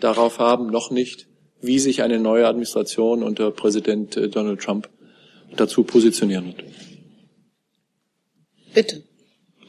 darauf 0.00 0.38
haben, 0.38 0.68
noch 0.70 0.90
nicht, 0.90 1.26
wie 1.60 1.78
sich 1.78 2.02
eine 2.02 2.18
neue 2.18 2.46
Administration 2.46 3.22
unter 3.22 3.50
Präsident 3.50 4.16
äh, 4.16 4.28
Donald 4.28 4.60
Trump 4.60 4.88
dazu 5.56 5.84
positionieren 5.84 6.46
wird. 6.46 6.64
Bitte. 8.74 9.02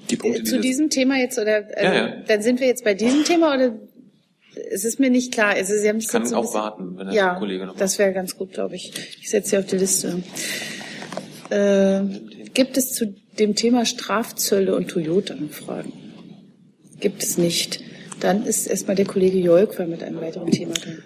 Die 0.10 0.16
Punkte, 0.18 0.40
die 0.42 0.46
Zu 0.50 0.56
das- 0.58 0.62
diesem 0.66 0.90
Thema 0.90 1.18
jetzt 1.18 1.38
oder 1.40 1.78
äh, 1.78 1.84
Ja, 1.84 1.94
ja. 1.94 2.16
dann 2.28 2.42
sind 2.42 2.60
wir 2.60 2.68
jetzt 2.68 2.84
bei 2.84 2.94
diesem 2.94 3.24
Thema 3.24 3.56
oder 3.56 3.80
es 4.72 4.84
ist 4.84 5.00
mir 5.00 5.10
nicht 5.10 5.34
klar. 5.34 5.52
Also 5.56 5.74
Sie 5.76 5.88
haben 5.88 5.98
es 5.98 6.06
Ich 6.06 6.12
kann 6.12 6.26
so 6.26 6.36
auch 6.36 6.42
bisschen- 6.42 6.54
warten, 6.62 6.98
wenn 6.98 7.08
der 7.08 7.16
ja, 7.16 7.36
Kollege 7.36 7.66
noch 7.66 7.76
das 7.78 7.98
wäre 7.98 8.12
ganz 8.14 8.36
gut, 8.38 8.52
glaube 8.54 8.76
ich. 8.76 8.92
Ich 9.22 9.30
setze 9.30 9.52
Sie 9.52 9.58
auf 9.58 9.66
die 9.66 9.78
Liste. 9.78 10.22
Äh, 11.50 12.02
gibt 12.54 12.78
es 12.78 12.92
zu 12.94 13.16
dem 13.40 13.56
Thema 13.56 13.86
Strafzölle 13.86 14.76
und 14.76 14.90
Toyota 14.90 15.36
noch 15.36 15.50
Fragen? 15.52 15.94
Gibt 17.02 17.24
es 17.24 17.38
nicht. 17.38 17.82
Dann 18.20 18.46
ist 18.46 18.68
erstmal 18.68 18.96
der 18.96 19.06
Kollege 19.06 19.40
Jolkwa 19.40 19.86
mit 19.86 20.04
einem 20.04 20.22
weiteren 20.22 20.50
Thema 20.52 20.74
dran. 20.74 21.04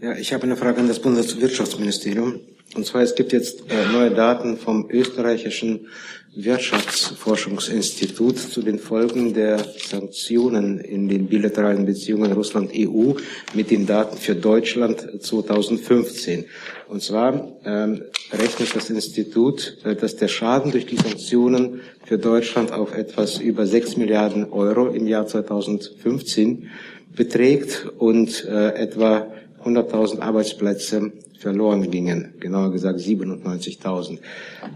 Ja, 0.00 0.16
ich 0.16 0.32
habe 0.32 0.44
eine 0.44 0.56
Frage 0.56 0.78
an 0.78 0.88
das 0.88 1.00
Bundeswirtschaftsministerium. 1.00 2.40
Und 2.74 2.86
zwar, 2.86 3.02
es 3.02 3.14
gibt 3.14 3.32
jetzt 3.32 3.60
äh, 3.70 3.92
neue 3.92 4.10
Daten 4.10 4.56
vom 4.56 4.88
österreichischen 4.90 5.88
Wirtschaftsforschungsinstitut 6.34 8.38
zu 8.38 8.62
den 8.62 8.78
Folgen 8.78 9.34
der 9.34 9.58
Sanktionen 9.58 10.80
in 10.80 11.06
den 11.06 11.26
bilateralen 11.26 11.84
Beziehungen 11.84 12.32
Russland-EU 12.32 13.12
mit 13.52 13.70
den 13.70 13.86
Daten 13.86 14.16
für 14.16 14.34
Deutschland 14.34 15.06
2015. 15.20 16.46
Und 16.88 17.02
zwar 17.02 17.52
ähm, 17.64 18.04
rechnet 18.32 18.74
das 18.74 18.88
Institut, 18.88 19.76
äh, 19.84 19.94
dass 19.94 20.16
der 20.16 20.28
Schaden 20.28 20.72
durch 20.72 20.86
die 20.86 20.96
Sanktionen 20.96 21.82
für 22.06 22.16
Deutschland 22.16 22.72
auf 22.72 22.94
etwas 22.94 23.38
über 23.38 23.66
6 23.66 23.98
Milliarden 23.98 24.50
Euro 24.52 24.88
im 24.88 25.06
Jahr 25.06 25.26
2015 25.26 26.70
beträgt 27.14 27.88
und 27.98 28.46
äh, 28.46 28.70
etwa 28.76 29.30
100.000 29.64 30.20
Arbeitsplätze 30.20 31.12
verloren 31.42 31.90
gingen, 31.90 32.34
genauer 32.40 32.72
gesagt 32.72 33.00
97.000. 33.00 34.18
Äh, 34.18 34.18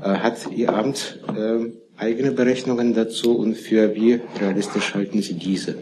hat 0.03 0.39
Ihr 0.55 0.75
Amt 0.75 1.21
äh, 1.29 1.71
eigene 1.97 2.33
Berechnungen 2.33 2.95
dazu 2.95 3.37
und 3.39 3.57
für 3.57 3.95
wie 3.95 4.21
realistisch 4.41 4.95
halten 4.95 5.23
Sie 5.23 5.35
diese? 5.35 5.77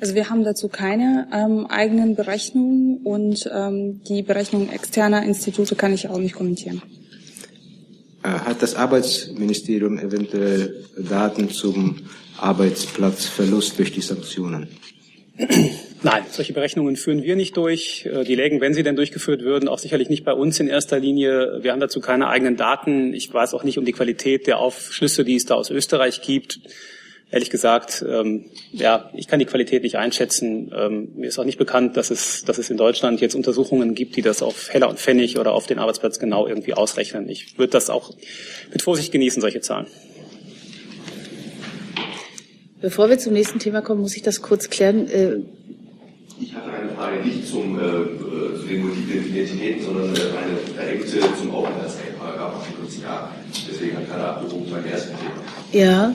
Also 0.00 0.14
wir 0.14 0.30
haben 0.30 0.44
dazu 0.44 0.68
keine 0.68 1.28
ähm, 1.32 1.66
eigenen 1.66 2.16
Berechnungen 2.16 2.98
und 3.04 3.48
ähm, 3.52 4.00
die 4.08 4.22
Berechnungen 4.22 4.70
externer 4.70 5.22
Institute 5.22 5.74
kann 5.76 5.92
ich 5.92 6.08
auch 6.08 6.18
nicht 6.18 6.34
kommentieren. 6.34 6.82
Äh, 8.22 8.28
hat 8.28 8.62
das 8.62 8.74
Arbeitsministerium 8.74 9.98
eventuell 9.98 10.84
Daten 10.98 11.50
zum 11.50 11.96
Arbeitsplatzverlust 12.38 13.78
durch 13.78 13.92
die 13.92 14.00
Sanktionen? 14.00 14.68
Nein, 16.02 16.22
solche 16.30 16.52
Berechnungen 16.52 16.96
führen 16.96 17.22
wir 17.22 17.36
nicht 17.36 17.56
durch. 17.56 18.06
Äh, 18.06 18.24
Die 18.24 18.34
lägen, 18.34 18.60
wenn 18.60 18.74
sie 18.74 18.82
denn 18.82 18.96
durchgeführt 18.96 19.42
würden, 19.42 19.68
auch 19.68 19.78
sicherlich 19.78 20.08
nicht 20.08 20.24
bei 20.24 20.32
uns 20.32 20.58
in 20.60 20.68
erster 20.68 20.98
Linie. 20.98 21.58
Wir 21.62 21.72
haben 21.72 21.80
dazu 21.80 22.00
keine 22.00 22.28
eigenen 22.28 22.56
Daten. 22.56 23.14
Ich 23.14 23.32
weiß 23.32 23.54
auch 23.54 23.64
nicht 23.64 23.78
um 23.78 23.84
die 23.84 23.92
Qualität 23.92 24.46
der 24.46 24.58
Aufschlüsse, 24.58 25.24
die 25.24 25.36
es 25.36 25.46
da 25.46 25.54
aus 25.54 25.70
Österreich 25.70 26.22
gibt. 26.22 26.60
Ehrlich 27.32 27.50
gesagt, 27.50 28.04
ähm, 28.08 28.46
ja, 28.72 29.08
ich 29.14 29.28
kann 29.28 29.38
die 29.38 29.44
Qualität 29.44 29.84
nicht 29.84 29.96
einschätzen. 29.96 30.72
Ähm, 30.74 31.12
mir 31.14 31.28
ist 31.28 31.38
auch 31.38 31.44
nicht 31.44 31.58
bekannt, 31.58 31.96
dass 31.96 32.10
es, 32.10 32.44
dass 32.44 32.58
es 32.58 32.70
in 32.70 32.76
Deutschland 32.76 33.20
jetzt 33.20 33.36
Untersuchungen 33.36 33.94
gibt, 33.94 34.16
die 34.16 34.22
das 34.22 34.42
auf 34.42 34.72
Heller 34.72 34.88
und 34.88 34.98
Pfennig 34.98 35.38
oder 35.38 35.52
auf 35.52 35.68
den 35.68 35.78
Arbeitsplatz 35.78 36.18
genau 36.18 36.48
irgendwie 36.48 36.74
ausrechnen. 36.74 37.28
Ich 37.28 37.56
würde 37.56 37.70
das 37.70 37.88
auch 37.88 38.10
mit 38.72 38.82
Vorsicht 38.82 39.12
genießen, 39.12 39.40
solche 39.40 39.60
Zahlen. 39.60 39.86
Bevor 42.80 43.08
wir 43.10 43.18
zum 43.18 43.32
nächsten 43.34 43.58
Thema 43.58 43.82
kommen, 43.82 44.00
muss 44.00 44.16
ich 44.16 44.22
das 44.22 44.40
kurz 44.42 44.70
klären. 44.70 45.06
Äh, 45.08 45.36
Ich 46.40 46.54
hatte 46.54 46.70
eine 46.72 46.90
Frage 46.92 47.22
nicht 47.26 47.46
zum, 47.46 47.78
äh, 47.78 47.82
zu 48.58 48.66
den 48.66 48.80
multiplen 48.86 49.26
Identitäten, 49.26 49.84
sondern 49.84 50.04
äh, 50.16 50.18
eine 50.18 50.56
verengte 50.74 51.20
zum 51.38 51.50
Aufenthaltsrecht, 51.54 52.18
Paragraph 52.18 52.66
58a. 52.66 53.28
Deswegen 53.70 53.96
hat 53.98 54.08
keiner 54.10 54.24
abgehoben 54.28 54.70
beim 54.70 54.84
ersten 54.86 55.12
Thema. 55.18 55.84
ja, 55.84 56.14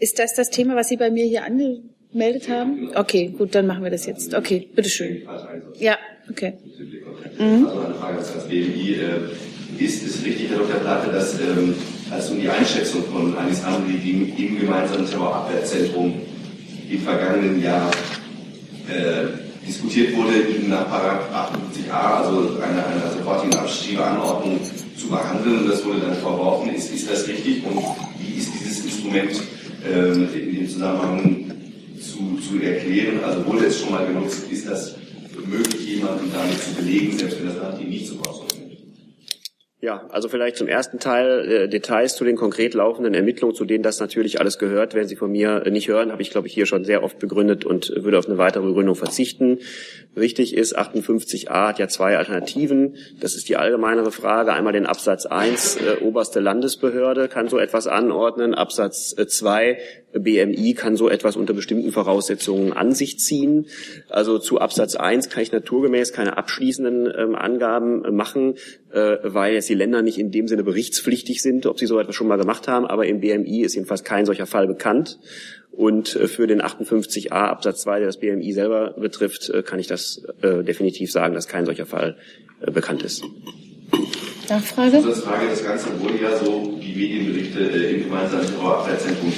ist 0.00 0.18
das 0.18 0.34
das 0.34 0.50
Thema, 0.50 0.76
was 0.76 0.88
Sie 0.88 0.96
bei 0.96 1.10
mir 1.10 1.24
hier 1.24 1.44
angemeldet 1.44 2.48
haben? 2.50 2.90
Okay, 2.94 3.28
gut, 3.38 3.54
dann 3.54 3.66
machen 3.66 3.82
wir 3.84 3.90
das 3.90 4.04
jetzt. 4.04 4.34
Okay, 4.34 4.68
bitteschön. 4.74 5.22
Ja, 5.78 5.96
okay. 6.28 6.54
Mhm. 7.38 7.66
Also 7.66 7.80
eine 7.80 7.94
Frage 7.94 8.18
als 8.18 8.48
BMI. 8.48 8.96
Äh, 9.00 9.82
ist 9.82 10.06
es 10.06 10.24
richtig, 10.24 10.50
Herr 10.50 10.58
Dr. 10.58 10.76
Platte, 10.80 11.10
dass 11.10 11.34
ähm, 11.40 11.74
als 12.10 12.30
um 12.30 12.40
die 12.40 12.48
Einschätzung 12.48 13.04
von 13.12 13.36
Anis 13.36 13.62
Amri, 13.64 13.98
die 13.98 14.12
mit 14.12 14.38
ihm 14.38 14.60
gemeinsamen 14.60 15.08
Terrorabwehrzentrum 15.08 16.14
im 16.90 17.00
vergangenen 17.00 17.62
Jahr 17.62 17.90
äh, 18.88 19.66
diskutiert 19.66 20.14
wurde, 20.16 20.40
ihn 20.40 20.68
nach 20.68 20.88
Paragraph 20.88 21.50
58a, 21.88 21.92
also 21.92 22.58
einer, 22.60 22.86
einer 22.86 23.10
sofortigen 23.16 23.54
Abschiebeanordnung 23.54 24.60
zu 24.96 25.08
behandeln. 25.08 25.66
Das 25.68 25.84
wurde 25.84 26.00
dann 26.00 26.16
verworfen. 26.16 26.74
Ist, 26.74 26.92
ist 26.92 27.10
das 27.10 27.26
richtig? 27.26 27.64
Und 27.64 27.78
wie 28.18 28.38
ist 28.38 28.50
dieses 28.60 28.84
Instrument 28.84 29.40
ähm, 29.90 30.28
in 30.34 30.54
dem 30.54 30.68
Zusammenhang 30.68 31.52
zu, 32.00 32.38
zu 32.46 32.62
erklären? 32.62 33.24
Also 33.24 33.46
wurde 33.46 33.66
es 33.66 33.80
schon 33.80 33.92
mal 33.92 34.06
genutzt? 34.06 34.44
Ist 34.50 34.68
das 34.68 34.94
möglich, 35.46 35.96
jemanden 35.96 36.30
damit 36.32 36.58
zu 36.62 36.74
belegen, 36.74 37.18
selbst 37.18 37.38
wenn 37.38 37.48
das 37.48 37.56
Land 37.56 37.80
ihn 37.80 37.90
nicht 37.90 38.10
Ausdruck 38.12 38.48
nimmt? 38.52 38.53
Ja, 39.84 40.06
also 40.08 40.30
vielleicht 40.30 40.56
zum 40.56 40.66
ersten 40.66 40.98
Teil 40.98 41.46
äh, 41.46 41.68
Details 41.68 42.16
zu 42.16 42.24
den 42.24 42.36
konkret 42.36 42.72
laufenden 42.72 43.12
Ermittlungen, 43.12 43.54
zu 43.54 43.66
denen 43.66 43.82
das 43.82 44.00
natürlich 44.00 44.40
alles 44.40 44.58
gehört. 44.58 44.94
Werden 44.94 45.08
Sie 45.08 45.14
von 45.14 45.30
mir 45.30 45.66
äh, 45.66 45.70
nicht 45.70 45.88
hören, 45.88 46.10
habe 46.10 46.22
ich, 46.22 46.30
glaube 46.30 46.46
ich, 46.48 46.54
hier 46.54 46.64
schon 46.64 46.86
sehr 46.86 47.02
oft 47.02 47.18
begründet 47.18 47.66
und 47.66 47.90
äh, 47.90 48.02
würde 48.02 48.18
auf 48.18 48.26
eine 48.26 48.38
weitere 48.38 48.64
Begründung 48.64 48.94
verzichten. 48.94 49.58
Richtig 50.16 50.56
ist, 50.56 50.74
58a 50.78 51.68
hat 51.68 51.78
ja 51.78 51.86
zwei 51.88 52.16
Alternativen. 52.16 52.96
Das 53.20 53.34
ist 53.34 53.50
die 53.50 53.58
allgemeinere 53.58 54.10
Frage. 54.10 54.54
Einmal 54.54 54.72
den 54.72 54.86
Absatz 54.86 55.26
1, 55.26 55.76
äh, 55.76 55.96
oberste 56.00 56.40
Landesbehörde 56.40 57.28
kann 57.28 57.48
so 57.48 57.58
etwas 57.58 57.86
anordnen. 57.86 58.54
Absatz 58.54 59.14
äh, 59.18 59.26
2, 59.26 59.76
BMI 60.14 60.74
kann 60.74 60.96
so 60.96 61.08
etwas 61.08 61.36
unter 61.36 61.52
bestimmten 61.54 61.92
Voraussetzungen 61.92 62.72
an 62.72 62.92
sich 62.92 63.18
ziehen. 63.18 63.66
Also 64.08 64.38
zu 64.38 64.58
Absatz 64.58 64.94
1 64.94 65.28
kann 65.28 65.42
ich 65.42 65.52
naturgemäß 65.52 66.12
keine 66.12 66.36
abschließenden 66.36 67.12
ähm, 67.16 67.34
Angaben 67.34 68.04
äh, 68.04 68.10
machen, 68.10 68.54
äh, 68.92 69.16
weil 69.22 69.54
jetzt 69.54 69.68
die 69.68 69.74
Länder 69.74 70.02
nicht 70.02 70.18
in 70.18 70.30
dem 70.30 70.48
Sinne 70.48 70.64
berichtspflichtig 70.64 71.42
sind, 71.42 71.66
ob 71.66 71.78
sie 71.78 71.86
so 71.86 71.98
etwas 71.98 72.14
schon 72.14 72.28
mal 72.28 72.36
gemacht 72.36 72.68
haben. 72.68 72.86
Aber 72.86 73.06
im 73.06 73.20
BMI 73.20 73.62
ist 73.62 73.74
jedenfalls 73.74 74.04
kein 74.04 74.26
solcher 74.26 74.46
Fall 74.46 74.66
bekannt. 74.66 75.18
Und 75.72 76.14
äh, 76.14 76.28
für 76.28 76.46
den 76.46 76.62
58a 76.62 77.30
Absatz 77.30 77.82
2, 77.82 77.98
der 77.98 78.06
das 78.06 78.18
BMI 78.18 78.52
selber 78.52 78.94
betrifft, 78.98 79.50
äh, 79.50 79.62
kann 79.62 79.78
ich 79.78 79.88
das 79.88 80.22
äh, 80.42 80.62
definitiv 80.62 81.10
sagen, 81.10 81.34
dass 81.34 81.48
kein 81.48 81.66
solcher 81.66 81.86
Fall 81.86 82.16
äh, 82.60 82.70
bekannt 82.70 83.02
ist. 83.02 83.24
Nachfrage? 84.48 85.00
Zusatzfrage, 85.00 85.46
das 85.48 85.64
Ganze 85.64 86.00
wurde 86.00 86.22
ja 86.22 86.36
so, 86.36 86.78
die 86.80 86.94
Medienberichte 86.94 87.60
äh, 87.60 87.94
im 87.94 88.04
gemeinsamen 88.04 88.46
Terrorabwehrzentrum 88.46 89.32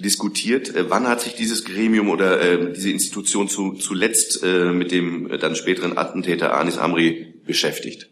diskutiert. 0.00 0.74
Äh, 0.74 0.90
wann 0.90 1.08
hat 1.08 1.20
sich 1.20 1.34
dieses 1.34 1.64
Gremium 1.64 2.08
oder 2.08 2.40
äh, 2.40 2.72
diese 2.72 2.90
Institution 2.90 3.48
zu, 3.48 3.72
zuletzt 3.74 4.42
äh, 4.42 4.72
mit 4.72 4.92
dem 4.92 5.30
äh, 5.30 5.38
dann 5.38 5.54
späteren 5.54 5.96
Attentäter 5.96 6.54
Anis 6.54 6.78
Amri 6.78 7.34
beschäftigt? 7.46 8.10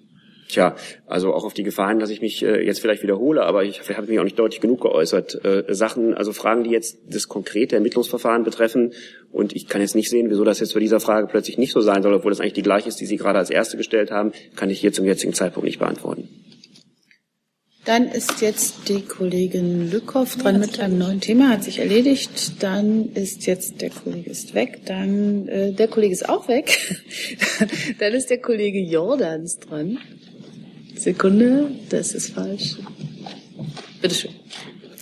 Tja, 0.48 0.76
also 1.06 1.34
auch 1.34 1.44
auf 1.44 1.52
die 1.52 1.62
Gefahren, 1.62 1.98
dass 1.98 2.08
ich 2.08 2.22
mich 2.22 2.42
äh, 2.42 2.64
jetzt 2.64 2.80
vielleicht 2.80 3.02
wiederhole, 3.02 3.42
aber 3.42 3.64
ich 3.64 3.80
habe 3.90 4.06
mich 4.06 4.18
auch 4.18 4.24
nicht 4.24 4.38
deutlich 4.38 4.62
genug 4.62 4.80
geäußert. 4.80 5.44
Äh, 5.44 5.74
Sachen, 5.74 6.14
also 6.14 6.32
Fragen, 6.32 6.64
die 6.64 6.70
jetzt 6.70 6.96
das 7.06 7.28
konkrete 7.28 7.76
Ermittlungsverfahren 7.76 8.44
betreffen. 8.44 8.94
Und 9.30 9.54
ich 9.54 9.68
kann 9.68 9.82
jetzt 9.82 9.94
nicht 9.94 10.08
sehen, 10.08 10.30
wieso 10.30 10.44
das 10.44 10.60
jetzt 10.60 10.72
bei 10.72 10.80
dieser 10.80 11.00
Frage 11.00 11.26
plötzlich 11.26 11.58
nicht 11.58 11.72
so 11.72 11.82
sein 11.82 12.02
soll, 12.02 12.14
obwohl 12.14 12.30
das 12.30 12.40
eigentlich 12.40 12.54
die 12.54 12.62
gleiche 12.62 12.88
ist, 12.88 12.98
die 12.98 13.04
Sie 13.04 13.18
gerade 13.18 13.38
als 13.38 13.50
erste 13.50 13.76
gestellt 13.76 14.10
haben, 14.10 14.32
kann 14.56 14.70
ich 14.70 14.80
hier 14.80 14.92
zum 14.92 15.04
jetzigen 15.04 15.34
Zeitpunkt 15.34 15.66
nicht 15.66 15.80
beantworten. 15.80 16.28
Dann 17.88 18.08
ist 18.08 18.42
jetzt 18.42 18.90
die 18.90 19.00
Kollegin 19.00 19.90
Lückhoff 19.90 20.36
dran 20.36 20.60
mit 20.60 20.78
einem 20.78 20.98
neuen 20.98 21.22
Thema, 21.22 21.48
hat 21.48 21.64
sich 21.64 21.78
erledigt. 21.78 22.62
Dann 22.62 23.14
ist 23.14 23.46
jetzt 23.46 23.80
der 23.80 23.88
Kollege 23.88 24.28
ist 24.28 24.52
weg. 24.52 24.82
Dann 24.84 25.48
äh, 25.48 25.72
der 25.72 25.88
Kollege 25.88 26.12
ist 26.12 26.28
auch 26.28 26.48
weg. 26.48 26.98
Dann 27.98 28.12
ist 28.12 28.28
der 28.28 28.42
Kollege 28.42 28.78
Jordans 28.78 29.58
dran. 29.58 29.96
Sekunde, 30.96 31.70
das 31.88 32.12
ist 32.12 32.34
falsch. 32.34 32.76
Bitteschön. 34.02 34.32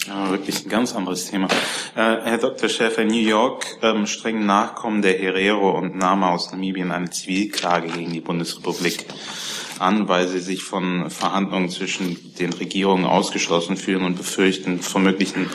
Ja, 0.06 0.30
wirklich 0.30 0.64
ein 0.64 0.68
ganz 0.68 0.94
anderes 0.94 1.28
Thema. 1.28 1.48
Äh, 1.96 2.18
Herr 2.22 2.38
Dr. 2.38 2.68
Schäfer, 2.68 3.02
in 3.02 3.08
New 3.08 3.16
York 3.16 3.66
ähm, 3.82 4.06
strengen 4.06 4.46
Nachkommen 4.46 5.02
der 5.02 5.18
Herero 5.18 5.76
und 5.76 5.96
Nama 5.96 6.32
aus 6.32 6.52
Namibien 6.52 6.92
eine 6.92 7.10
Zivilklage 7.10 7.88
gegen 7.88 8.12
die 8.12 8.20
Bundesrepublik 8.20 9.06
an, 9.80 10.08
weil 10.08 10.28
sie 10.28 10.40
sich 10.40 10.62
von 10.62 11.10
Verhandlungen 11.10 11.68
zwischen 11.68 12.34
den 12.38 12.52
Regierungen 12.52 13.04
ausgeschlossen 13.04 13.76
fühlen 13.76 14.04
und 14.04 14.16
befürchten, 14.16 14.80
von 14.80 15.02
möglichen 15.02 15.50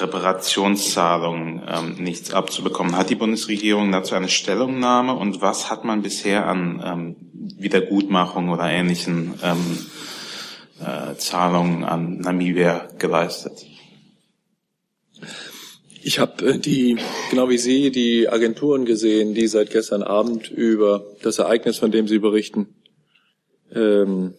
Reparationszahlungen 0.00 1.62
ähm, 1.68 1.94
nichts 2.02 2.32
abzubekommen. 2.32 2.96
Hat 2.96 3.10
die 3.10 3.14
Bundesregierung 3.14 3.92
dazu 3.92 4.14
eine 4.14 4.28
Stellungnahme 4.28 5.14
und 5.14 5.40
was 5.40 5.70
hat 5.70 5.84
man 5.84 6.02
bisher 6.02 6.46
an 6.46 6.82
ähm, 6.84 7.16
Wiedergutmachung 7.58 8.50
oder 8.50 8.64
ähnlichen 8.70 9.34
ähm, 9.42 9.78
äh, 10.80 11.16
Zahlungen 11.16 11.84
an 11.84 12.18
Namibia 12.18 12.88
geleistet? 12.98 13.66
Ich 16.02 16.18
habe 16.18 16.46
äh, 16.46 16.58
die, 16.58 16.96
genau 17.30 17.48
wie 17.48 17.58
Sie, 17.58 17.90
die 17.90 18.28
Agenturen 18.28 18.84
gesehen, 18.84 19.34
die 19.34 19.46
seit 19.46 19.70
gestern 19.70 20.02
Abend 20.02 20.50
über 20.50 21.04
das 21.22 21.38
Ereignis, 21.38 21.78
von 21.78 21.90
dem 21.90 22.08
Sie 22.08 22.18
berichten, 22.18 22.68
ähm, 23.74 24.34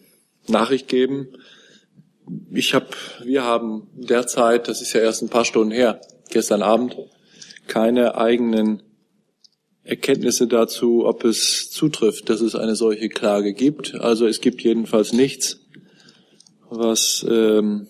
Nachricht 0.48 0.88
geben. 0.88 1.28
Ich 2.52 2.74
habe, 2.74 2.88
wir 3.24 3.44
haben 3.44 3.88
derzeit, 3.94 4.68
das 4.68 4.82
ist 4.82 4.92
ja 4.92 5.00
erst 5.00 5.22
ein 5.22 5.28
paar 5.28 5.44
Stunden 5.44 5.72
her, 5.72 6.00
gestern 6.30 6.62
Abend, 6.62 6.96
keine 7.66 8.16
eigenen 8.16 8.82
Erkenntnisse 9.82 10.46
dazu, 10.46 11.06
ob 11.06 11.24
es 11.24 11.70
zutrifft, 11.70 12.28
dass 12.28 12.40
es 12.40 12.54
eine 12.54 12.76
solche 12.76 13.08
Klage 13.08 13.54
gibt. 13.54 13.94
Also 13.94 14.26
es 14.26 14.40
gibt 14.40 14.62
jedenfalls 14.62 15.12
nichts, 15.12 15.66
was 16.68 17.26
ähm, 17.28 17.88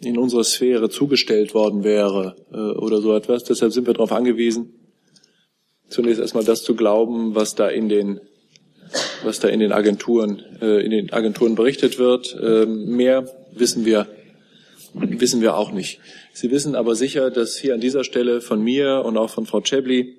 in 0.00 0.18
unserer 0.18 0.44
Sphäre 0.44 0.88
zugestellt 0.90 1.54
worden 1.54 1.84
wäre 1.84 2.36
äh, 2.52 2.56
oder 2.56 3.00
so 3.00 3.14
etwas. 3.14 3.44
Deshalb 3.44 3.72
sind 3.72 3.86
wir 3.86 3.94
darauf 3.94 4.12
angewiesen, 4.12 4.72
zunächst 5.88 6.20
erstmal 6.20 6.44
das 6.44 6.62
zu 6.62 6.74
glauben, 6.74 7.34
was 7.34 7.54
da 7.54 7.68
in 7.68 7.88
den 7.88 8.20
was 9.24 9.40
da 9.40 9.48
in 9.48 9.60
den 9.60 9.72
Agenturen 9.72 10.42
äh, 10.60 10.84
in 10.84 10.90
den 10.90 11.12
Agenturen 11.12 11.54
berichtet 11.54 11.98
wird. 11.98 12.36
Äh, 12.40 12.66
mehr 12.66 13.26
wissen 13.52 13.84
wir 13.84 14.06
wissen 14.94 15.40
wir 15.40 15.56
auch 15.56 15.72
nicht. 15.72 16.00
Sie 16.32 16.50
wissen 16.50 16.76
aber 16.76 16.94
sicher, 16.94 17.30
dass 17.30 17.56
hier 17.56 17.74
an 17.74 17.80
dieser 17.80 18.04
Stelle 18.04 18.40
von 18.40 18.62
mir 18.62 19.02
und 19.04 19.16
auch 19.16 19.30
von 19.30 19.44
Frau 19.44 19.60
Chebli 19.60 20.16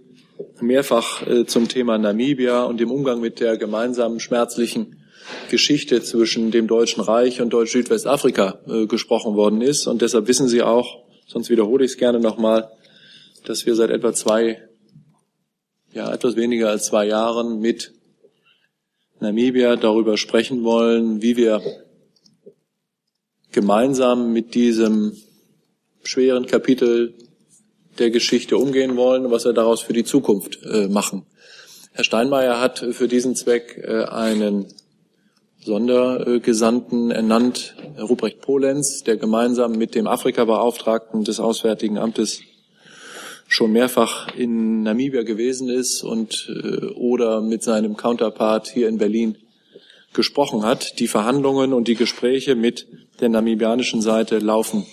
mehrfach 0.59 1.25
äh, 1.27 1.45
zum 1.45 1.67
Thema 1.67 1.97
Namibia 1.97 2.63
und 2.63 2.79
dem 2.79 2.91
Umgang 2.91 3.21
mit 3.21 3.39
der 3.39 3.57
gemeinsamen 3.57 4.19
schmerzlichen 4.19 4.97
Geschichte 5.49 6.03
zwischen 6.03 6.51
dem 6.51 6.67
Deutschen 6.67 7.01
Reich 7.01 7.41
und 7.41 7.51
Deutsch-Südwestafrika 7.51 8.59
äh, 8.67 8.85
gesprochen 8.85 9.35
worden 9.35 9.61
ist. 9.61 9.87
Und 9.87 10.01
deshalb 10.01 10.27
wissen 10.27 10.47
Sie 10.47 10.61
auch, 10.61 11.03
sonst 11.25 11.49
wiederhole 11.49 11.85
ich 11.85 11.91
es 11.91 11.97
gerne 11.97 12.19
nochmal, 12.19 12.69
dass 13.45 13.65
wir 13.65 13.75
seit 13.75 13.89
etwa 13.89 14.13
zwei, 14.13 14.61
ja, 15.93 16.13
etwas 16.13 16.35
weniger 16.35 16.69
als 16.69 16.85
zwei 16.85 17.07
Jahren 17.07 17.59
mit 17.59 17.94
Namibia 19.25 19.75
darüber 19.75 20.17
sprechen 20.17 20.63
wollen, 20.63 21.21
wie 21.23 21.35
wir 21.35 21.61
gemeinsam 23.51 24.31
mit 24.33 24.53
diesem 24.53 25.17
schweren 26.03 26.45
Kapitel 26.45 27.15
der 27.97 28.11
Geschichte 28.11 28.57
umgehen 28.57 28.97
wollen 28.97 29.25
und 29.25 29.31
was 29.31 29.45
wir 29.45 29.53
daraus 29.53 29.81
für 29.81 29.93
die 29.93 30.03
Zukunft 30.03 30.59
äh, 30.63 30.87
machen. 30.87 31.25
Herr 31.93 32.03
Steinmeier 32.03 32.59
hat 32.59 32.85
für 32.91 33.07
diesen 33.07 33.35
Zweck 33.35 33.81
äh, 33.83 34.03
einen 34.03 34.67
Sondergesandten 35.63 37.09
ernannt, 37.09 37.75
Ruprecht 37.97 38.41
Polenz, 38.41 39.03
der 39.03 39.17
gemeinsam 39.17 39.71
mit 39.71 39.95
dem 39.95 40.05
Afrika-Beauftragten 40.05 41.23
des 41.23 41.39
Auswärtigen 41.39 41.97
Amtes 41.97 42.41
schon 43.47 43.71
mehrfach 43.71 44.35
in 44.35 44.83
Namibia 44.83 45.23
gewesen 45.23 45.69
ist 45.69 46.03
und 46.03 46.49
äh, 46.49 46.87
oder 46.93 47.41
mit 47.41 47.63
seinem 47.63 47.95
Counterpart 47.95 48.67
hier 48.67 48.87
in 48.87 48.97
Berlin 48.97 49.37
gesprochen 50.13 50.63
hat. 50.63 50.99
Die 50.99 51.07
Verhandlungen 51.07 51.73
und 51.73 51.87
die 51.87 51.95
Gespräche 51.95 52.55
mit 52.55 52.87
der 53.19 53.29
namibianischen 53.29 54.01
Seite 54.01 54.39
laufen, 54.39 54.85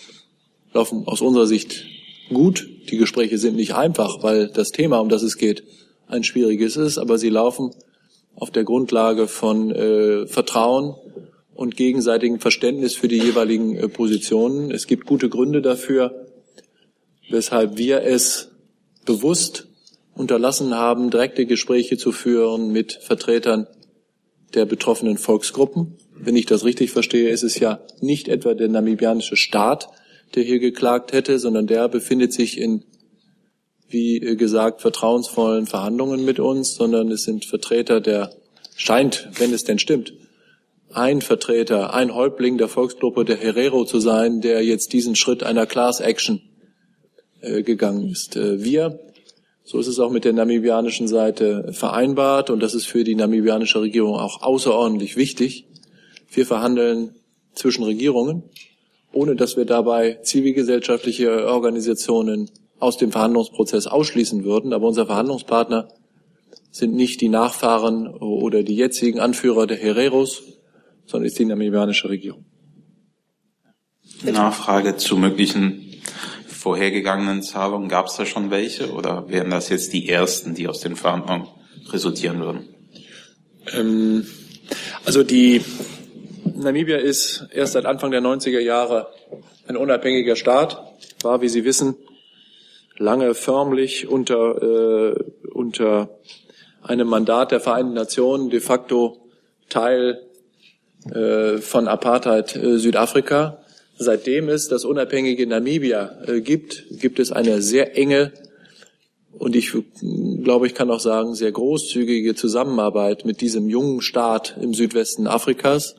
laufen 0.73 1.05
aus 1.07 1.21
unserer 1.21 1.47
Sicht 1.47 1.87
gut. 2.29 2.69
Die 2.91 2.99
Gespräche 2.99 3.39
sind 3.39 3.57
nicht 3.57 3.75
einfach, 3.75 4.23
weil 4.23 4.49
das 4.49 4.71
Thema, 4.71 4.99
um 4.99 5.09
das 5.09 5.23
es 5.23 5.39
geht, 5.39 5.63
ein 6.09 6.25
schwieriges 6.25 6.77
ist, 6.77 6.99
aber 6.99 7.19
sie 7.19 7.31
laufen 7.31 7.71
auf 8.35 8.51
der 8.51 8.65
Grundlage 8.65 9.29
von 9.29 9.71
äh, 9.71 10.27
Vertrauen 10.27 10.95
und 11.55 11.77
gegenseitigem 11.77 12.41
Verständnis 12.41 12.95
für 12.95 13.09
die 13.09 13.19
jeweiligen 13.19 13.77
äh, 13.77 13.89
Positionen. 13.89 14.71
Es 14.71 14.87
gibt 14.87 15.07
gute 15.07 15.29
Gründe 15.29 15.63
dafür, 15.63 16.22
weshalb 17.29 17.77
wir 17.77 18.03
es 18.03 18.51
bewusst 19.05 19.67
unterlassen 20.15 20.75
haben, 20.75 21.11
direkte 21.11 21.47
Gespräche 21.47 21.97
zu 21.97 22.13
führen 22.13 22.71
mit 22.71 22.93
Vertretern 22.93 23.67
der 24.55 24.67
betroffenen 24.67 25.19
Volksgruppen. 25.19 25.97
Wenn 26.15 26.37
ich 26.37 26.47
das 26.47 26.65
richtig 26.65 26.91
verstehe, 26.91 27.31
ist 27.31 27.43
es 27.43 27.59
ja 27.59 27.81
nicht 28.01 28.29
etwa 28.29 28.55
der 28.55 28.69
namibianische 28.69 29.37
Staat, 29.37 29.89
der 30.35 30.43
hier 30.43 30.59
geklagt 30.59 31.13
hätte, 31.13 31.39
sondern 31.39 31.67
der 31.67 31.89
befindet 31.89 32.33
sich 32.33 32.59
in, 32.59 32.85
wie 33.89 34.21
gesagt, 34.37 34.81
vertrauensvollen 34.83 35.67
Verhandlungen 35.67 36.25
mit 36.25 36.39
uns, 36.39 36.75
sondern 36.75 37.11
es 37.11 37.25
sind 37.25 37.45
Vertreter 37.45 38.01
der, 38.01 38.31
scheint, 38.77 39.29
wenn 39.39 39.53
es 39.53 39.65
denn 39.65 39.79
stimmt, 39.79 40.13
ein 40.93 41.23
Vertreter, 41.23 41.95
ein 41.95 42.15
Häuptling 42.15 42.59
der 42.59 42.69
Volksgruppe 42.69 43.25
der 43.25 43.39
Herero 43.39 43.87
zu 43.87 43.99
sein, 43.99 44.43
der 44.43 44.63
jetzt 44.63 44.93
diesen 44.93 45.17
Schritt 45.17 45.43
einer 45.43 45.65
Class 45.65 46.01
Action 46.01 46.43
gegangen 47.63 48.09
ist. 48.11 48.37
Äh, 48.37 48.63
wir, 48.63 49.01
so 49.65 49.79
ist 49.79 49.87
es 49.87 49.99
auch 49.99 50.11
mit 50.11 50.25
der 50.25 50.33
namibianischen 50.33 51.09
Seite 51.09 51.73
vereinbart 51.73 52.51
und 52.51 52.61
das 52.61 52.75
ist 52.75 52.87
für 52.87 53.05
die 53.05 53.15
namibianische 53.15 53.81
Regierung 53.81 54.17
auch 54.17 54.43
außerordentlich 54.43 55.17
wichtig. 55.17 55.67
Wir 56.33 56.47
verhandeln 56.47 57.15
zwischen 57.55 57.85
Regierungen, 57.85 58.45
ohne 59.13 59.37
dass 59.37 59.57
wir 59.57 59.65
dabei 59.65 60.19
zivilgesellschaftliche 60.23 61.47
Organisationen 61.47 62.51
aus 62.79 62.97
dem 62.97 63.13
Verhandlungsprozess 63.13 63.87
ausschließen 63.87 64.45
würden. 64.45 64.73
Aber 64.73 64.89
unser 64.89 65.07
Verhandlungspartner 65.07 65.89
sind 66.71 66.95
nicht 66.95 67.21
die 67.21 67.29
Nachfahren 67.29 68.09
oder 68.09 68.63
die 68.63 68.75
jetzigen 68.75 69.21
Anführer 69.21 69.67
der 69.67 69.77
Hereros, 69.77 70.43
sondern 71.07 71.27
ist 71.27 71.39
die 71.39 71.45
namibianische 71.45 72.09
Regierung. 72.09 72.47
Nachfrage 74.25 74.97
zu 74.97 75.17
möglichen 75.17 75.92
vorhergegangenen 76.63 77.43
Zahlungen, 77.43 77.89
gab 77.89 78.07
es 78.07 78.17
da 78.17 78.25
schon 78.25 78.51
welche 78.51 78.93
oder 78.93 79.29
wären 79.29 79.51
das 79.51 79.69
jetzt 79.69 79.93
die 79.93 80.09
ersten, 80.09 80.55
die 80.55 80.69
aus 80.69 80.81
den 80.81 80.95
Verhandlungen 80.95 81.49
resultieren 81.91 82.41
würden? 82.41 82.69
Ähm, 83.73 84.27
also 85.05 85.25
die 85.25 85.63
Namibia 86.45 86.99
ist 86.99 87.49
erst 87.53 87.73
seit 87.73 87.85
Anfang 87.85 88.13
der 88.13 88.21
90er 88.21 88.61
Jahre 88.61 89.09
ein 89.67 89.77
unabhängiger 89.77 90.37
Staat, 90.37 90.81
war, 91.23 91.41
wie 91.41 91.49
Sie 91.49 91.65
wissen, 91.65 91.97
lange 92.97 93.35
förmlich 93.35 94.09
unter, 94.09 94.63
äh, 94.63 95.15
unter 95.53 96.11
einem 96.83 97.09
Mandat 97.09 97.51
der 97.51 97.61
Vereinten 97.61 97.95
Nationen 97.95 98.51
de 98.51 98.61
facto 98.61 99.19
Teil 99.69 100.21
äh, 101.13 101.59
von 101.59 101.89
Apartheid 101.89 102.55
äh, 102.55 102.79
Südafrika. 102.79 103.62
Seitdem 104.03 104.49
es 104.49 104.69
das 104.69 104.85
unabhängige 104.85 105.47
Namibia 105.47 106.19
äh, 106.27 106.41
gibt, 106.41 106.85
gibt 106.91 107.19
es 107.19 107.33
eine 107.33 107.63
sehr 107.63 107.97
enge 107.97 108.33
und 109.43 109.57
ich 109.57 109.73
glaube, 110.45 110.69
ich 110.69 110.75
kann 110.75 110.89
auch 110.91 111.01
sagen, 111.01 111.35
sehr 111.35 111.51
großzügige 111.51 112.37
Zusammenarbeit 112.37 113.25
mit 113.25 113.41
diesem 113.41 113.69
jungen 113.69 114.01
Staat 114.01 114.57
im 114.61 114.73
Südwesten 114.73 115.27
Afrikas. 115.27 115.97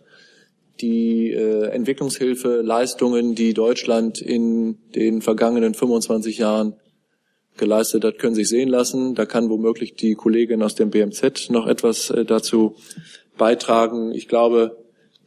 Die 0.80 1.32
äh, 1.32 1.66
Entwicklungshilfe, 1.66 2.64
die 3.36 3.54
Deutschland 3.54 4.22
in 4.22 4.78
den 4.95 5.22
vergangenen 5.22 5.74
25 5.74 6.38
Jahren 6.38 6.76
geleistet 7.58 8.06
hat, 8.06 8.18
können 8.18 8.34
sich 8.34 8.49
sehen 8.49 8.70
lassen. 8.70 9.14
Da 9.14 9.26
kann 9.26 9.49
womöglich 9.49 9.95
die 9.95 10.16
Kollegin 10.16 10.64
aus 10.64 10.76
dem 10.76 10.89
BMZ 10.89 11.49
noch 11.49 11.68
etwas 11.68 12.12
äh, 12.12 12.24
dazu 12.24 12.76
beitragen. 13.38 14.14
Ich 14.14 14.30
glaube, 14.30 14.78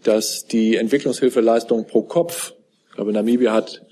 dass 0.03 0.47
die 0.47 0.77
Entwicklungshilfeleistung 0.77 1.87
pro 1.87 2.01
Kopf 2.01 2.55
ich 2.97 2.99
glaube, 2.99 3.13
Namibia 3.13 3.53
hat 3.53 3.83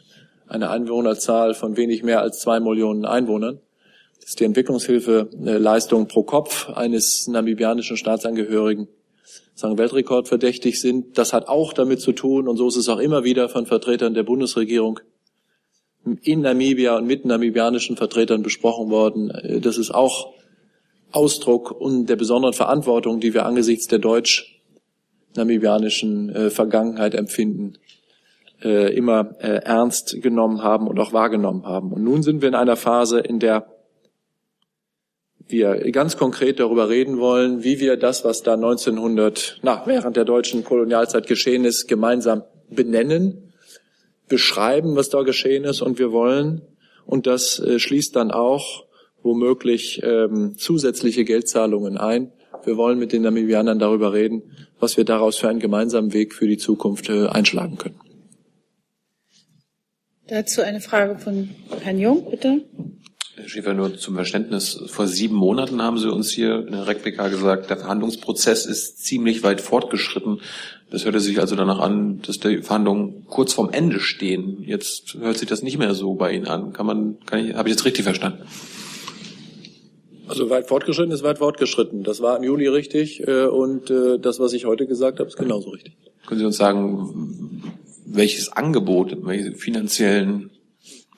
eine 0.49 0.71
Einwohnerzahl 0.71 1.53
von 1.53 1.77
wenig 1.77 2.03
mehr 2.03 2.23
als 2.23 2.39
zwei 2.39 2.59
Millionen 2.59 3.05
Einwohnern. 3.05 3.61
Das 4.19 4.31
ist 4.31 4.41
die 4.41 4.45
Entwicklungshilfeleistung 4.45 6.09
pro 6.09 6.23
Kopf 6.23 6.71
eines 6.71 7.29
namibianischen 7.29 7.99
Staatsangehörigen 7.99 8.89
sagen 9.55 9.77
Weltrekord 9.77 10.27
verdächtig 10.27 10.81
sind. 10.81 11.19
Das 11.19 11.35
hat 11.35 11.49
auch 11.49 11.75
damit 11.75 12.01
zu 12.01 12.13
tun, 12.13 12.49
und 12.49 12.57
so 12.57 12.67
ist 12.67 12.77
es 12.77 12.89
auch 12.89 12.99
immer 12.99 13.25
wieder 13.25 13.51
von 13.51 13.67
Vertretern 13.67 14.15
der 14.15 14.23
Bundesregierung 14.23 15.01
in 16.23 16.41
Namibia 16.41 16.97
und 16.97 17.07
mit 17.07 17.27
namibianischen 17.27 17.99
Vertretern 17.99 18.43
besprochen 18.43 18.89
worden. 18.89 19.61
Das 19.63 19.77
ist 19.77 19.91
auch 19.91 20.33
Ausdruck 21.13 21.79
der 22.07 22.17
besonderen 22.17 22.55
Verantwortung, 22.55 23.21
die 23.21 23.35
wir 23.35 23.45
angesichts 23.45 23.87
der 23.87 23.99
deutsch-namibianischen 23.99 26.31
äh, 26.31 26.49
Vergangenheit 26.49 27.15
empfinden. 27.15 27.77
Äh, 28.63 28.95
immer 28.95 29.37
äh, 29.41 29.63
ernst 29.65 30.23
genommen 30.23 30.63
haben 30.63 30.87
und 30.87 30.99
auch 30.99 31.13
wahrgenommen 31.13 31.65
haben. 31.65 31.93
Und 31.93 32.03
nun 32.05 32.23
sind 32.23 32.43
wir 32.43 32.49
in 32.49 32.55
einer 32.55 32.77
Phase, 32.77 33.21
in 33.21 33.39
der 33.39 33.67
wir 35.47 35.91
ganz 35.93 36.17
konkret 36.17 36.59
darüber 36.59 36.89
reden 36.89 37.19
wollen, 37.19 37.65
wie 37.65 37.79
wir 37.79 37.97
das, 37.97 38.25
was 38.25 38.43
da 38.43 38.55
1900, 38.55 39.61
na, 39.63 39.83
während 39.87 40.17
der 40.17 40.25
deutschen 40.25 40.65
Kolonialzeit 40.65 41.27
geschehen 41.27 41.65
ist, 41.65 41.87
gemeinsam 41.87 42.45
benennen, 42.71 43.53
beschreiben, 44.29 44.97
was 44.97 45.11
da 45.11 45.23
geschehen 45.23 45.65
ist. 45.65 45.83
Und 45.83 45.99
wir 45.99 46.13
wollen, 46.13 46.63
und 47.05 47.27
das 47.27 47.59
äh, 47.59 47.79
schließt 47.79 48.17
dann 48.17 48.31
auch 48.31 48.85
womöglich 49.23 50.03
ähm, 50.03 50.57
zusätzliche 50.57 51.25
Geldzahlungen 51.25 51.97
ein. 51.99 52.33
Wir 52.65 52.77
wollen 52.77 52.99
mit 52.99 53.13
den 53.13 53.23
Namibianern 53.23 53.79
darüber 53.79 54.13
reden, 54.13 54.43
was 54.81 54.97
wir 54.97 55.05
daraus 55.05 55.37
für 55.37 55.49
einen 55.49 55.61
gemeinsamen 55.61 56.13
Weg 56.13 56.35
für 56.35 56.47
die 56.47 56.59
Zukunft 56.59 57.09
äh, 57.09 57.27
einschlagen 57.27 57.77
können. 57.77 58.04
Dazu 60.29 60.63
eine 60.63 60.81
Frage 60.81 61.19
von 61.19 61.51
Herrn 61.83 61.99
Jung, 61.99 62.31
bitte. 62.31 62.63
Herr 63.37 63.49
Schäfer, 63.49 63.75
nur 63.75 63.97
zum 63.97 64.15
Verständnis. 64.15 64.81
Vor 64.87 65.07
sieben 65.07 65.35
Monaten 65.35 65.83
haben 65.83 65.99
Sie 65.99 66.11
uns 66.11 66.31
hier 66.31 66.61
in 66.67 66.73
der 66.73 66.87
RECPK 66.87 67.31
gesagt, 67.31 67.69
der 67.69 67.77
Verhandlungsprozess 67.77 68.65
ist 68.65 69.05
ziemlich 69.05 69.43
weit 69.43 69.61
fortgeschritten. 69.61 70.41
Das 70.91 71.05
hörte 71.05 71.21
sich 71.21 71.41
also 71.41 71.57
danach 71.57 71.81
an, 71.81 72.23
dass 72.23 72.39
die 72.39 72.63
Verhandlungen 72.63 73.27
kurz 73.27 73.53
vorm 73.53 73.71
Ende 73.71 74.01
stehen. 74.01 74.63
Jetzt 74.63 75.15
hört 75.19 75.37
sich 75.37 75.49
das 75.49 75.63
nicht 75.63 75.79
mehr 75.79 75.95
so 75.95 76.15
bei 76.15 76.33
Ihnen 76.33 76.47
an. 76.47 76.73
Kann 76.73 76.87
man, 76.87 77.19
kann 77.27 77.45
ich, 77.45 77.55
habe 77.55 77.69
ich 77.69 77.75
jetzt 77.75 77.85
richtig 77.85 78.05
verstanden? 78.05 78.45
Also 80.27 80.49
weit 80.49 80.69
fortgeschritten 80.69 81.13
ist 81.13 81.23
weit 81.23 81.39
fortgeschritten. 81.39 82.03
Das 82.03 82.23
war 82.23 82.39
im 82.39 82.45
Juli 82.45 82.69
richtig 82.69 83.27
äh, 83.27 83.45
und 83.45 83.91
äh, 83.91 84.19
das, 84.19 84.41
was 84.41 84.55
ich 84.55 84.65
heute 84.65 84.87
gesagt 84.87 85.19
habe, 85.19 85.29
ist 85.29 85.37
genauso 85.37 85.71
richtig. 85.71 85.99
Können 86.27 86.41
Sie 86.41 86.47
uns 86.47 86.57
sagen, 86.57 87.63
welches 88.05 88.53
Angebot, 88.53 89.17
welche 89.25 89.53
finanziellen 89.53 90.51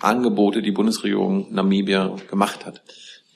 Angebote 0.01 0.62
die 0.62 0.72
Bundesregierung 0.72 1.53
Namibia 1.53 2.16
gemacht 2.30 2.66
hat? 2.66 2.82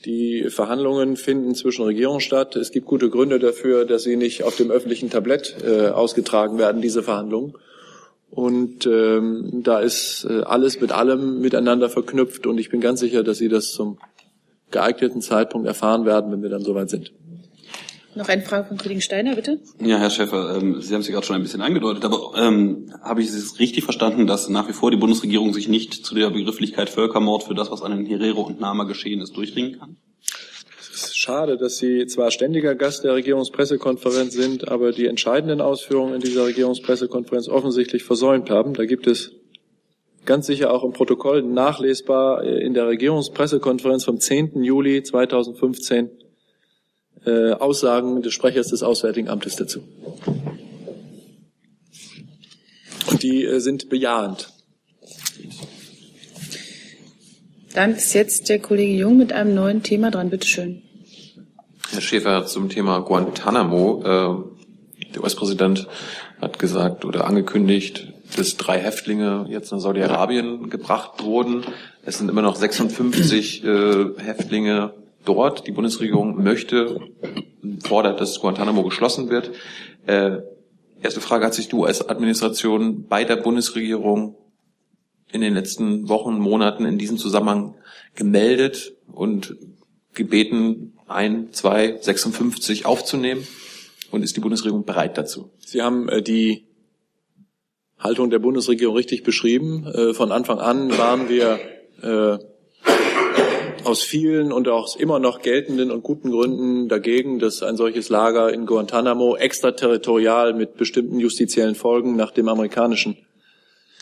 Die 0.05 0.49
Verhandlungen 0.49 1.17
finden 1.17 1.55
zwischen 1.55 1.85
Regierungen 1.85 2.21
statt. 2.21 2.57
Es 2.57 2.71
gibt 2.71 2.87
gute 2.87 3.11
Gründe 3.11 3.39
dafür, 3.39 3.85
dass 3.85 4.05
sie 4.05 4.17
nicht 4.17 4.45
auf 4.45 4.57
dem 4.57 4.71
öffentlichen 4.71 5.11
Tablett 5.11 5.57
äh, 5.63 5.89
ausgetragen 5.89 6.57
werden, 6.57 6.81
diese 6.81 7.03
Verhandlungen. 7.03 7.55
Und 8.31 8.87
ähm, 8.87 9.63
da 9.65 9.81
ist 9.81 10.27
äh, 10.29 10.43
alles 10.43 10.81
mit 10.81 10.93
allem 10.93 11.41
miteinander 11.41 11.91
verknüpft 11.91 12.47
und 12.47 12.59
ich 12.59 12.71
bin 12.71 12.81
ganz 12.81 13.01
sicher, 13.01 13.25
dass 13.25 13.39
Sie 13.39 13.49
das 13.49 13.73
zum 13.73 13.99
geeigneten 14.71 15.21
Zeitpunkt 15.21 15.67
erfahren 15.67 16.07
werden, 16.07 16.31
wenn 16.31 16.43
wir 16.43 16.49
dann 16.49 16.63
soweit 16.63 16.91
sind. 16.91 17.13
Noch 18.15 18.29
eine 18.29 18.43
Frage 18.43 18.67
von 18.67 18.77
Kollegen 18.77 19.01
Steiner, 19.01 19.37
bitte. 19.37 19.61
Ja, 19.81 19.99
Herr 19.99 20.11
Schäfer, 20.11 20.57
ähm, 20.57 20.81
Sie 20.81 20.93
haben 20.93 21.01
es 21.01 21.07
gerade 21.07 21.25
schon 21.25 21.37
ein 21.37 21.43
bisschen 21.43 21.63
angedeutet, 21.63 22.05
aber 22.05 22.33
ähm, 22.37 22.93
habe 23.03 23.23
ich 23.23 23.29
es 23.29 23.61
richtig 23.61 23.85
verstanden, 23.85 24.27
dass 24.27 24.49
nach 24.49 24.69
wie 24.69 24.73
vor 24.73 24.91
die 24.91 24.97
Bundesregierung 24.97 25.55
sich 25.55 25.69
nicht 25.69 25.95
zu 25.95 26.17
der 26.17 26.31
Begrifflichkeit 26.31 26.91
Völkermord 26.91 27.45
für 27.45 27.55
das, 27.55 27.71
was 27.71 27.83
an 27.83 27.93
den 27.93 28.07
Herero 28.07 28.43
und 28.43 28.61
Nama 28.61 28.85
geschehen 28.85 29.21
ist, 29.21 29.37
durchringen 29.37 29.79
kann? 29.79 29.97
Es 30.81 31.05
ist 31.05 31.17
schade, 31.17 31.57
dass 31.57 31.77
Sie 31.77 32.07
zwar 32.07 32.33
ständiger 32.33 32.75
Gast 32.75 33.05
der 33.05 33.15
Regierungspressekonferenz 33.15 34.35
sind, 34.35 34.69
aber 34.69 34.91
die 34.91 35.07
entscheidenden 35.07 35.61
Ausführungen 35.61 36.15
in 36.15 36.21
dieser 36.21 36.47
Regierungspressekonferenz 36.47 37.49
offensichtlich 37.49 38.03
versäumt 38.03 38.51
haben. 38.51 38.75
Da 38.75 38.87
gibt 38.87 39.07
es 39.07 39.33
ganz 40.25 40.47
sicher 40.47 40.73
auch 40.73 40.83
im 40.83 40.93
Protokoll 40.93 41.43
nachlesbar 41.43 42.43
äh, 42.43 42.65
in 42.65 42.75
der 42.75 42.89
Regierungspressekonferenz 42.89 44.05
vom 44.05 44.19
10. 44.19 44.65
Juli 44.65 45.03
2015 45.05 46.11
äh, 47.27 47.53
Aussagen 47.53 48.23
des 48.23 48.33
Sprechers 48.33 48.69
des 48.69 48.83
Auswärtigen 48.83 49.29
Amtes 49.29 49.57
dazu. 49.57 49.81
Und 53.11 53.23
die 53.23 53.45
äh, 53.45 53.61
sind 53.61 53.89
bejahend. 53.89 54.49
Dann 57.75 57.95
ist 57.95 58.15
jetzt 58.15 58.49
der 58.49 58.59
Kollege 58.59 58.95
Jung 58.95 59.17
mit 59.17 59.33
einem 59.33 59.55
neuen 59.55 59.83
Thema 59.83 60.11
dran. 60.11 60.31
Bitte 60.31 60.47
schön. 60.47 60.83
Herr 61.91 62.01
Schäfer, 62.01 62.47
zum 62.47 62.69
Thema 62.69 63.01
Guantanamo. 63.01 64.03
Äh, 64.03 65.07
der 65.15 65.23
US-Präsident 65.23 65.89
hat 66.41 66.59
gesagt 66.59 67.05
oder 67.05 67.27
angekündigt, 67.27 68.13
dass 68.37 68.57
drei 68.57 68.79
Häftlinge 68.79 69.47
jetzt 69.49 69.73
nach 69.73 69.81
Saudi-Arabien 69.81 70.71
gebracht 70.71 71.25
wurden. 71.25 71.65
Es 72.05 72.19
sind 72.19 72.29
immer 72.29 72.43
noch 72.43 72.57
56 72.57 73.65
äh, 73.65 74.05
Häftlinge 74.19 74.95
dort. 75.25 75.67
Die 75.67 75.73
Bundesregierung 75.73 76.43
möchte, 76.43 77.01
fordert, 77.85 78.21
dass 78.21 78.41
Guantanamo 78.41 78.83
geschlossen 78.83 79.31
wird. 79.31 79.51
Äh, 80.07 80.39
erste 81.03 81.21
Frage, 81.21 81.47
hat 81.47 81.55
sich 81.55 81.69
die 81.69 81.77
US-Administration 81.77 83.07
bei 83.07 83.25
der 83.25 83.37
Bundesregierung 83.37 84.37
in 85.33 85.41
den 85.41 85.55
letzten 85.55 86.09
Wochen, 86.09 86.39
Monaten 86.39 86.85
in 86.85 86.99
diesem 86.99 87.17
Zusammenhang 87.19 87.75
gemeldet 88.15 88.95
und 89.13 89.57
gebeten, 90.15 90.95
ein, 91.07 91.53
zwei, 91.53 91.99
56 92.01 92.87
aufzunehmen? 92.87 93.47
Und 94.11 94.23
ist 94.25 94.37
die 94.37 94.41
Bundesregierung 94.41 94.85
bereit 94.85 95.17
dazu? 95.19 95.51
Sie 95.59 95.83
haben 95.83 96.09
äh, 96.09 96.23
die 96.23 96.67
Haltung 97.99 98.31
der 98.31 98.39
Bundesregierung 98.41 98.97
richtig 98.97 99.23
beschrieben. 99.23 99.87
Äh, 99.87 100.15
von 100.15 100.33
Anfang 100.33 100.59
an 100.59 100.97
waren 100.99 101.29
wir 101.29 101.61
äh, 102.03 102.39
aus 103.85 104.03
vielen 104.03 104.53
und 104.53 104.69
auch 104.69 104.97
immer 104.97 105.19
noch 105.19 105.43
geltenden 105.43 105.91
und 105.91 106.03
guten 106.03 106.31
Gründen 106.31 106.89
dagegen, 106.89 107.39
dass 107.39 107.63
ein 107.63 107.77
solches 107.77 108.09
Lager 108.09 108.53
in 108.53 108.67
Guantanamo 108.67 109.37
extraterritorial 109.37 110.55
mit 110.55 110.77
bestimmten 110.77 111.21
justiziellen 111.21 111.75
Folgen 111.75 112.17
nach 112.17 112.31
dem 112.31 112.49
amerikanischen 112.49 113.17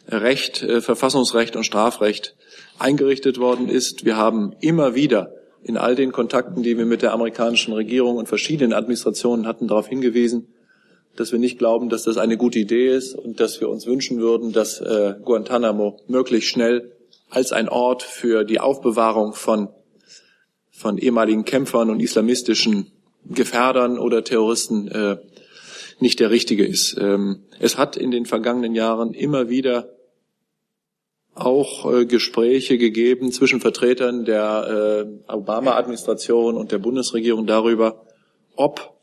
Recht, 0.09 0.62
äh, 0.62 0.81
Verfassungsrecht 0.81 1.57
und 1.57 1.64
Strafrecht 1.64 2.35
eingerichtet 2.79 3.39
worden 3.39 3.68
ist. 3.68 4.05
Wir 4.05 4.16
haben 4.16 4.55
immer 4.61 4.95
wieder 4.95 5.35
in 5.62 5.76
all 5.76 5.95
den 5.95 6.12
Kontakten, 6.12 6.62
die 6.62 6.79
wir 6.79 6.87
mit 6.87 7.03
der 7.03 7.12
amerikanischen 7.12 7.74
Regierung 7.74 8.16
und 8.16 8.29
verschiedenen 8.29 8.72
Administrationen 8.72 9.47
hatten, 9.47 9.68
darauf 9.68 9.89
hingewiesen, 9.89 10.49
dass 11.16 11.33
wir 11.33 11.39
nicht 11.39 11.59
glauben, 11.59 11.89
dass 11.89 12.05
das 12.05 12.16
eine 12.16 12.37
gute 12.37 12.59
Idee 12.59 12.95
ist 12.95 13.14
und 13.14 13.41
dass 13.41 13.61
wir 13.61 13.68
uns 13.68 13.87
wünschen 13.87 14.20
würden, 14.20 14.53
dass 14.53 14.81
äh, 14.81 15.14
Guantanamo 15.22 16.01
möglichst 16.07 16.49
schnell 16.49 16.93
als 17.29 17.53
ein 17.53 17.68
Ort 17.68 18.03
für 18.03 18.45
die 18.45 18.61
Aufbewahrung 18.61 19.35
von, 19.35 19.68
von 20.70 20.99
ehemaligen 20.99 21.45
Kämpfern 21.45 21.91
und 21.91 22.01
islamistischen 22.01 22.93
Gefährdern 23.24 23.99
oder 23.99 24.24
Terroristen 24.24 24.89
äh, 24.89 25.16
nicht 26.01 26.20
der 26.20 26.31
richtige 26.31 26.66
ist. 26.66 26.97
Ähm, 26.99 27.45
es 27.59 27.76
hat 27.76 27.97
in 27.97 28.11
den 28.11 28.26
vergangenen 28.26 28.74
Jahren 28.74 29.12
immer 29.12 29.49
wieder 29.49 29.91
auch 31.35 31.93
äh, 31.93 32.07
Gespräche 32.07 32.79
gegeben 32.79 33.33
zwischen 33.33 33.61
Vertretern 33.61 34.24
der 34.24 35.07
äh, 35.29 35.33
Obama-Administration 35.33 36.57
und 36.57 36.72
der 36.72 36.79
Bundesregierung 36.79 37.47
darüber, 37.47 38.05
ob 38.57 38.99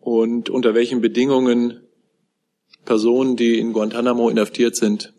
und 0.00 0.50
unter 0.50 0.74
welchen 0.74 1.00
Bedingungen 1.00 1.80
Personen, 2.84 3.36
die 3.36 3.58
in 3.58 3.72
Guantanamo 3.72 4.28
inhaftiert 4.28 4.76
sind, 4.76 5.14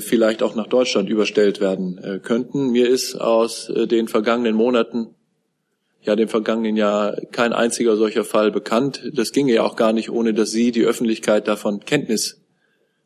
vielleicht 0.00 0.42
auch 0.42 0.54
nach 0.54 0.66
Deutschland 0.66 1.08
überstellt 1.08 1.60
werden 1.60 1.98
äh, 1.98 2.18
könnten. 2.18 2.70
Mir 2.70 2.88
ist 2.88 3.14
aus 3.14 3.68
äh, 3.68 3.86
den 3.86 4.08
vergangenen 4.08 4.54
Monaten, 4.54 5.14
ja 6.02 6.16
dem 6.16 6.28
vergangenen 6.28 6.76
Jahr, 6.76 7.16
kein 7.32 7.52
einziger 7.52 7.96
solcher 7.96 8.24
Fall 8.24 8.50
bekannt. 8.50 9.10
Das 9.14 9.32
ginge 9.32 9.52
ja 9.52 9.62
auch 9.62 9.76
gar 9.76 9.92
nicht, 9.92 10.10
ohne 10.10 10.34
dass 10.34 10.50
Sie, 10.50 10.72
die 10.72 10.84
Öffentlichkeit, 10.84 11.48
davon 11.48 11.80
Kenntnis 11.80 12.40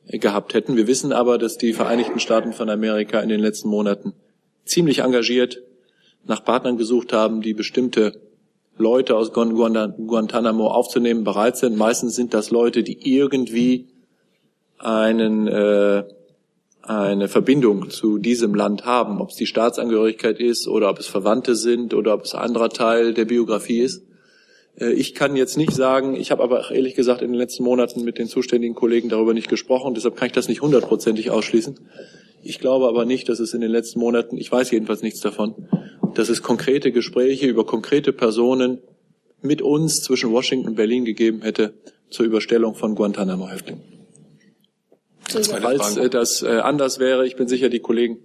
gehabt 0.07 0.55
hätten. 0.55 0.77
Wir 0.77 0.87
wissen 0.87 1.13
aber, 1.13 1.39
dass 1.39 1.57
die 1.57 1.73
Vereinigten 1.73 2.21
Staaten 2.21 2.53
von 2.53 2.69
Amerika 2.69 3.21
in 3.21 3.29
den 3.29 3.41
letzten 3.41 3.69
Monaten 3.69 4.13
ziemlich 4.65 5.01
engagiert 5.01 5.63
nach 6.27 6.45
Partnern 6.45 6.77
gesucht 6.77 7.13
haben, 7.13 7.43
die 7.43 7.55
bestimmte 7.55 8.21
Leute 8.77 9.17
aus 9.17 9.33
Guantanamo 9.33 10.69
aufzunehmen 10.69 11.25
bereit 11.25 11.57
sind. 11.57 11.77
Meistens 11.77 12.17
sind 12.17 12.35
das 12.35 12.51
Leute, 12.51 12.83
die 12.83 13.15
irgendwie 13.15 13.89
einen, 14.79 15.47
äh, 15.47 16.05
eine 16.87 17.29
Verbindung 17.29 17.91
zu 17.91 18.19
diesem 18.19 18.55
Land 18.55 18.85
haben, 18.85 19.21
ob 19.21 19.31
es 19.31 19.37
die 19.37 19.47
Staatsangehörigkeit 19.47 20.39
ist 20.39 20.69
oder 20.69 20.91
ob 20.91 20.99
es 20.99 21.07
Verwandte 21.07 21.57
sind 21.57 21.95
oder 21.95 22.15
ob 22.15 22.25
es 22.25 22.35
ein 22.35 22.43
anderer 22.43 22.69
Teil 22.69 23.15
der 23.15 23.25
Biografie 23.25 23.81
ist. 23.81 24.03
Äh, 24.79 24.93
ich 24.93 25.15
kann 25.15 25.37
jetzt 25.37 25.57
nicht 25.57 25.73
sagen, 25.73 26.15
ich 26.15 26.31
habe 26.31 26.43
aber 26.43 26.71
ehrlich 26.71 26.95
gesagt 26.95 27.23
in 27.23 27.33
den 27.33 27.39
letzten 27.39 27.65
Monaten 27.65 28.05
mit 28.05 28.19
den 28.19 28.29
zuständigen 28.29 28.75
Kollegen 28.75 29.09
darüber 29.09 29.35
nicht 29.35 29.49
gesprochen, 29.49 29.95
deshalb 29.95 30.17
kann 30.17 30.27
ich 30.27 30.33
das 30.33 30.49
nicht 30.49 30.61
hundertprozentig 30.61 31.31
ausschließen. 31.31 31.79
Ich 32.43 32.59
glaube 32.59 32.87
aber 32.89 33.07
nicht, 33.07 33.31
dass 33.31 33.41
es 33.41 33.55
in 33.55 33.63
den 33.63 33.71
letzten 33.71 34.01
Monaten, 34.01 34.37
ich 34.37 34.53
weiß 34.53 34.71
jedenfalls 34.71 35.01
nichts 35.01 35.21
davon, 35.21 35.55
dass 36.15 36.29
es 36.29 36.43
konkrete 36.43 36.93
Gespräche 36.93 37.47
über 37.47 37.65
konkrete 37.65 38.13
Personen 38.13 38.79
mit 39.41 39.63
uns 39.63 40.03
zwischen 40.03 40.33
Washington 40.33 40.69
und 40.69 40.75
Berlin 40.75 41.07
gegeben 41.07 41.41
hätte 41.41 41.75
zur 42.11 42.27
Überstellung 42.27 42.75
von 42.75 42.95
Guantanamo-Häftlingen. 42.95 43.94
Falls 45.29 45.97
äh, 45.97 46.11
das 46.11 46.43
äh, 46.43 46.59
anders 46.59 46.99
wäre, 46.99 47.27
ich 47.27 47.37
bin 47.37 47.49
sicher, 47.49 47.69
die 47.69 47.81
Kollegen 47.81 48.19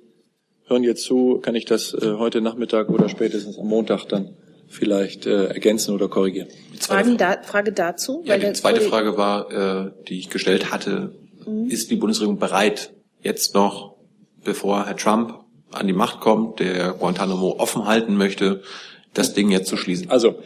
hören 0.67 0.83
jetzt 0.83 1.03
zu, 1.03 1.39
kann 1.41 1.55
ich 1.55 1.65
das 1.65 1.93
äh, 1.93 2.13
heute 2.17 2.41
Nachmittag 2.41 2.89
oder 2.89 3.09
spätestens 3.09 3.57
am 3.57 3.67
Montag 3.67 4.05
dann 4.05 4.35
vielleicht 4.71 5.25
ergänzen 5.25 5.95
oder 5.95 6.09
korrigieren. 6.09 6.47
Fragen 6.79 7.17
da, 7.17 7.41
Frage 7.41 7.71
dazu? 7.71 8.21
Ja, 8.23 8.37
die 8.37 8.53
zweite 8.53 8.81
Frage 8.81 9.17
war, 9.17 9.91
die 10.07 10.19
ich 10.19 10.29
gestellt 10.29 10.71
hatte, 10.71 11.11
Mhm. 11.49 11.69
Ist 11.69 11.91
die 11.91 11.95
Bundesregierung 11.95 12.39
bereit, 12.39 12.93
jetzt 13.21 13.53
noch, 13.53 13.95
bevor 14.43 14.85
Herr 14.85 14.95
Trump 14.95 15.39
an 15.71 15.87
die 15.87 15.93
Macht 15.93 16.19
kommt, 16.19 16.59
der 16.59 16.93
Guantanamo 16.93 17.55
offen 17.57 17.85
halten 17.85 18.15
möchte, 18.15 18.61
das 19.13 19.33
Ding 19.33 19.51
jetzt 19.51 19.67
zu 19.67 19.77
schließen? 19.77 20.09
Also 20.09 20.39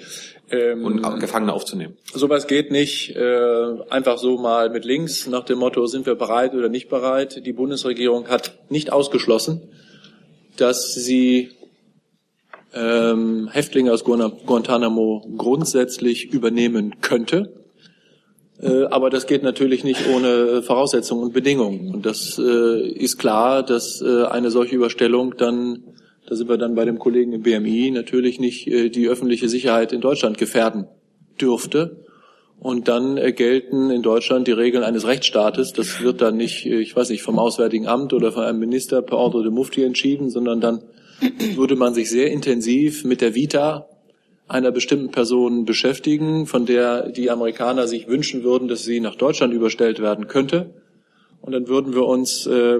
ähm, 0.54 0.86
und 0.86 1.20
Gefangene 1.20 1.52
aufzunehmen. 1.54 1.98
Sowas 2.14 2.48
geht 2.48 2.72
nicht 2.72 3.16
äh, 3.16 3.66
einfach 3.90 4.18
so 4.18 4.38
mal 4.38 4.70
mit 4.70 4.86
links 4.86 5.28
nach 5.28 5.44
dem 5.44 5.60
Motto, 5.60 5.86
sind 5.88 6.06
wir 6.06 6.16
bereit 6.16 6.54
oder 6.54 6.70
nicht 6.70 6.90
bereit. 6.90 7.46
Die 7.46 7.54
Bundesregierung 7.54 8.28
hat 8.28 8.60
nicht 8.70 8.92
ausgeschlossen, 8.92 9.62
dass 10.58 10.94
sie 10.94 11.52
ähm, 12.74 13.50
Häftlinge 13.52 13.92
aus 13.92 14.04
Guantanamo 14.04 15.26
grundsätzlich 15.38 16.32
übernehmen 16.32 17.02
könnte. 17.02 17.54
Äh, 18.62 18.86
aber 18.86 19.10
das 19.10 19.26
geht 19.26 19.44
natürlich 19.44 19.84
nicht 19.84 20.08
ohne 20.08 20.62
Voraussetzungen 20.62 21.24
und 21.24 21.34
Bedingungen. 21.34 21.94
Und 21.94 22.06
das 22.06 22.38
äh, 22.38 22.88
ist 22.88 23.18
klar, 23.18 23.64
dass 23.64 24.02
äh, 24.02 24.26
eine 24.26 24.52
solche 24.52 24.76
Überstellung 24.76 25.36
dann 25.38 25.84
da 26.28 26.36
sind 26.36 26.50
wir 26.50 26.58
dann 26.58 26.76
bei 26.76 26.86
dem 26.86 27.00
Kollegen 27.00 27.34
im 27.34 27.42
BMI, 27.42 27.92
natürlich 27.92 28.40
nicht 28.40 28.68
äh, 28.68 28.90
die 28.90 29.08
öffentliche 29.08 29.50
Sicherheit 29.50 29.92
in 29.92 30.02
Deutschland 30.02 30.38
gefährden 30.38 30.88
dürfte. 31.40 32.06
Und 32.60 32.88
dann 32.88 33.18
äh, 33.18 33.34
gelten 33.34 33.90
in 33.90 34.02
Deutschland 34.02 34.48
die 34.48 34.54
Regeln 34.54 34.84
eines 34.84 35.06
Rechtsstaates. 35.06 35.74
Das 35.74 36.02
wird 36.02 36.22
dann 36.22 36.38
nicht, 36.38 36.66
äh, 36.66 36.80
ich 36.80 36.96
weiß 36.96 37.10
nicht, 37.10 37.22
vom 37.22 37.40
Auswärtigen 37.40 37.88
Amt 37.88 38.14
oder 38.14 38.32
von 38.32 38.44
einem 38.44 38.60
Minister 38.60 39.02
per 39.02 39.18
Ordre 39.18 39.44
de 39.44 39.52
Mufti 39.52 39.84
entschieden, 39.84 40.30
sondern 40.30 40.62
dann 40.62 40.84
würde 41.56 41.76
man 41.76 41.94
sich 41.94 42.10
sehr 42.10 42.32
intensiv 42.32 43.04
mit 43.04 43.22
der 43.22 43.36
Vita 43.36 43.90
einer 44.48 44.72
bestimmten 44.72 45.12
Person 45.12 45.66
beschäftigen, 45.66 46.46
von 46.48 46.66
der 46.66 47.10
die 47.10 47.32
Amerikaner 47.32 47.88
sich 47.88 48.08
wünschen 48.08 48.44
würden, 48.44 48.68
dass 48.68 48.84
sie 48.84 49.00
nach 49.00 49.16
Deutschland 49.16 49.54
überstellt 49.54 50.00
werden 50.00 50.28
könnte. 50.28 50.74
Und 51.42 51.54
dann 51.54 51.68
würden 51.68 51.94
wir 51.94 52.06
uns 52.06 52.46
äh, 52.46 52.80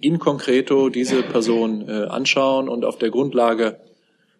in 0.00 0.18
concreto 0.18 0.88
diese 0.88 1.22
Person 1.22 1.88
äh, 1.88 2.06
anschauen 2.06 2.68
und 2.68 2.84
auf 2.84 2.98
der 2.98 3.10
Grundlage 3.10 3.78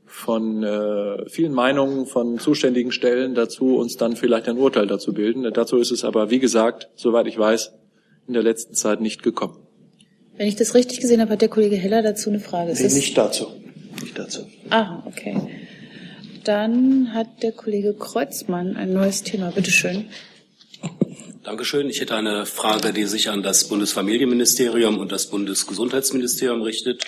von 0.07 0.63
äh, 0.63 1.29
vielen 1.29 1.53
Meinungen 1.53 2.07
von 2.07 2.39
zuständigen 2.39 2.93
Stellen 2.93 3.35
dazu 3.35 3.77
uns 3.77 3.97
dann 3.97 4.17
vielleicht 4.17 4.49
ein 4.49 4.59
Urteil 4.59 4.87
dazu 4.87 5.13
bilden. 5.13 5.51
Dazu 5.53 5.79
ist 5.79 5.91
es 5.91 6.05
aber, 6.05 6.31
wie 6.31 6.39
gesagt, 6.39 6.89
soweit 6.95 7.27
ich 7.27 7.39
weiß, 7.39 7.73
in 8.29 8.35
der 8.35 8.43
letzten 8.43 8.75
Zeit 8.75 9.01
nicht 9.01 9.23
gekommen. 9.23 9.57
Wenn 10.37 10.47
ich 10.47 10.57
das 10.57 10.75
richtig 10.75 11.01
gesehen 11.01 11.21
habe, 11.21 11.33
hat 11.33 11.43
der 11.43 11.49
Kollege 11.49 11.77
Heller 11.77 12.03
dazu 12.03 12.31
eine 12.31 12.41
Frage. 12.41 12.73
Ist 12.73 12.81
nee, 12.81 12.95
nicht 12.95 13.17
dazu. 13.17 13.47
Nicht 14.01 14.19
dazu. 14.19 14.47
Ah, 14.71 15.03
okay. 15.07 15.37
Dann 16.45 17.15
hat 17.15 17.43
der 17.43 17.53
Kollege 17.53 17.95
Kreuzmann 17.95 18.77
ein 18.77 18.93
neues 18.93 19.23
Thema. 19.23 19.51
Bitte 19.51 19.71
schön. 19.71 20.07
Dankeschön. 21.45 21.91
Ich 21.91 22.01
hätte 22.01 22.17
eine 22.17 22.47
Frage, 22.47 22.95
die 22.95 23.05
sich 23.05 23.29
an 23.29 23.43
das 23.43 23.69
Bundesfamilienministerium 23.69 24.99
und 24.99 25.13
das 25.13 25.27
Bundesgesundheitsministerium 25.27 26.63
richtet. 26.63 27.05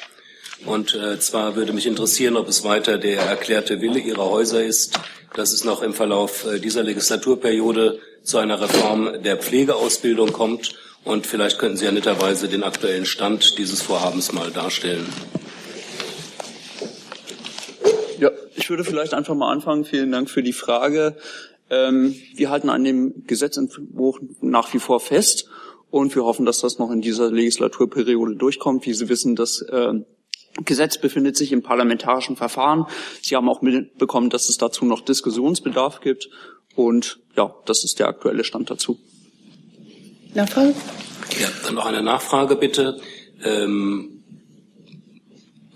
Und 0.66 0.94
äh, 0.94 1.18
zwar 1.18 1.56
würde 1.56 1.72
mich 1.72 1.86
interessieren, 1.86 2.36
ob 2.36 2.46
es 2.46 2.62
weiter 2.62 2.98
der 2.98 3.22
erklärte 3.22 3.80
Wille 3.80 3.98
Ihrer 3.98 4.26
Häuser 4.26 4.62
ist, 4.62 5.00
dass 5.34 5.54
es 5.54 5.64
noch 5.64 5.80
im 5.80 5.94
Verlauf 5.94 6.44
äh, 6.44 6.60
dieser 6.60 6.82
Legislaturperiode 6.82 7.98
zu 8.24 8.36
einer 8.36 8.60
Reform 8.60 9.22
der 9.22 9.38
Pflegeausbildung 9.38 10.34
kommt. 10.34 10.74
Und 11.02 11.26
vielleicht 11.26 11.58
könnten 11.58 11.78
Sie 11.78 11.86
ja 11.86 11.92
netterweise 11.92 12.46
den 12.46 12.62
aktuellen 12.62 13.06
Stand 13.06 13.56
dieses 13.56 13.80
Vorhabens 13.80 14.34
mal 14.34 14.50
darstellen. 14.50 15.06
Ja, 18.18 18.30
ich 18.54 18.68
würde 18.68 18.84
vielleicht 18.84 19.14
einfach 19.14 19.34
mal 19.34 19.50
anfangen. 19.50 19.86
Vielen 19.86 20.12
Dank 20.12 20.28
für 20.28 20.42
die 20.42 20.52
Frage. 20.52 21.16
Ähm, 21.70 22.14
wir 22.34 22.50
halten 22.50 22.70
an 22.70 22.84
dem 22.84 23.26
Gesetzentwurf 23.26 24.18
nach 24.40 24.72
wie 24.72 24.78
vor 24.78 25.00
fest 25.00 25.48
und 25.90 26.14
wir 26.14 26.24
hoffen, 26.24 26.46
dass 26.46 26.60
das 26.60 26.78
noch 26.78 26.90
in 26.90 27.00
dieser 27.00 27.30
Legislaturperiode 27.30 28.36
durchkommt. 28.36 28.86
Wie 28.86 28.94
Sie 28.94 29.08
wissen, 29.08 29.36
das 29.36 29.62
äh, 29.62 29.94
Gesetz 30.64 30.98
befindet 30.98 31.36
sich 31.36 31.52
im 31.52 31.62
parlamentarischen 31.62 32.36
Verfahren. 32.36 32.86
Sie 33.20 33.36
haben 33.36 33.48
auch 33.48 33.62
mitbekommen, 33.62 34.30
dass 34.30 34.48
es 34.48 34.58
dazu 34.58 34.84
noch 34.84 35.00
Diskussionsbedarf 35.00 36.00
gibt 36.00 36.28
und 36.74 37.20
ja, 37.36 37.54
das 37.66 37.84
ist 37.84 37.98
der 37.98 38.08
aktuelle 38.08 38.44
Stand 38.44 38.70
dazu. 38.70 38.98
Nachfrage? 40.34 40.74
Ja, 41.40 41.48
dann 41.64 41.74
noch 41.74 41.86
eine 41.86 42.02
Nachfrage 42.02 42.56
bitte. 42.56 43.00
Ähm, 43.42 44.15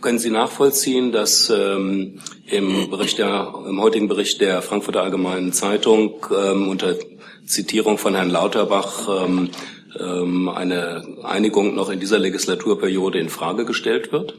können 0.01 0.19
Sie 0.19 0.31
nachvollziehen, 0.31 1.13
dass 1.13 1.51
ähm, 1.51 2.21
im, 2.47 2.91
Bericht 2.91 3.19
der, 3.19 3.53
im 3.67 3.81
heutigen 3.81 4.09
Bericht 4.09 4.41
der 4.41 4.63
Frankfurter 4.63 5.03
Allgemeinen 5.03 5.53
Zeitung 5.53 6.27
ähm, 6.35 6.69
unter 6.69 6.97
Zitierung 7.47 7.99
von 7.99 8.15
Herrn 8.15 8.31
Lauterbach 8.31 9.25
ähm, 9.25 9.51
ähm, 9.99 10.49
eine 10.49 11.19
Einigung 11.23 11.75
noch 11.75 11.91
in 11.91 12.01
dieser 12.01 12.19
Legislaturperiode 12.19 13.19
in 13.19 13.29
Frage 13.29 13.65
gestellt 13.65 14.13
wird? 14.13 14.35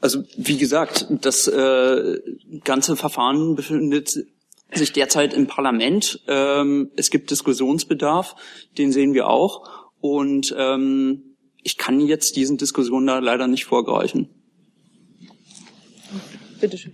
Also 0.00 0.22
wie 0.36 0.58
gesagt, 0.58 1.06
das 1.10 1.48
äh, 1.48 2.20
ganze 2.62 2.96
Verfahren 2.96 3.54
befindet 3.54 4.26
sich 4.72 4.92
derzeit 4.92 5.32
im 5.32 5.46
Parlament. 5.46 6.20
Ähm, 6.28 6.90
es 6.96 7.10
gibt 7.10 7.30
Diskussionsbedarf, 7.30 8.36
den 8.76 8.92
sehen 8.92 9.14
wir 9.14 9.28
auch. 9.28 9.68
Und 10.00 10.54
ähm, 10.58 11.33
ich 11.64 11.76
kann 11.76 11.98
jetzt 11.98 12.36
diesen 12.36 12.58
Diskussionen 12.58 13.06
da 13.06 13.18
leider 13.18 13.48
nicht 13.48 13.64
vorgreifen. 13.64 14.28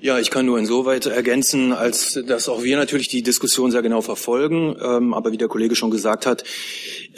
Ja, 0.00 0.18
ich 0.18 0.30
kann 0.30 0.46
nur 0.46 0.58
insoweit 0.58 1.06
ergänzen, 1.06 1.72
als 1.72 2.18
dass 2.26 2.48
auch 2.48 2.62
wir 2.62 2.76
natürlich 2.76 3.08
die 3.08 3.22
Diskussion 3.22 3.70
sehr 3.70 3.82
genau 3.82 4.00
verfolgen. 4.00 4.76
Ähm, 4.82 5.14
aber 5.14 5.30
wie 5.30 5.36
der 5.36 5.46
Kollege 5.48 5.76
schon 5.76 5.90
gesagt 5.90 6.26
hat, 6.26 6.42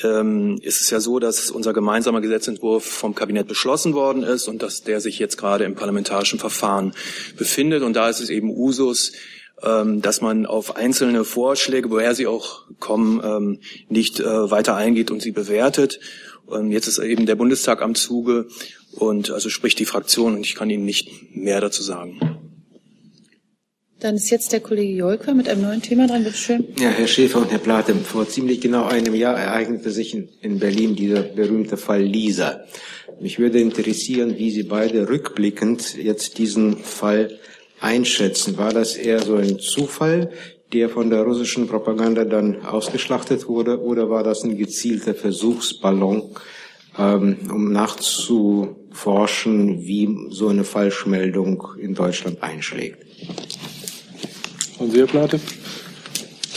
ähm, 0.03 0.59
ist 0.61 0.81
es 0.83 0.91
ja 0.91 1.01
so, 1.01 1.19
dass 1.19 1.51
unser 1.51 1.73
gemeinsamer 1.73 2.21
Gesetzentwurf 2.21 2.85
vom 2.85 3.15
Kabinett 3.15 3.49
beschlossen 3.49 3.95
worden 3.95 4.23
ist 4.23 4.49
und 4.49 4.63
dass 4.63 4.83
der 4.83 5.01
sich 5.01 5.19
jetzt 5.19 5.39
gerade 5.39 5.65
im 5.65 5.77
parlamentarischen 5.77 6.39
Verfahren 6.39 6.93
befindet. 7.39 7.83
Und 7.83 7.95
da 7.95 8.09
ist 8.11 8.21
es 8.21 8.29
eben 8.29 8.51
Usus, 8.51 9.13
ähm, 9.63 10.03
dass 10.03 10.21
man 10.21 10.45
auf 10.45 10.77
einzelne 10.77 11.25
Vorschläge, 11.25 11.91
woher 11.91 12.15
sie 12.15 12.27
auch 12.27 12.65
kommen, 12.81 13.23
ähm, 13.25 13.61
nicht 13.89 14.21
äh, 14.21 14.51
weiter 14.51 14.75
eingeht 14.75 15.11
und 15.11 15.23
sie 15.23 15.33
bewertet. 15.33 16.01
Und 16.53 16.71
jetzt 16.71 16.87
ist 16.87 16.99
eben 16.99 17.27
der 17.27 17.35
Bundestag 17.35 17.83
am 17.83 17.95
Zuge 17.95 18.47
und 18.93 19.31
also 19.31 19.49
spricht 19.49 19.79
die 19.79 19.85
Fraktion 19.85 20.35
und 20.35 20.47
ich 20.47 20.55
kann 20.55 20.71
Ihnen 20.71 20.85
nicht 20.85 21.35
mehr 21.35 21.61
dazu 21.61 21.83
sagen. 21.83 22.21
Dann 24.03 24.17
ist 24.17 24.31
jetzt 24.31 24.53
der 24.53 24.59
Kollege 24.59 24.93
Jolker 24.95 25.33
mit 25.33 25.49
einem 25.49 25.63
neuen 25.63 25.81
Thema 25.81 26.09
dran. 26.09 26.25
Bitte 26.25 26.37
schön. 26.37 26.67
Ja, 26.81 26.91
Herr 26.91 27.07
Schäfer 27.07 27.39
und 27.39 27.53
Herr 27.53 27.61
Plate, 27.61 27.95
vor 27.95 28.29
ziemlich 28.29 28.61
genau 28.61 28.87
einem 28.87 29.15
Jahr 29.15 29.39
ereignete 29.39 29.93
sich 29.93 30.13
in, 30.13 30.29
in 30.41 30.59
Berlin 30.59 30.97
dieser 30.97 31.23
berühmte 31.23 31.77
Fall 31.77 32.03
Lisa. 32.03 32.65
Mich 33.21 33.39
würde 33.39 33.61
interessieren, 33.61 34.39
wie 34.39 34.51
Sie 34.51 34.65
beide 34.65 35.09
rückblickend 35.09 35.97
jetzt 35.97 36.39
diesen 36.39 36.79
Fall 36.79 37.39
einschätzen. 37.79 38.59
War 38.59 38.73
das 38.73 38.97
eher 38.97 39.23
so 39.23 39.37
ein 39.37 39.61
Zufall, 39.61 40.33
der 40.73 40.89
von 40.89 41.11
der 41.11 41.23
russischen 41.23 41.69
Propaganda 41.69 42.25
dann 42.25 42.65
ausgeschlachtet 42.65 43.49
wurde, 43.49 43.81
oder 43.81 44.11
war 44.11 44.23
das 44.23 44.45
ein 44.45 44.57
gezielter 44.57 45.15
Versuchsballon, 45.15 46.31
ähm, 46.99 47.37
um 47.51 47.73
nachzuforschen, 47.73 49.85
wie 49.85 50.29
so 50.31 50.49
eine 50.49 50.65
Falschmeldung 50.65 51.67
in 51.79 51.95
Deutschland 51.95 52.43
einschlägt? 52.43 53.05
Und 54.79 54.93
Sie, 54.93 54.99
Herr 54.99 55.07
Plate? 55.07 55.41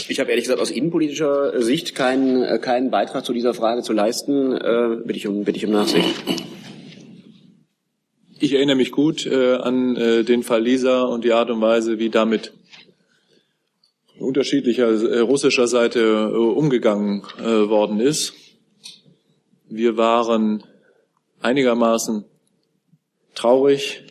Ich 0.08 0.20
habe 0.20 0.30
ehrlich 0.30 0.44
gesagt 0.44 0.60
aus 0.60 0.70
innenpolitischer 0.70 1.60
Sicht 1.62 1.94
keinen, 1.94 2.42
äh, 2.42 2.58
keinen 2.58 2.90
Beitrag 2.90 3.24
zu 3.24 3.32
dieser 3.32 3.54
Frage 3.54 3.82
zu 3.82 3.92
leisten. 3.92 4.52
Äh, 4.52 4.96
bitte, 5.04 5.18
ich 5.18 5.26
um, 5.26 5.44
bitte 5.44 5.58
ich 5.58 5.66
um 5.66 5.72
Nachsicht. 5.72 6.14
Ich 8.38 8.52
erinnere 8.52 8.76
mich 8.76 8.92
gut 8.92 9.26
äh, 9.26 9.54
an 9.54 9.96
äh, 9.96 10.22
den 10.22 10.42
Fall 10.42 10.62
Lisa 10.62 11.02
und 11.02 11.24
die 11.24 11.32
Art 11.32 11.50
und 11.50 11.60
Weise, 11.60 11.98
wie 11.98 12.10
damit 12.10 12.52
unterschiedlicher 14.26 14.88
äh, 14.88 15.20
russischer 15.20 15.66
Seite 15.66 16.00
äh, 16.00 16.36
umgegangen 16.36 17.22
äh, 17.38 17.68
worden 17.68 18.00
ist. 18.00 18.34
Wir 19.68 19.96
waren 19.96 20.62
einigermaßen 21.40 22.24
traurig, 23.34 24.02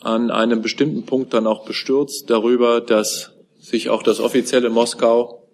an 0.00 0.30
einem 0.30 0.62
bestimmten 0.62 1.04
Punkt 1.04 1.32
dann 1.32 1.46
auch 1.46 1.64
bestürzt 1.64 2.28
darüber, 2.28 2.80
dass 2.80 3.32
sich 3.60 3.88
auch 3.88 4.02
das 4.02 4.18
offizielle 4.18 4.68
Moskau 4.68 5.48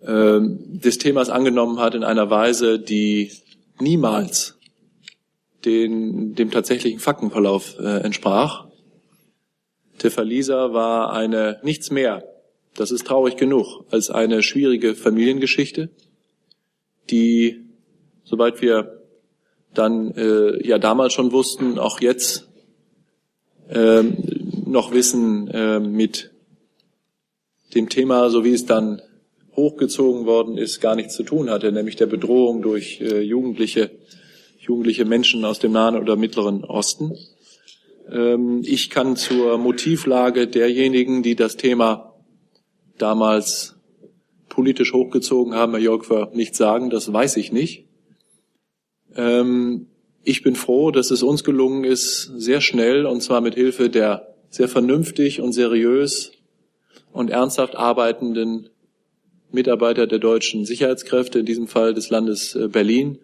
äh, 0.00 0.38
des 0.40 0.98
Themas 0.98 1.28
angenommen 1.28 1.80
hat 1.80 1.94
in 1.94 2.04
einer 2.04 2.30
Weise, 2.30 2.78
die 2.78 3.32
niemals 3.80 4.58
den, 5.64 6.34
dem 6.34 6.50
tatsächlichen 6.50 7.00
Faktenverlauf 7.00 7.78
äh, 7.78 7.98
entsprach. 7.98 8.66
Verlieser 9.98 10.72
war 10.72 11.12
eine 11.12 11.60
nichts 11.62 11.90
mehr, 11.90 12.24
das 12.74 12.90
ist 12.90 13.06
traurig 13.06 13.36
genug, 13.36 13.84
als 13.90 14.10
eine 14.10 14.42
schwierige 14.42 14.94
Familiengeschichte, 14.94 15.90
die, 17.10 17.60
soweit 18.24 18.62
wir 18.62 19.02
dann 19.74 20.12
äh, 20.12 20.66
ja 20.66 20.78
damals 20.78 21.12
schon 21.12 21.32
wussten, 21.32 21.78
auch 21.78 22.00
jetzt 22.00 22.48
äh, 23.68 24.02
noch 24.66 24.92
wissen, 24.92 25.48
äh, 25.48 25.80
mit 25.80 26.30
dem 27.74 27.88
Thema, 27.88 28.30
so 28.30 28.44
wie 28.44 28.52
es 28.52 28.66
dann 28.66 29.00
hochgezogen 29.56 30.26
worden 30.26 30.56
ist, 30.56 30.80
gar 30.80 30.96
nichts 30.96 31.14
zu 31.14 31.22
tun 31.22 31.50
hatte, 31.50 31.72
nämlich 31.72 31.96
der 31.96 32.06
Bedrohung 32.06 32.62
durch 32.62 33.00
äh, 33.00 33.20
Jugendliche, 33.20 33.90
jugendliche 34.58 35.04
Menschen 35.04 35.44
aus 35.44 35.58
dem 35.58 35.72
Nahen 35.72 35.96
oder 35.96 36.16
Mittleren 36.16 36.64
Osten. 36.64 37.16
Ähm, 38.10 38.62
ich 38.64 38.90
kann 38.90 39.16
zur 39.16 39.58
Motivlage 39.58 40.46
derjenigen, 40.46 41.22
die 41.22 41.36
das 41.36 41.56
Thema 41.56 42.14
damals 42.98 43.76
politisch 44.48 44.92
hochgezogen 44.92 45.54
haben, 45.54 45.72
Herr 45.72 45.80
Jörgfer, 45.80 46.30
nichts 46.34 46.58
sagen. 46.58 46.90
Das 46.90 47.12
weiß 47.12 47.36
ich 47.38 47.52
nicht. 47.52 47.86
Ähm, 49.14 49.86
ich 50.24 50.42
bin 50.42 50.54
froh, 50.54 50.90
dass 50.90 51.10
es 51.10 51.22
uns 51.22 51.42
gelungen 51.42 51.84
ist, 51.84 52.32
sehr 52.36 52.60
schnell 52.60 53.06
und 53.06 53.22
zwar 53.22 53.40
mit 53.40 53.54
Hilfe 53.54 53.90
der 53.90 54.34
sehr 54.50 54.68
vernünftig 54.68 55.40
und 55.40 55.52
seriös 55.52 56.32
und 57.12 57.30
ernsthaft 57.30 57.74
arbeitenden 57.74 58.68
Mitarbeiter 59.50 60.06
der 60.06 60.18
deutschen 60.18 60.64
Sicherheitskräfte, 60.64 61.40
in 61.40 61.46
diesem 61.46 61.66
Fall 61.66 61.94
des 61.94 62.10
Landes 62.10 62.54
äh, 62.54 62.68
Berlin, 62.68 63.18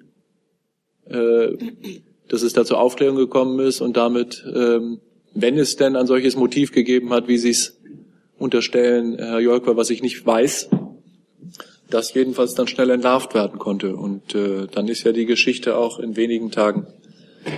äh, 1.06 1.56
dass 2.28 2.42
es 2.42 2.52
da 2.52 2.64
zur 2.64 2.78
Aufklärung 2.78 3.16
gekommen 3.16 3.58
ist 3.60 3.80
und 3.80 3.96
damit, 3.96 4.44
ähm, 4.54 5.00
wenn 5.34 5.58
es 5.58 5.76
denn 5.76 5.96
ein 5.96 6.06
solches 6.06 6.36
Motiv 6.36 6.72
gegeben 6.72 7.10
hat, 7.10 7.28
wie 7.28 7.38
Sie 7.38 7.50
es 7.50 7.78
unterstellen, 8.38 9.16
Herr 9.18 9.40
Jolker, 9.40 9.76
was 9.76 9.90
ich 9.90 10.02
nicht 10.02 10.24
weiß, 10.24 10.68
das 11.90 12.14
jedenfalls 12.14 12.54
dann 12.54 12.68
schnell 12.68 12.90
entlarvt 12.90 13.34
werden 13.34 13.58
konnte. 13.58 13.96
Und 13.96 14.34
äh, 14.34 14.66
dann 14.70 14.88
ist 14.88 15.04
ja 15.04 15.12
die 15.12 15.26
Geschichte 15.26 15.76
auch 15.76 15.98
in 15.98 16.16
wenigen 16.16 16.50
Tagen 16.50 16.86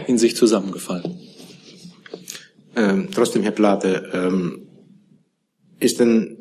in 0.07 0.19
sich 0.19 0.37
zusammengefallen. 0.37 1.19
Ähm, 2.77 3.09
trotzdem, 3.13 3.43
Herr 3.43 3.51
Plate, 3.51 4.11
ähm, 4.13 4.69
ist 5.81 6.01
denn 6.01 6.37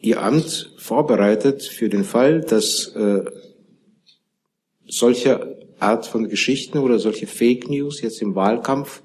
Ihr 0.00 0.22
Amt 0.22 0.72
vorbereitet 0.78 1.64
für 1.64 1.88
den 1.88 2.04
Fall, 2.04 2.42
dass 2.42 2.94
äh, 2.94 3.24
solche 4.86 5.65
Art 5.78 6.06
von 6.06 6.28
Geschichten 6.28 6.78
oder 6.78 6.98
solche 6.98 7.26
Fake 7.26 7.68
News 7.68 8.00
jetzt 8.00 8.22
im 8.22 8.34
Wahlkampf 8.34 9.02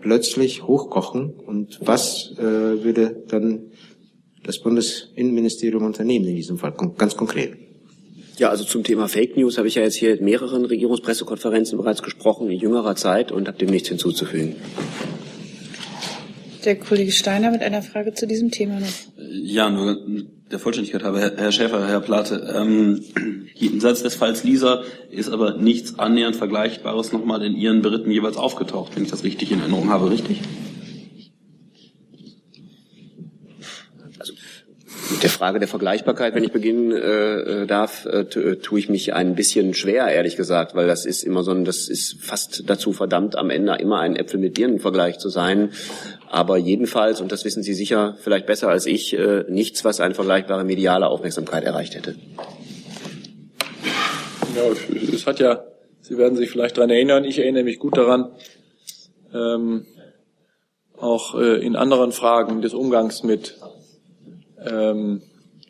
plötzlich 0.00 0.62
hochkochen? 0.64 1.34
Und 1.34 1.78
was 1.82 2.32
äh, 2.38 2.42
würde 2.42 3.24
dann 3.28 3.72
das 4.42 4.60
Bundesinnenministerium 4.60 5.84
unternehmen 5.84 6.26
in 6.26 6.36
diesem 6.36 6.58
Fall, 6.58 6.74
ganz 6.96 7.16
konkret? 7.16 7.56
Ja, 8.38 8.50
also 8.50 8.64
zum 8.64 8.84
Thema 8.84 9.08
Fake 9.08 9.36
News 9.36 9.58
habe 9.58 9.66
ich 9.66 9.74
ja 9.74 9.82
jetzt 9.82 9.96
hier 9.96 10.16
in 10.16 10.24
mehreren 10.24 10.64
Regierungspressekonferenzen 10.64 11.76
bereits 11.76 12.02
gesprochen 12.02 12.48
in 12.48 12.58
jüngerer 12.58 12.94
Zeit 12.94 13.32
und 13.32 13.48
habe 13.48 13.58
dem 13.58 13.68
nichts 13.68 13.88
hinzuzufügen. 13.88 14.54
Der 16.68 16.76
Kollege 16.76 17.12
Steiner 17.12 17.50
mit 17.50 17.62
einer 17.62 17.80
Frage 17.80 18.12
zu 18.12 18.26
diesem 18.26 18.50
Thema 18.50 18.78
noch. 18.78 18.92
Ja, 19.16 19.70
nur 19.70 19.96
der 20.52 20.58
Vollständigkeit 20.58 21.02
habe, 21.02 21.32
Herr 21.34 21.50
Schäfer, 21.50 21.88
Herr 21.88 22.00
Plate. 22.00 22.54
Ähm, 22.54 23.02
jenseits 23.54 24.02
des 24.02 24.16
Falls 24.16 24.44
Lisa 24.44 24.82
ist 25.10 25.30
aber 25.30 25.56
nichts 25.56 25.98
annähernd 25.98 26.36
Vergleichbares 26.36 27.10
nochmal 27.10 27.42
in 27.42 27.56
Ihren 27.56 27.80
Beritten 27.80 28.10
jeweils 28.10 28.36
aufgetaucht, 28.36 28.94
wenn 28.96 29.04
ich 29.04 29.10
das 29.10 29.24
richtig 29.24 29.50
in 29.50 29.60
Erinnerung 29.60 29.88
habe, 29.88 30.10
richtig? 30.10 30.42
Mit 35.10 35.22
der 35.22 35.30
Frage 35.30 35.58
der 35.58 35.68
Vergleichbarkeit, 35.68 36.34
wenn 36.34 36.44
ich 36.44 36.52
beginnen 36.52 36.92
äh, 36.92 37.62
äh 37.62 37.66
darf, 37.66 38.04
äh, 38.04 38.20
äh, 38.20 38.56
tue 38.56 38.78
ich 38.78 38.90
mich 38.90 39.14
ein 39.14 39.34
bisschen 39.34 39.72
schwer, 39.72 40.08
ehrlich 40.08 40.36
gesagt, 40.36 40.74
weil 40.74 40.86
das 40.86 41.06
ist 41.06 41.22
immer 41.22 41.42
so 41.42 41.50
ein, 41.50 41.64
das 41.64 41.88
ist 41.88 42.22
fast 42.22 42.64
dazu 42.66 42.92
verdammt, 42.92 43.36
am 43.36 43.48
Ende 43.48 43.74
immer 43.76 44.00
ein 44.00 44.16
Äpfel 44.16 44.38
mit 44.38 44.52
Birnen 44.52 44.80
Vergleich 44.80 45.18
zu 45.18 45.30
sein. 45.30 45.70
Aber 46.30 46.58
jedenfalls, 46.58 47.20
und 47.20 47.32
das 47.32 47.44
wissen 47.44 47.62
Sie 47.62 47.74
sicher 47.74 48.16
vielleicht 48.20 48.46
besser 48.46 48.68
als 48.68 48.86
ich, 48.86 49.14
äh, 49.14 49.44
nichts, 49.48 49.84
was 49.84 50.00
eine 50.00 50.14
vergleichbare 50.14 50.64
mediale 50.64 51.08
Aufmerksamkeit 51.08 51.64
erreicht 51.64 51.94
hätte. 51.94 52.16
Ja, 54.54 54.62
es 55.12 55.26
hat 55.26 55.40
ja, 55.40 55.64
Sie 56.00 56.18
werden 56.18 56.36
sich 56.36 56.50
vielleicht 56.50 56.76
daran 56.76 56.90
erinnern, 56.90 57.24
ich 57.24 57.38
erinnere 57.38 57.64
mich 57.64 57.78
gut 57.78 57.96
daran, 57.96 58.30
ähm, 59.34 59.86
auch 60.96 61.34
äh, 61.34 61.64
in 61.64 61.76
anderen 61.76 62.12
Fragen 62.12 62.60
des 62.60 62.74
Umgangs 62.74 63.22
mit 63.22 63.56
ähm, 64.66 65.22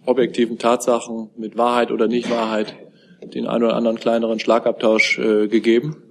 objektiven 0.07 0.59
Tatsachen 0.59 1.31
mit 1.37 1.57
Wahrheit 1.57 1.91
oder 1.91 2.09
Nichtwahrheit 2.09 2.75
den 3.23 3.47
einen 3.47 3.65
oder 3.65 3.77
anderen 3.77 3.99
kleineren 3.99 4.39
Schlagabtausch 4.39 5.19
äh, 5.19 5.49
gegeben. 5.49 6.03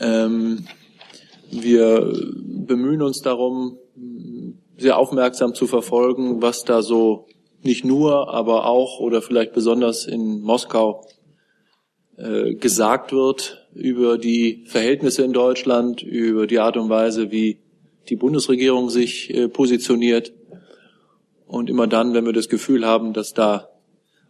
Ähm, 0.00 0.66
wir 1.52 2.12
bemühen 2.66 3.02
uns 3.02 3.20
darum, 3.20 3.78
sehr 4.76 4.98
aufmerksam 4.98 5.54
zu 5.54 5.66
verfolgen, 5.66 6.42
was 6.42 6.64
da 6.64 6.82
so 6.82 7.26
nicht 7.62 7.84
nur, 7.84 8.32
aber 8.34 8.66
auch 8.66 8.98
oder 8.98 9.22
vielleicht 9.22 9.52
besonders 9.52 10.06
in 10.06 10.40
Moskau 10.40 11.06
äh, 12.16 12.54
gesagt 12.54 13.12
wird 13.12 13.68
über 13.74 14.18
die 14.18 14.64
Verhältnisse 14.66 15.22
in 15.24 15.32
Deutschland, 15.32 16.02
über 16.02 16.46
die 16.46 16.58
Art 16.58 16.76
und 16.76 16.88
Weise, 16.88 17.30
wie 17.30 17.60
die 18.08 18.16
Bundesregierung 18.16 18.90
sich 18.90 19.32
äh, 19.32 19.48
positioniert. 19.48 20.32
Und 21.46 21.70
immer 21.70 21.86
dann, 21.86 22.14
wenn 22.14 22.24
wir 22.24 22.32
das 22.32 22.48
Gefühl 22.48 22.86
haben, 22.86 23.12
dass 23.12 23.34
da 23.34 23.68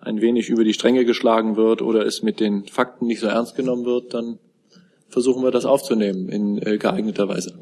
ein 0.00 0.20
wenig 0.20 0.48
über 0.48 0.64
die 0.64 0.74
Stränge 0.74 1.04
geschlagen 1.04 1.56
wird 1.56 1.80
oder 1.80 2.04
es 2.04 2.22
mit 2.22 2.40
den 2.40 2.66
Fakten 2.66 3.06
nicht 3.06 3.20
so 3.20 3.28
ernst 3.28 3.54
genommen 3.54 3.84
wird, 3.84 4.12
dann 4.12 4.40
versuchen 5.12 5.42
wir 5.42 5.50
das 5.50 5.64
aufzunehmen 5.64 6.28
in 6.28 6.60
äh, 6.60 6.78
geeigneter 6.78 7.28
Weise. 7.28 7.54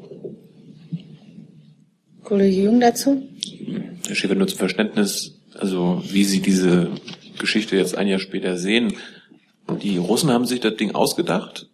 Kollege 2.23 2.63
Jung 2.63 2.79
dazu? 2.79 3.21
Herr 4.07 4.15
Schäfer, 4.15 4.35
nur 4.35 4.47
zum 4.47 4.57
Verständnis, 4.57 5.41
also 5.53 6.01
wie 6.07 6.23
Sie 6.23 6.41
diese 6.41 6.89
Geschichte 7.37 7.75
jetzt 7.75 7.97
ein 7.97 8.07
Jahr 8.07 8.19
später 8.19 8.57
sehen. 8.57 8.93
Die 9.81 9.97
Russen 9.97 10.31
haben 10.31 10.45
sich 10.45 10.61
das 10.61 10.75
Ding 10.77 10.95
ausgedacht 10.95 11.69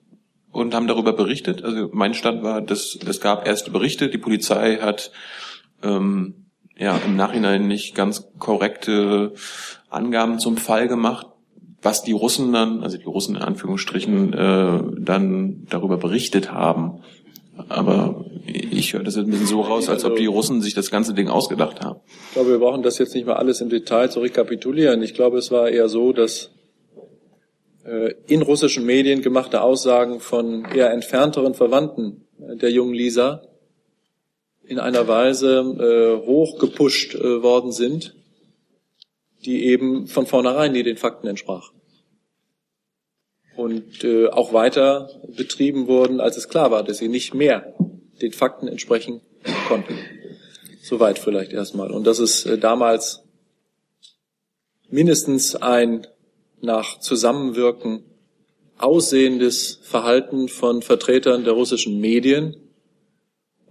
und 0.52 0.74
haben 0.74 0.88
darüber 0.88 1.14
berichtet. 1.14 1.64
Also 1.64 1.90
mein 1.94 2.16
Stand 2.16 2.42
war, 2.42 2.62
dass 2.62 2.98
es 3.08 3.22
gab 3.22 3.48
erste 3.48 3.70
Berichte, 3.70 4.10
die 4.10 4.18
Polizei 4.18 4.78
hat 4.78 5.12
ähm, 5.84 6.48
ja 6.76 6.98
im 6.98 7.16
Nachhinein 7.16 7.68
nicht 7.68 7.94
ganz 7.94 8.28
korrekte 8.40 9.34
Angaben 9.90 10.40
zum 10.40 10.58
Fall 10.58 10.88
gemacht, 10.88 11.28
was 11.82 12.04
die 12.04 12.12
Russen 12.12 12.52
dann, 12.52 12.84
also 12.84 12.98
die 12.98 13.06
Russen 13.06 13.36
in 13.36 13.42
Anführungsstrichen, 13.42 14.34
äh, 14.34 14.80
dann 15.00 15.68
darüber 15.70 15.98
berichtet 15.98 16.52
haben. 16.52 17.04
Aber 17.70 18.26
ich 18.46 18.94
höre 18.94 19.04
das 19.04 19.16
jetzt 19.16 19.26
ein 19.26 19.32
bisschen 19.32 19.48
so 19.48 19.62
raus, 19.62 19.90
als 19.90 20.06
ob 20.06 20.16
die 20.16 20.28
Russen 20.28 20.62
sich 20.62 20.76
das 20.76 20.92
ganze 20.92 21.14
Ding 21.14 21.28
ausgedacht 21.28 21.82
haben. 21.84 22.00
Ich 22.28 22.34
glaube, 22.34 22.52
wir 22.52 22.60
brauchen 22.60 22.84
das 22.84 22.98
jetzt 23.00 23.16
nicht 23.16 23.26
mal 23.26 23.36
alles 23.36 23.62
im 23.62 23.70
Detail 23.70 24.10
zu 24.10 24.20
rekapitulieren. 24.20 25.02
Ich 25.02 25.14
glaube, 25.14 25.40
es 25.40 25.50
war 25.52 25.70
eher 25.70 25.90
so, 25.90 26.14
dass 26.14 26.52
äh, 27.84 28.14
in 28.28 28.42
russischen 28.44 28.86
Medien 28.86 29.22
gemachte 29.22 29.62
Aussagen 29.62 30.20
von 30.20 30.66
eher 30.66 30.92
entfernteren 30.92 31.56
Verwandten 31.56 32.26
der 32.38 32.70
jungen 32.70 32.94
Lisa 32.94 33.42
in 34.64 34.80
einer 34.80 35.08
Weise 35.08 35.60
äh, 35.60 36.26
hochgepusht 36.26 37.16
äh, 37.16 37.42
worden 37.42 37.72
sind, 37.72 38.17
die 39.48 39.66
eben 39.66 40.08
von 40.08 40.26
vornherein 40.26 40.74
nie 40.74 40.84
den 40.84 40.98
Fakten 40.98 41.26
entsprach. 41.26 41.72
Und 43.56 44.04
äh, 44.04 44.28
auch 44.28 44.52
weiter 44.54 45.10
betrieben 45.36 45.88
wurden, 45.88 46.20
als 46.20 46.38
es 46.38 46.50
klar 46.50 46.70
war, 46.70 46.84
dass 46.84 46.98
sie 46.98 47.08
nicht 47.08 47.34
mehr 47.34 47.74
den 48.22 48.34
Fakten 48.34 48.68
entsprechen 48.68 49.22
konnten. 49.68 49.98
Soweit 50.82 51.18
vielleicht 51.18 51.54
erstmal. 51.54 51.92
Und 51.92 52.06
dass 52.06 52.20
es 52.20 52.46
äh, 52.46 52.58
damals 52.58 53.24
mindestens 54.90 55.56
ein 55.56 56.06
nach 56.62 57.00
Zusammenwirken 57.00 58.04
aussehendes 58.78 59.80
Verhalten 59.82 60.50
von 60.50 60.82
Vertretern 60.82 61.46
der 61.46 61.54
russischen 61.54 62.00
Medien 62.02 62.58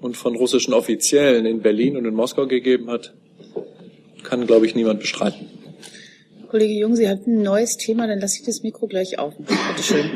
und 0.01 0.16
von 0.16 0.35
russischen 0.35 0.72
Offiziellen 0.72 1.45
in 1.45 1.61
Berlin 1.61 1.97
und 1.99 2.07
in 2.07 2.14
Moskau 2.14 2.47
gegeben 2.47 2.91
hat, 2.91 3.14
kann, 4.22 4.47
glaube 4.47 4.66
ich, 4.66 4.74
niemand 4.74 5.01
bestreiten. 5.01 5.55
Kollege 6.49 6.74
Jung, 6.74 6.97
Sie 6.97 7.09
hatten 7.09 7.38
ein 7.38 7.42
neues 7.42 7.76
Thema, 7.76 8.07
dann 8.07 8.20
lasse 8.20 8.38
ich 8.38 8.47
das 8.47 8.62
Mikro 8.62 8.86
gleich 8.86 9.18
auf. 9.18 9.34
Bitte 9.36 9.82
schön. 9.82 10.11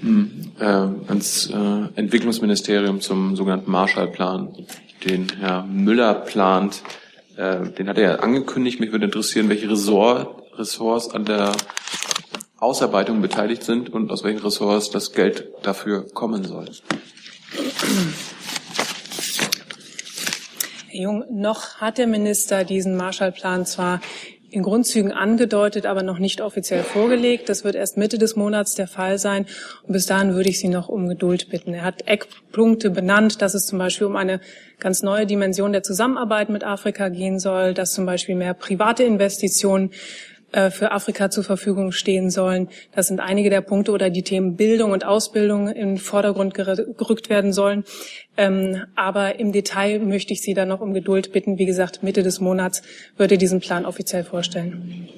Hm, 0.00 0.52
äh, 0.58 0.64
ans 0.64 1.50
äh, 1.50 1.98
Entwicklungsministerium 1.98 3.00
zum 3.00 3.36
sogenannten 3.36 3.70
Marshallplan, 3.70 4.66
den 5.04 5.28
Herr 5.38 5.64
Müller 5.64 6.14
plant. 6.14 6.82
Äh, 7.36 7.70
den 7.70 7.88
hat 7.88 7.98
er 7.98 8.02
ja 8.02 8.14
angekündigt. 8.16 8.80
Mich 8.80 8.92
würde 8.92 9.04
interessieren, 9.06 9.48
welche 9.48 9.70
Ressort, 9.70 10.42
Ressorts 10.58 11.10
an 11.10 11.24
der 11.24 11.52
Ausarbeitung 12.58 13.20
beteiligt 13.20 13.64
sind 13.64 13.90
und 13.90 14.10
aus 14.10 14.22
welchen 14.24 14.42
Ressorts 14.42 14.90
das 14.90 15.12
Geld 15.12 15.48
dafür 15.62 16.06
kommen 16.12 16.44
soll. 16.44 16.66
Herr 20.88 21.00
Jung, 21.00 21.24
noch 21.30 21.76
hat 21.76 21.98
der 21.98 22.06
Minister 22.06 22.64
diesen 22.64 22.96
Marshallplan 22.96 23.66
zwar 23.66 24.00
in 24.52 24.62
Grundzügen 24.62 25.12
angedeutet, 25.12 25.86
aber 25.86 26.02
noch 26.02 26.18
nicht 26.18 26.40
offiziell 26.40 26.82
vorgelegt. 26.82 27.48
Das 27.48 27.64
wird 27.64 27.74
erst 27.74 27.96
Mitte 27.96 28.18
des 28.18 28.36
Monats 28.36 28.74
der 28.74 28.86
Fall 28.86 29.18
sein. 29.18 29.46
Und 29.86 29.92
bis 29.92 30.06
dahin 30.06 30.34
würde 30.34 30.50
ich 30.50 30.60
Sie 30.60 30.68
noch 30.68 30.88
um 30.88 31.08
Geduld 31.08 31.48
bitten. 31.48 31.72
Er 31.72 31.84
hat 31.84 32.06
Eckpunkte 32.06 32.90
benannt, 32.90 33.40
dass 33.40 33.54
es 33.54 33.66
zum 33.66 33.78
Beispiel 33.78 34.06
um 34.06 34.16
eine 34.16 34.40
ganz 34.78 35.02
neue 35.02 35.26
Dimension 35.26 35.72
der 35.72 35.82
Zusammenarbeit 35.82 36.50
mit 36.50 36.64
Afrika 36.64 37.08
gehen 37.08 37.38
soll, 37.38 37.72
dass 37.72 37.94
zum 37.94 38.04
Beispiel 38.04 38.34
mehr 38.34 38.52
private 38.52 39.04
Investitionen 39.04 39.90
für 40.70 40.92
Afrika 40.92 41.30
zur 41.30 41.44
Verfügung 41.44 41.92
stehen 41.92 42.30
sollen. 42.30 42.68
Das 42.94 43.06
sind 43.08 43.20
einige 43.20 43.50
der 43.50 43.60
Punkte 43.62 43.92
oder 43.92 44.10
die 44.10 44.22
Themen 44.22 44.56
Bildung 44.56 44.92
und 44.92 45.04
Ausbildung 45.04 45.68
in 45.68 45.88
den 45.88 45.98
Vordergrund 45.98 46.54
gerückt 46.54 47.30
werden 47.30 47.52
sollen. 47.52 47.84
Ähm, 48.36 48.82
aber 48.96 49.38
im 49.38 49.52
Detail 49.52 49.98
möchte 50.00 50.32
ich 50.32 50.42
Sie 50.42 50.54
dann 50.54 50.68
noch 50.68 50.80
um 50.80 50.94
Geduld 50.94 51.32
bitten. 51.32 51.58
Wie 51.58 51.66
gesagt, 51.66 52.02
Mitte 52.02 52.22
des 52.22 52.40
Monats 52.40 52.82
würde 53.16 53.38
diesen 53.38 53.60
Plan 53.60 53.84
offiziell 53.84 54.24
vorstellen. 54.24 55.08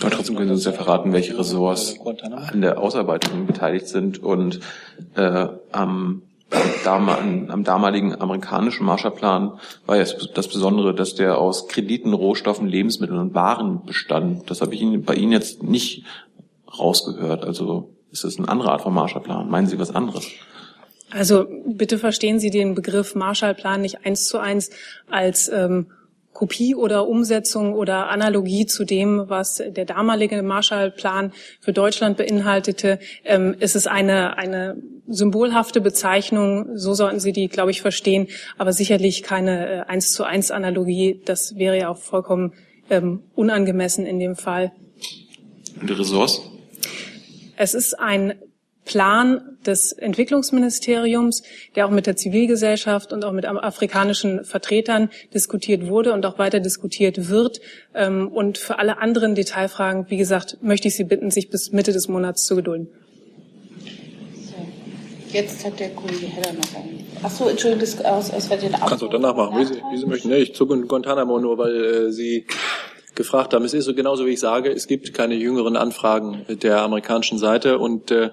Aber 0.00 0.10
trotzdem 0.10 0.36
können 0.36 0.48
Sie 0.48 0.54
uns 0.54 0.64
ja 0.64 0.72
verraten, 0.72 1.12
welche 1.12 1.38
Ressorts 1.38 1.96
an 2.52 2.60
der 2.60 2.78
Ausarbeitung 2.78 3.46
beteiligt 3.46 3.88
sind 3.88 4.22
und 4.22 4.60
äh, 5.16 5.48
am 5.72 6.22
am 6.84 7.64
damaligen 7.64 8.18
amerikanischen 8.20 8.86
Marshallplan 8.86 9.58
war 9.86 9.96
ja 9.96 10.04
das 10.34 10.48
Besondere, 10.48 10.94
dass 10.94 11.14
der 11.14 11.38
aus 11.38 11.68
Krediten, 11.68 12.14
Rohstoffen, 12.14 12.66
Lebensmitteln 12.66 13.18
und 13.18 13.34
Waren 13.34 13.84
bestand. 13.84 14.50
Das 14.50 14.60
habe 14.62 14.74
ich 14.74 14.82
bei 15.04 15.14
Ihnen 15.14 15.32
jetzt 15.32 15.62
nicht 15.62 16.04
rausgehört. 16.78 17.44
Also 17.44 17.90
ist 18.10 18.24
das 18.24 18.38
eine 18.38 18.48
andere 18.48 18.72
Art 18.72 18.82
von 18.82 18.94
Marshallplan? 18.94 19.50
Meinen 19.50 19.66
Sie 19.66 19.78
was 19.78 19.94
anderes? 19.94 20.26
Also 21.10 21.46
bitte 21.66 21.98
verstehen 21.98 22.38
Sie 22.38 22.50
den 22.50 22.74
Begriff 22.74 23.14
Marshallplan 23.14 23.80
nicht 23.80 24.04
eins 24.04 24.26
zu 24.26 24.38
eins 24.38 24.70
als 25.10 25.48
ähm, 25.48 25.86
Kopie 26.38 26.76
oder 26.76 27.08
Umsetzung 27.08 27.74
oder 27.74 28.10
Analogie 28.10 28.64
zu 28.64 28.84
dem, 28.84 29.24
was 29.26 29.56
der 29.56 29.84
damalige 29.84 30.40
Marshallplan 30.44 31.32
für 31.58 31.72
Deutschland 31.72 32.16
beinhaltete, 32.16 33.00
ähm, 33.24 33.56
ist 33.58 33.74
es 33.74 33.88
eine, 33.88 34.38
eine 34.38 34.76
symbolhafte 35.08 35.80
Bezeichnung. 35.80 36.76
So 36.76 36.94
sollten 36.94 37.18
Sie 37.18 37.32
die, 37.32 37.48
glaube 37.48 37.72
ich, 37.72 37.82
verstehen, 37.82 38.28
aber 38.56 38.72
sicherlich 38.72 39.24
keine 39.24 39.68
äh, 39.68 39.80
eins 39.88 40.12
zu 40.12 40.22
eins 40.22 40.52
Analogie. 40.52 41.20
Das 41.24 41.56
wäre 41.56 41.76
ja 41.76 41.88
auch 41.88 41.98
vollkommen 41.98 42.52
ähm, 42.88 43.24
unangemessen 43.34 44.06
in 44.06 44.20
dem 44.20 44.36
Fall. 44.36 44.70
Und 45.80 45.90
die 45.90 45.94
Ressource? 45.94 46.40
Es 47.56 47.74
ist 47.74 47.98
ein 47.98 48.34
Plan 48.88 49.58
des 49.66 49.92
Entwicklungsministeriums, 49.92 51.42
der 51.76 51.86
auch 51.86 51.90
mit 51.90 52.06
der 52.06 52.16
Zivilgesellschaft 52.16 53.12
und 53.12 53.22
auch 53.24 53.32
mit 53.32 53.44
afrikanischen 53.44 54.44
Vertretern 54.44 55.10
diskutiert 55.34 55.86
wurde 55.88 56.14
und 56.14 56.24
auch 56.24 56.38
weiter 56.38 56.58
diskutiert 56.58 57.28
wird. 57.28 57.60
Ähm, 57.94 58.28
und 58.28 58.56
für 58.56 58.78
alle 58.78 58.98
anderen 58.98 59.34
Detailfragen, 59.34 60.06
wie 60.08 60.16
gesagt, 60.16 60.56
möchte 60.62 60.88
ich 60.88 60.96
Sie 60.96 61.04
bitten, 61.04 61.30
sich 61.30 61.50
bis 61.50 61.70
Mitte 61.70 61.92
des 61.92 62.08
Monats 62.08 62.44
zu 62.44 62.56
gedulden. 62.56 62.88
Jetzt 65.30 65.62
hat 65.66 65.78
der 65.78 65.90
Kollege 65.90 66.26
Heller 66.26 66.54
noch 66.54 66.74
einen. 66.74 67.06
Ach 67.22 67.30
so, 67.30 67.48
Entschuldigung, 67.48 67.84
das 67.84 68.02
aus, 68.02 68.30
aus 68.30 68.48
den 68.48 68.72
Kannst 68.72 69.02
du 69.02 69.08
danach 69.08 69.36
machen, 69.36 69.60
wie 69.60 69.66
Sie, 69.66 69.74
wie 69.92 69.98
Sie 69.98 70.06
möchten. 70.06 70.28
Nee, 70.30 70.38
ich 70.38 70.54
zucke 70.54 70.80
Guantanamo 70.80 71.38
nur, 71.38 71.58
weil 71.58 71.84
äh, 71.84 72.12
Sie 72.12 72.46
gefragt 73.14 73.52
haben. 73.52 73.66
Es 73.66 73.74
ist 73.74 73.84
so 73.84 73.94
genauso, 73.94 74.24
wie 74.24 74.30
ich 74.30 74.40
sage, 74.40 74.72
es 74.72 74.86
gibt 74.86 75.12
keine 75.12 75.34
jüngeren 75.34 75.76
Anfragen 75.76 76.46
der 76.48 76.80
amerikanischen 76.80 77.36
Seite 77.36 77.78
und 77.78 78.10
äh, 78.10 78.30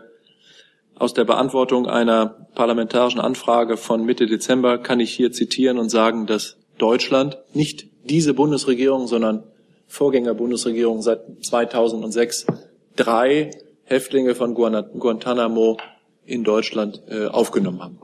aus 0.97 1.13
der 1.13 1.25
Beantwortung 1.25 1.87
einer 1.87 2.47
parlamentarischen 2.55 3.19
Anfrage 3.19 3.77
von 3.77 4.05
Mitte 4.05 4.27
Dezember 4.27 4.77
kann 4.77 4.99
ich 4.99 5.11
hier 5.11 5.31
zitieren 5.31 5.77
und 5.77 5.89
sagen, 5.89 6.25
dass 6.25 6.57
Deutschland, 6.77 7.37
nicht 7.53 7.87
diese 8.03 8.33
Bundesregierung, 8.33 9.07
sondern 9.07 9.43
Vorgängerbundesregierung 9.87 11.01
seit 11.01 11.21
2006 11.43 12.47
drei 12.95 13.51
Häftlinge 13.83 14.35
von 14.35 14.53
Guantanamo 14.55 15.77
in 16.25 16.43
Deutschland 16.43 17.01
äh, 17.07 17.27
aufgenommen 17.27 17.83
haben. 17.83 17.99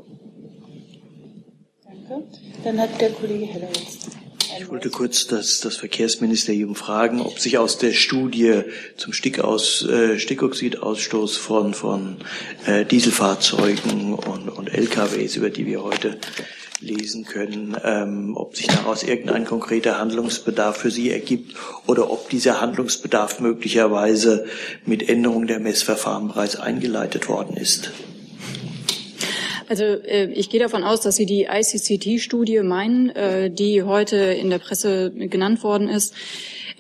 Danke. 1.84 2.28
Dann 2.64 2.80
hat 2.80 3.02
der 3.02 3.12
Kollege 3.12 3.46
Heller 3.46 3.68
jetzt. 3.68 4.21
Ich 4.60 4.70
wollte 4.70 4.90
kurz 4.90 5.28
das, 5.28 5.60
das 5.60 5.78
Verkehrsministerium 5.78 6.76
fragen, 6.76 7.22
ob 7.22 7.40
sich 7.40 7.58
aus 7.58 7.78
der 7.78 7.94
Studie 7.94 8.62
zum 8.98 9.14
Stickaus, 9.14 9.86
äh, 9.88 10.20
Stickoxidausstoß 10.20 11.38
von, 11.38 11.74
von 11.74 12.18
äh, 12.66 12.86
Dieselfahrzeugen 12.86 14.14
und, 14.14 14.50
und 14.50 14.74
LKWs, 14.74 15.36
über 15.36 15.50
die 15.50 15.66
wir 15.66 15.84
heute 15.84 16.18
lesen 16.82 17.26
können, 17.26 17.78
ähm, 17.84 18.36
ob 18.36 18.56
sich 18.56 18.68
daraus 18.68 19.04
irgendein 19.04 19.46
konkreter 19.46 20.00
Handlungsbedarf 20.00 20.78
für 20.78 20.92
Sie 20.92 21.12
ergibt 21.12 21.56
oder 21.86 22.10
ob 22.10 22.30
dieser 22.30 22.60
Handlungsbedarf 22.60 23.40
möglicherweise 23.40 24.46
mit 24.86 25.08
Änderung 25.08 25.48
der 25.48 25.60
Messverfahren 25.60 26.30
bereits 26.30 26.56
eingeleitet 26.56 27.30
worden 27.30 27.56
ist. 27.56 27.92
Also 29.72 29.86
äh, 29.86 30.26
ich 30.34 30.50
gehe 30.50 30.60
davon 30.60 30.84
aus, 30.84 31.00
dass 31.00 31.16
Sie 31.16 31.26
die 31.26 31.48
ICCT-Studie 31.50 32.60
meinen, 32.60 33.10
äh, 33.12 33.50
die 33.50 33.84
heute 33.84 34.18
in 34.18 34.50
der 34.50 34.60
Presse 34.60 35.12
genannt 35.12 35.64
worden 35.64 35.88
ist. 35.88 36.14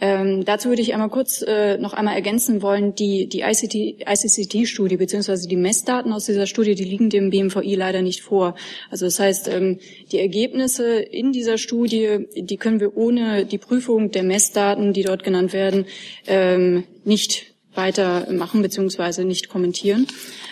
Ähm, 0.01 0.43
dazu 0.43 0.67
würde 0.67 0.81
ich 0.81 0.93
einmal 0.93 1.07
kurz 1.07 1.41
äh, 1.41 1.77
noch 1.77 1.93
einmal 1.93 2.15
ergänzen 2.15 2.61
wollen, 2.61 2.93
die, 2.93 3.29
die 3.29 3.43
ICCT-Studie 3.43 4.97
beziehungsweise 4.97 5.47
die 5.47 5.55
Messdaten 5.55 6.11
aus 6.11 6.25
dieser 6.25 6.47
Studie, 6.47 6.75
die 6.75 6.83
liegen 6.83 7.09
dem 7.09 7.29
BMVI 7.29 7.75
leider 7.75 8.01
nicht 8.01 8.23
vor. 8.23 8.55
Also 8.89 9.05
das 9.05 9.21
heißt, 9.21 9.47
ähm, 9.47 9.79
die 10.11 10.19
Ergebnisse 10.19 10.99
in 10.99 11.31
dieser 11.31 11.57
Studie, 11.57 12.27
die 12.35 12.57
können 12.57 12.81
wir 12.81 12.97
ohne 12.97 13.45
die 13.45 13.57
Prüfung 13.57 14.11
der 14.11 14.23
Messdaten, 14.23 14.91
die 14.91 15.03
dort 15.03 15.23
genannt 15.23 15.53
werden, 15.53 15.85
ähm, 16.27 16.83
nicht 17.05 17.50
weiter 17.73 18.27
machen 18.31 18.61
beziehungsweise 18.61 19.23
nicht 19.25 19.49
kommentieren. 19.49 20.07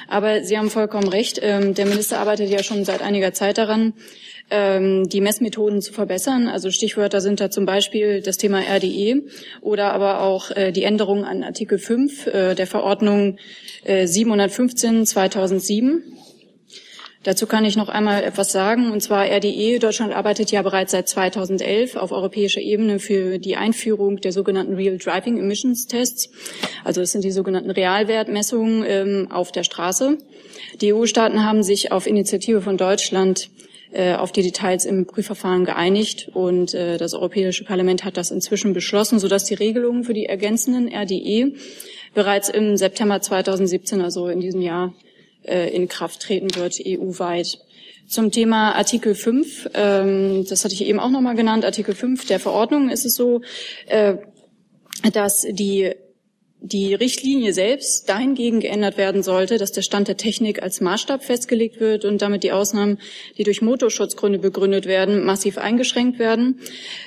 Aber 0.08 0.44
Sie 0.44 0.58
haben 0.58 0.70
vollkommen 0.70 1.08
recht. 1.08 1.40
Ähm, 1.42 1.74
der 1.74 1.86
Minister 1.86 2.20
arbeitet 2.20 2.50
ja 2.50 2.64
schon 2.64 2.86
seit 2.86 3.02
einiger 3.02 3.34
Zeit 3.34 3.58
daran, 3.58 3.94
ähm, 4.50 5.08
die 5.10 5.22
Messmethoden 5.22 5.82
zu 5.82 5.94
verbessern. 5.94 6.48
Also 6.48 6.72
Stichwörter 6.72 7.22
sind 7.22 7.40
da 7.40 7.52
zum 7.52 7.66
Beispiel 7.66 8.22
das 8.22 8.38
Thema 8.38 8.60
RDE 8.60 9.24
oder 9.62 9.94
aber 9.94 10.22
auch 10.22 10.52
äh, 10.52 10.72
die 10.72 10.84
Änderung 10.84 11.26
an 11.26 11.44
Artikel 11.44 11.78
5 11.78 12.28
äh, 12.28 12.56
der 12.56 12.68
Verordnung 12.68 13.38
715 13.86 15.02
äh, 15.02 15.06
2007 15.06 16.04
Dazu 17.24 17.48
kann 17.48 17.66
ich 17.66 17.76
noch 17.76 17.90
einmal 17.90 18.24
etwas 18.24 18.54
sagen, 18.54 18.92
und 18.92 19.02
zwar 19.02 19.26
RDE. 19.26 19.80
Deutschland 19.80 20.14
arbeitet 20.14 20.52
ja 20.52 20.62
bereits 20.62 20.94
seit 20.94 21.10
2011 21.10 21.98
auf 21.98 22.14
europäischer 22.14 22.62
Ebene 22.62 23.00
für 23.00 23.40
die 23.40 23.58
Einführung 23.58 24.22
der 24.22 24.32
sogenannten 24.32 24.76
Real 24.76 24.98
Driving 24.98 25.38
Emissions 25.38 25.88
Tests. 25.88 26.30
Also 26.86 27.02
es 27.02 27.12
sind 27.12 27.26
die 27.26 27.32
sogenannten 27.32 27.72
Realwertmessungen 27.72 28.86
ähm, 28.88 29.28
auf 29.32 29.52
der 29.52 29.64
Straße. 29.64 30.18
Die 30.80 30.94
EU-Staaten 30.94 31.44
haben 31.44 31.62
sich 31.62 31.92
auf 31.92 32.08
Initiative 32.08 32.62
von 32.62 32.78
Deutschland 32.78 33.50
äh, 33.92 34.14
auf 34.14 34.32
die 34.32 34.44
Details 34.44 34.86
im 34.86 35.06
Prüfverfahren 35.06 35.66
geeinigt 35.66 36.30
und 36.34 36.74
äh, 36.74 36.98
das 36.98 37.14
Europäische 37.14 37.66
Parlament 37.66 38.06
hat 38.06 38.16
das 38.16 38.32
inzwischen 38.32 38.72
beschlossen, 38.72 39.20
sodass 39.20 39.44
die 39.44 39.56
Regelungen 39.56 40.06
für 40.06 40.14
die 40.14 40.28
ergänzenden 40.28 40.88
RDE 40.88 41.54
bereits 42.14 42.48
im 42.48 42.78
September 42.78 43.20
2017, 43.20 44.00
also 44.02 44.28
in 44.28 44.40
diesem 44.40 44.62
Jahr, 44.62 44.94
äh, 45.50 45.70
in 45.70 45.88
Kraft 45.88 46.22
treten 46.22 46.56
wird, 46.56 46.80
EU-weit. 46.80 47.60
Zum 48.08 48.32
Thema 48.32 48.74
Artikel 48.74 49.14
5, 49.14 49.70
ähm, 49.74 50.46
das 50.50 50.64
hatte 50.64 50.74
ich 50.74 50.86
eben 50.86 51.00
auch 51.00 51.12
nochmal 51.12 51.36
genannt, 51.36 51.66
Artikel 51.66 51.94
5 51.94 52.26
der 52.26 52.40
Verordnung 52.40 52.90
ist 52.90 53.06
es 53.06 53.16
so, 53.16 53.42
äh, 53.88 54.16
dass 55.14 55.46
die 55.50 55.94
die 56.62 56.94
Richtlinie 56.94 57.54
selbst 57.54 58.10
dahingegen 58.10 58.60
geändert 58.60 58.98
werden 58.98 59.24
sollte, 59.24 59.58
dass 59.58 59.72
der 59.72 59.82
Stand 59.82 60.10
der 60.10 60.18
Technik 60.18 60.62
als 60.62 60.82
Maßstab 60.82 61.24
festgelegt 61.24 61.80
wird 61.80 62.04
und 62.04 62.22
damit 62.22 62.44
die 62.44 62.52
Ausnahmen, 62.52 63.00
die 63.38 63.44
durch 63.44 63.62
Motorschutzgründe 63.62 64.40
begründet 64.40 64.86
werden, 64.86 65.24
massiv 65.24 65.58
eingeschränkt 65.58 66.20
werden. 66.20 66.60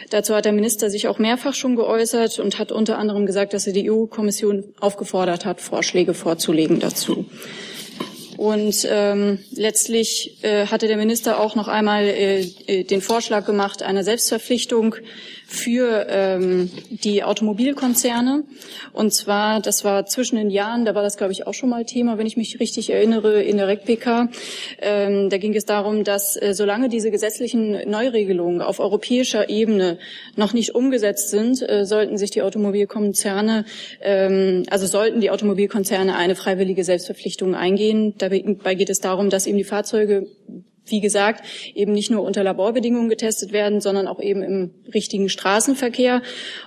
Dazu 0.09 0.35
hat 0.35 0.47
der 0.47 0.53
Minister 0.53 0.89
sich 0.89 1.07
auch 1.07 1.19
mehrfach 1.19 1.55
schon 1.55 1.77
geäußert 1.77 2.39
und 2.39 2.59
hat 2.59 2.73
unter 2.73 2.99
anderem 2.99 3.27
gesagt, 3.27 3.53
dass 3.53 3.67
er 3.67 3.75
die 3.75 3.91
EU-Kommission 3.91 4.65
aufgefordert 4.81 5.45
hat, 5.45 5.61
Vorschläge 5.61 6.15
vorzulegen 6.15 6.81
dazu. 6.81 7.27
Und 8.37 8.87
ähm, 8.89 9.39
letztlich 9.53 10.39
äh, 10.43 10.67
hatte 10.67 10.89
der 10.89 10.97
Minister 10.97 11.39
auch 11.39 11.55
noch 11.55 11.69
einmal 11.69 12.05
äh, 12.05 12.41
äh 12.67 12.85
den 12.85 13.03
Vorschlag 13.03 13.45
gemacht 13.45 13.83
einer 13.83 14.05
Selbstverpflichtung 14.05 14.97
für 15.53 16.07
ähm, 16.09 16.71
die 16.91 17.23
Automobilkonzerne. 17.23 18.45
Und 18.93 19.13
zwar, 19.13 19.61
das 19.61 19.85
war 19.85 20.07
zwischen 20.07 20.37
den 20.37 20.51
Jahren, 20.51 20.85
da 20.85 20.95
war 20.95 21.03
das, 21.03 21.17
glaube 21.17 21.33
ich, 21.33 21.47
auch 21.47 21.53
schon 21.55 21.69
mal 21.69 21.85
Thema, 21.85 22.17
wenn 22.19 22.27
ich 22.27 22.37
mich 22.37 22.59
richtig 22.59 22.91
erinnere, 22.91 23.43
in 23.43 23.59
der 23.59 23.69
RECPK. 23.69 24.29
Ähm, 24.81 25.29
da 25.29 25.37
ging 25.37 25.55
es 25.55 25.65
darum, 25.65 26.05
dass 26.05 26.41
äh, 26.41 26.55
solange 26.55 26.89
diese 26.89 27.11
gesetzlichen 27.11 27.89
Neuregelungen 27.89 28.63
auf 28.63 28.81
europäischer 28.81 29.51
Ebene 29.51 29.99
noch 30.37 30.55
nicht 30.55 30.75
umgesetzt 30.75 31.29
sind, 31.29 31.61
äh, 31.69 31.85
sollten 31.85 32.17
sich 32.17 32.31
die 32.31 32.43
Automobilkonzerne, 32.43 33.67
ähm, 34.01 34.65
also 34.71 34.87
sollten 34.87 35.21
die 35.21 35.31
Automobilkonzerne 35.31 36.17
eine 36.17 36.35
freiwillige 36.35 36.85
Selbstverpflichtung 36.85 37.55
eingehen. 37.55 38.15
Dabei 38.17 38.75
geht 38.75 38.91
es 38.91 39.01
darum, 39.01 39.29
dass 39.29 39.47
eben 39.47 39.59
die 39.59 39.65
Fahrzeuge 39.65 40.27
wie 40.87 41.01
gesagt, 41.01 41.45
eben 41.75 41.93
nicht 41.93 42.11
nur 42.11 42.23
unter 42.23 42.43
Laborbedingungen 42.43 43.09
getestet 43.09 43.53
werden, 43.53 43.81
sondern 43.81 44.09
auch 44.09 44.21
eben 44.21 44.43
im 44.43 44.71
richtigen 44.93 45.29
Straßenverkehr. 45.29 46.23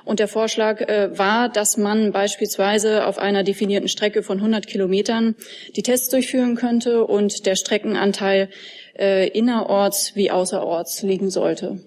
Und 0.05 0.19
der 0.19 0.27
Vorschlag 0.27 0.81
äh, 0.81 1.17
war, 1.17 1.49
dass 1.49 1.77
man 1.77 2.11
beispielsweise 2.11 3.05
auf 3.05 3.17
einer 3.17 3.43
definierten 3.43 3.89
Strecke 3.89 4.23
von 4.23 4.37
100 4.37 4.67
Kilometern 4.67 5.35
die 5.75 5.83
Tests 5.83 6.09
durchführen 6.09 6.55
könnte 6.55 7.05
und 7.05 7.45
der 7.45 7.55
Streckenanteil 7.55 8.49
äh, 8.97 9.27
innerorts 9.29 10.15
wie 10.15 10.31
außerorts 10.31 11.03
liegen 11.03 11.29
sollte. 11.29 11.81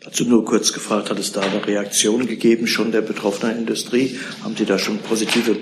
Dazu 0.00 0.24
nur 0.24 0.44
kurz 0.44 0.72
gefragt, 0.72 1.10
hat 1.10 1.18
es 1.20 1.30
da 1.30 1.42
eine 1.42 1.64
Reaktion 1.64 2.26
gegeben, 2.26 2.66
schon 2.66 2.90
der 2.90 3.02
betroffenen 3.02 3.56
Industrie? 3.56 4.18
Haben 4.42 4.56
Sie 4.56 4.64
da 4.64 4.76
schon 4.76 4.98
positive 4.98 5.56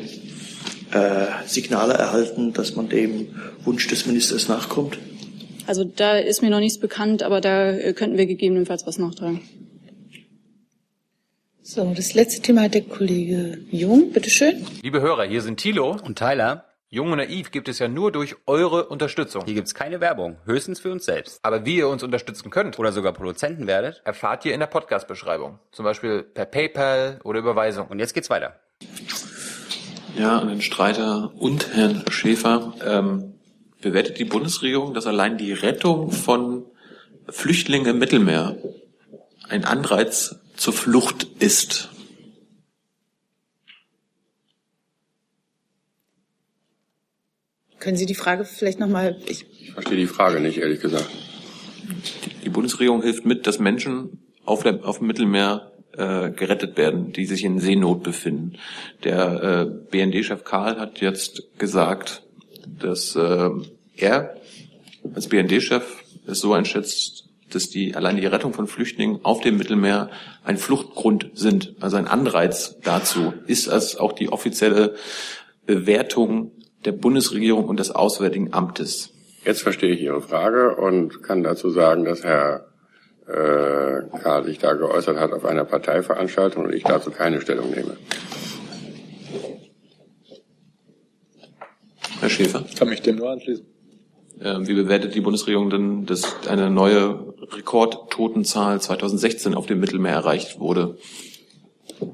äh, 0.92 1.26
Signale 1.46 1.94
erhalten, 1.94 2.52
dass 2.52 2.76
man 2.76 2.88
dem 2.88 3.28
Wunsch 3.64 3.86
des 3.88 4.06
Ministers 4.06 4.48
nachkommt? 4.48 4.98
Also 5.66 5.84
da 5.84 6.18
ist 6.18 6.42
mir 6.42 6.50
noch 6.50 6.58
nichts 6.58 6.80
bekannt, 6.80 7.22
aber 7.22 7.40
da 7.40 7.70
äh, 7.70 7.92
könnten 7.92 8.18
wir 8.18 8.26
gegebenenfalls 8.26 8.86
was 8.86 8.98
nachtragen. 8.98 9.40
So, 11.62 11.92
das 11.94 12.14
letzte 12.14 12.42
Thema 12.42 12.62
hat 12.62 12.74
der 12.74 12.82
Kollege 12.82 13.58
Jung. 13.70 14.10
Bitte 14.10 14.30
schön. 14.30 14.66
Liebe 14.82 15.00
Hörer, 15.00 15.24
hier 15.24 15.40
sind 15.42 15.60
Thilo 15.60 15.96
und 16.04 16.18
Tyler. 16.18 16.64
Jung 16.88 17.12
und 17.12 17.18
Naiv 17.18 17.52
gibt 17.52 17.68
es 17.68 17.78
ja 17.78 17.86
nur 17.86 18.10
durch 18.10 18.34
eure 18.46 18.88
Unterstützung. 18.88 19.44
Hier 19.44 19.54
gibt's 19.54 19.76
keine 19.76 20.00
Werbung, 20.00 20.38
höchstens 20.44 20.80
für 20.80 20.90
uns 20.90 21.04
selbst. 21.04 21.38
Aber 21.44 21.64
wie 21.64 21.76
ihr 21.76 21.86
uns 21.86 22.02
unterstützen 22.02 22.50
könnt 22.50 22.80
oder 22.80 22.90
sogar 22.90 23.12
Produzenten 23.12 23.68
werdet, 23.68 24.02
erfahrt 24.04 24.44
ihr 24.44 24.54
in 24.54 24.58
der 24.58 24.66
Podcast-Beschreibung. 24.66 25.60
Zum 25.70 25.84
Beispiel 25.84 26.24
per 26.24 26.46
PayPal 26.46 27.20
oder 27.22 27.38
Überweisung. 27.38 27.86
Und 27.86 28.00
jetzt 28.00 28.14
geht's 28.14 28.28
weiter. 28.28 28.58
Ja, 30.18 30.38
an 30.38 30.48
den 30.48 30.60
Streiter 30.60 31.32
und 31.36 31.74
Herrn 31.74 32.04
Schäfer. 32.10 32.74
Ähm, 32.84 33.34
bewertet 33.80 34.18
die 34.18 34.24
Bundesregierung, 34.24 34.94
dass 34.94 35.06
allein 35.06 35.38
die 35.38 35.52
Rettung 35.52 36.10
von 36.10 36.66
Flüchtlingen 37.28 37.86
im 37.86 37.98
Mittelmeer 37.98 38.56
ein 39.48 39.64
Anreiz 39.64 40.36
zur 40.56 40.72
Flucht 40.72 41.26
ist? 41.38 41.88
Können 47.78 47.96
Sie 47.96 48.06
die 48.06 48.14
Frage 48.14 48.44
vielleicht 48.44 48.78
nochmal... 48.78 49.18
Ich, 49.26 49.46
ich 49.58 49.72
verstehe 49.72 49.96
die 49.96 50.06
Frage 50.06 50.40
nicht, 50.40 50.58
ehrlich 50.58 50.80
gesagt. 50.80 51.08
Die, 52.26 52.44
die 52.44 52.50
Bundesregierung 52.50 53.02
hilft 53.02 53.24
mit, 53.24 53.46
dass 53.46 53.58
Menschen 53.58 54.22
auf, 54.44 54.62
der, 54.62 54.84
auf 54.84 54.98
dem 54.98 55.06
Mittelmeer 55.06 55.69
äh, 55.96 56.30
gerettet 56.30 56.76
werden, 56.76 57.12
die 57.12 57.26
sich 57.26 57.44
in 57.44 57.58
Seenot 57.58 58.02
befinden. 58.02 58.58
Der 59.04 59.42
äh, 59.42 59.64
BND-Chef 59.90 60.44
Karl 60.44 60.78
hat 60.78 61.00
jetzt 61.00 61.58
gesagt, 61.58 62.22
dass 62.66 63.16
äh, 63.16 63.50
er 63.96 64.36
als 65.14 65.28
BND-Chef 65.28 65.84
es 66.26 66.40
so 66.40 66.52
einschätzt, 66.52 67.28
dass 67.50 67.68
die 67.68 67.94
allein 67.96 68.16
die 68.16 68.26
Rettung 68.26 68.52
von 68.52 68.66
Flüchtlingen 68.66 69.20
auf 69.24 69.40
dem 69.40 69.56
Mittelmeer 69.56 70.10
ein 70.44 70.56
Fluchtgrund 70.56 71.30
sind, 71.34 71.74
also 71.80 71.96
ein 71.96 72.06
Anreiz 72.06 72.78
dazu, 72.82 73.34
ist 73.46 73.68
als 73.68 73.96
auch 73.96 74.12
die 74.12 74.28
offizielle 74.28 74.94
Bewertung 75.66 76.52
der 76.84 76.92
Bundesregierung 76.92 77.66
und 77.66 77.80
des 77.80 77.90
Auswärtigen 77.90 78.52
Amtes. 78.52 79.12
Jetzt 79.44 79.62
verstehe 79.62 79.92
ich 79.92 80.00
Ihre 80.00 80.20
Frage 80.20 80.76
und 80.76 81.22
kann 81.22 81.42
dazu 81.42 81.70
sagen, 81.70 82.04
dass 82.04 82.24
Herr 82.24 82.69
äh, 83.30 84.18
Karl 84.22 84.44
sich 84.44 84.58
da 84.58 84.72
geäußert 84.74 85.18
hat 85.18 85.32
auf 85.32 85.44
einer 85.44 85.64
Parteiveranstaltung 85.64 86.64
und 86.64 86.74
ich 86.74 86.82
dazu 86.82 87.10
keine 87.10 87.40
Stellung 87.40 87.70
nehme. 87.70 87.96
Herr 92.20 92.28
Schäfer? 92.28 92.64
Ich 92.68 92.76
kann 92.76 92.88
mich 92.88 93.02
dem 93.02 93.16
nur 93.16 93.30
anschließen. 93.30 93.64
Ähm, 94.42 94.66
wie 94.66 94.74
bewertet 94.74 95.14
die 95.14 95.20
Bundesregierung 95.20 95.70
denn, 95.70 96.06
dass 96.06 96.46
eine 96.48 96.70
neue 96.70 97.34
Rekordtotenzahl 97.52 98.80
2016 98.80 99.54
auf 99.54 99.66
dem 99.66 99.80
Mittelmeer 99.80 100.14
erreicht 100.14 100.58
wurde? 100.58 100.98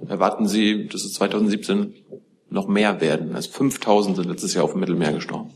Erwarten 0.09 0.49
Sie, 0.49 0.89
dass 0.89 1.05
es 1.05 1.14
2017 1.14 1.95
noch 2.51 2.67
mehr 2.67 3.01
werden? 3.01 3.35
Also 3.35 3.51
5000 3.51 4.17
sind 4.17 4.29
letztes 4.29 4.55
Jahr 4.55 4.64
auf 4.64 4.73
dem 4.73 4.81
Mittelmeer 4.81 5.12
gestorben. 5.12 5.51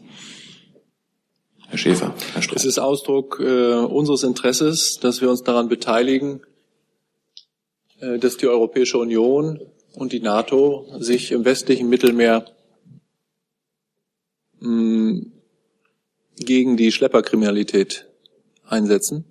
Herr 1.70 1.78
Schäfer, 1.78 2.12
Herr 2.32 2.42
Strauß. 2.42 2.62
Es 2.62 2.64
ist 2.64 2.78
Ausdruck 2.80 3.38
äh, 3.38 3.74
unseres 3.74 4.24
Interesses, 4.24 4.98
dass 5.00 5.20
wir 5.20 5.30
uns 5.30 5.44
daran 5.44 5.68
beteiligen, 5.68 6.40
äh, 8.00 8.18
dass 8.18 8.36
die 8.36 8.48
Europäische 8.48 8.98
Union 8.98 9.60
und 9.94 10.10
die 10.12 10.18
NATO 10.18 10.84
sich 10.98 11.30
im 11.30 11.44
westlichen 11.44 11.88
Mittelmeer 11.88 12.44
mh, 14.58 14.68
mm, 14.68 15.32
gegen 16.38 16.76
die 16.76 16.90
Schlepperkriminalität 16.90 18.08
einsetzen. 18.66 19.24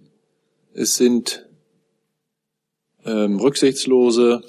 Es 0.73 0.95
sind 0.95 1.45
ähm, 3.03 3.37
rücksichtslose 3.41 4.43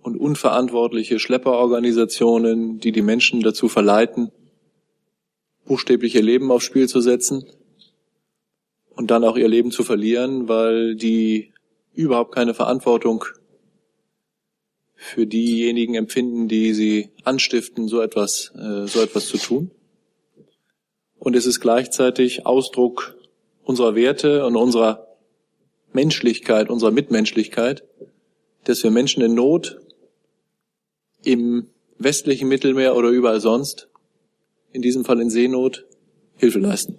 und 0.00 0.16
unverantwortliche 0.16 1.18
Schlepperorganisationen, 1.18 2.80
die 2.80 2.92
die 2.92 3.02
Menschen 3.02 3.42
dazu 3.42 3.68
verleiten, 3.68 4.32
buchstäblich 5.66 6.14
ihr 6.14 6.22
Leben 6.22 6.50
aufs 6.50 6.64
Spiel 6.64 6.88
zu 6.88 7.00
setzen 7.00 7.44
und 8.90 9.10
dann 9.10 9.24
auch 9.24 9.36
ihr 9.36 9.48
Leben 9.48 9.70
zu 9.70 9.84
verlieren, 9.84 10.48
weil 10.48 10.96
die 10.96 11.52
überhaupt 11.92 12.34
keine 12.34 12.54
Verantwortung 12.54 13.24
für 14.94 15.26
diejenigen 15.26 15.94
empfinden, 15.94 16.48
die 16.48 16.72
sie 16.72 17.10
anstiften, 17.24 17.88
so 17.88 18.00
etwas, 18.00 18.52
äh, 18.56 18.86
so 18.86 19.00
etwas 19.02 19.26
zu 19.26 19.36
tun. 19.36 19.70
Und 21.18 21.36
es 21.36 21.46
ist 21.46 21.60
gleichzeitig 21.60 22.46
Ausdruck 22.46 23.16
unserer 23.62 23.94
Werte 23.94 24.46
und 24.46 24.56
unserer 24.56 25.06
Menschlichkeit, 25.92 26.70
unserer 26.70 26.90
Mitmenschlichkeit, 26.92 27.84
dass 28.64 28.82
wir 28.82 28.90
Menschen 28.90 29.22
in 29.22 29.34
Not 29.34 29.78
im 31.24 31.68
westlichen 31.98 32.48
Mittelmeer 32.48 32.96
oder 32.96 33.08
überall 33.08 33.40
sonst 33.40 33.88
in 34.72 34.82
diesem 34.82 35.04
Fall 35.04 35.20
in 35.20 35.30
Seenot, 35.30 35.86
Hilfe 36.36 36.58
leisten. 36.58 36.98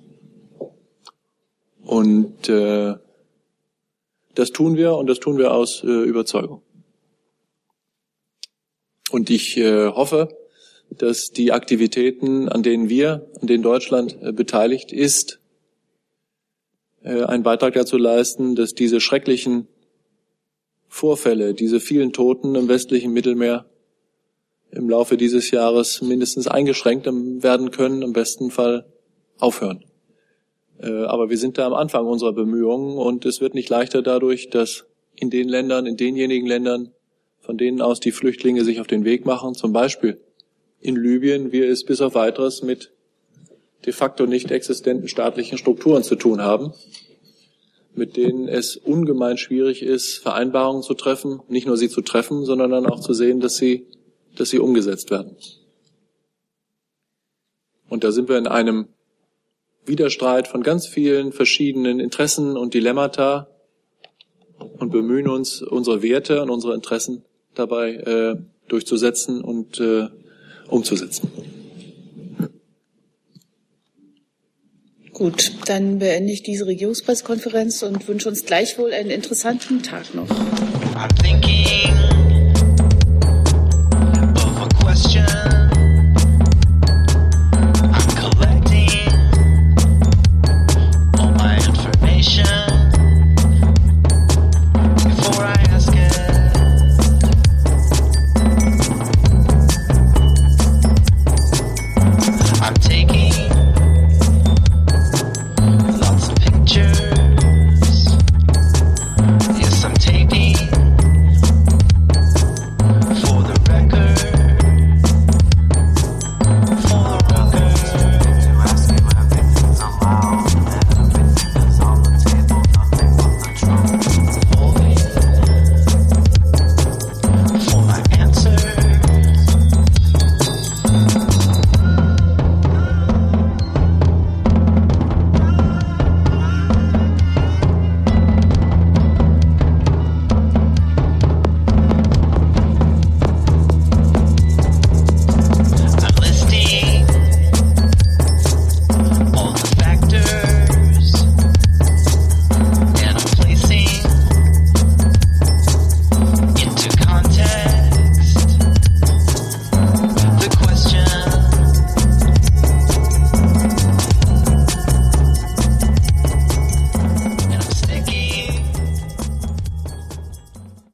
Und 1.84 2.50
äh, 2.50 2.96
das 4.36 4.52
tun 4.52 4.76
wir 4.78 4.96
und 4.96 5.08
das 5.08 5.20
tun 5.20 5.38
wir 5.38 5.54
aus 5.54 5.84
äh, 5.84 5.88
Überzeugung. 5.88 6.62
Und 9.10 9.30
ich 9.30 9.58
äh, 9.58 9.88
hoffe, 9.88 10.30
dass 10.90 11.32
die 11.32 11.52
Aktivitäten, 11.52 12.50
an 12.50 12.64
denen 12.64 12.90
wir, 12.90 13.28
an 13.42 13.48
denen 13.48 13.64
Deutschland 13.64 14.18
äh, 14.22 14.32
beteiligt 14.32 14.92
ist, 14.92 15.40
äh, 17.04 17.24
einen 17.24 17.44
Beitrag 17.44 17.74
dazu 17.74 17.98
leisten, 17.98 18.56
dass 18.56 18.74
diese 18.74 19.00
schrecklichen 19.00 19.68
Vorfälle, 20.88 21.54
diese 21.54 21.80
vielen 21.80 22.14
Toten 22.14 22.56
im 22.56 22.68
westlichen 22.68 23.14
Mittelmeer 23.14 23.66
im 24.72 24.90
Laufe 24.90 25.18
dieses 25.18 25.52
Jahres 25.52 26.02
mindestens 26.02 26.48
eingeschränkt 26.48 27.06
werden 27.06 27.72
können, 27.72 28.02
im 28.02 28.14
besten 28.14 28.52
Fall 28.52 28.86
aufhören. 29.40 29.84
Äh, 30.80 31.04
aber 31.06 31.30
wir 31.30 31.38
sind 31.38 31.58
da 31.58 31.68
am 31.68 31.74
Anfang 31.74 32.06
unserer 32.06 32.34
Bemühungen 32.34 32.98
und 32.98 33.26
es 33.26 33.42
wird 33.42 33.54
nicht 33.54 33.70
leichter 33.70 34.02
dadurch, 34.02 34.50
dass 34.50 34.86
in 35.16 35.30
den 35.30 35.48
Ländern, 35.48 35.86
in 35.86 35.98
denjenigen 35.98 36.48
Ländern, 36.48 36.92
von 37.40 37.58
denen 37.58 37.82
aus 37.82 38.00
die 38.00 38.12
Flüchtlinge 38.12 38.64
sich 38.64 38.80
auf 38.80 38.88
den 38.88 39.06
Weg 39.06 39.26
machen, 39.26 39.56
zum 39.56 39.74
Beispiel 39.74 40.20
in 40.80 40.96
Libyen, 40.96 41.52
wir 41.52 41.70
es 41.70 41.84
bis 41.84 42.02
auf 42.02 42.14
weiteres 42.14 42.62
mit 42.62 42.92
de 43.86 43.94
facto 43.94 44.26
nicht 44.26 44.52
existenten 44.52 45.08
staatlichen 45.08 45.58
Strukturen 45.58 46.04
zu 46.04 46.16
tun 46.16 46.42
haben, 46.42 46.74
mit 47.96 48.16
denen 48.18 48.48
es 48.48 48.76
ungemein 48.76 49.38
schwierig 49.38 49.82
ist, 49.82 50.18
Vereinbarungen 50.18 50.84
zu 50.84 50.94
treffen, 50.94 51.42
nicht 51.48 51.66
nur 51.66 51.78
sie 51.78 51.90
zu 51.90 52.02
treffen, 52.02 52.46
sondern 52.46 52.70
dann 52.70 52.86
auch 52.86 53.00
zu 53.00 53.14
sehen, 53.14 53.40
dass 53.40 53.56
sie 53.56 53.88
dass 54.38 54.50
sie 54.50 54.60
umgesetzt 54.60 55.12
werden. 55.12 55.36
Und 57.90 58.04
da 58.04 58.12
sind 58.12 58.30
wir 58.30 58.38
in 58.38 58.48
einem 58.48 58.88
Widerstreit 59.86 60.48
von 60.48 60.64
ganz 60.64 60.88
vielen 60.88 61.32
verschiedenen 61.32 62.00
Interessen 62.00 62.58
und 62.58 62.74
Dilemmata 62.74 63.48
und 64.80 64.92
bemühen 64.92 65.30
uns, 65.30 65.62
unsere 65.62 66.02
Werte 66.02 66.42
und 66.42 66.50
unsere 66.50 66.74
Interessen 66.74 67.24
dabei 67.56 67.94
äh, 67.94 68.36
durchzusetzen 68.68 69.42
und 69.42 69.80
äh, 69.80 70.08
umzusetzen. 70.68 71.32
Gut, 75.14 75.52
dann 75.66 75.98
beende 75.98 76.32
ich 76.32 76.44
diese 76.44 76.68
Regierungspressekonferenz 76.68 77.82
und 77.82 78.08
wünsche 78.08 78.30
uns 78.30 78.46
gleichwohl 78.46 78.94
einen 78.94 79.10
interessanten 79.10 79.82
Tag 79.82 80.14
noch. 80.14 80.28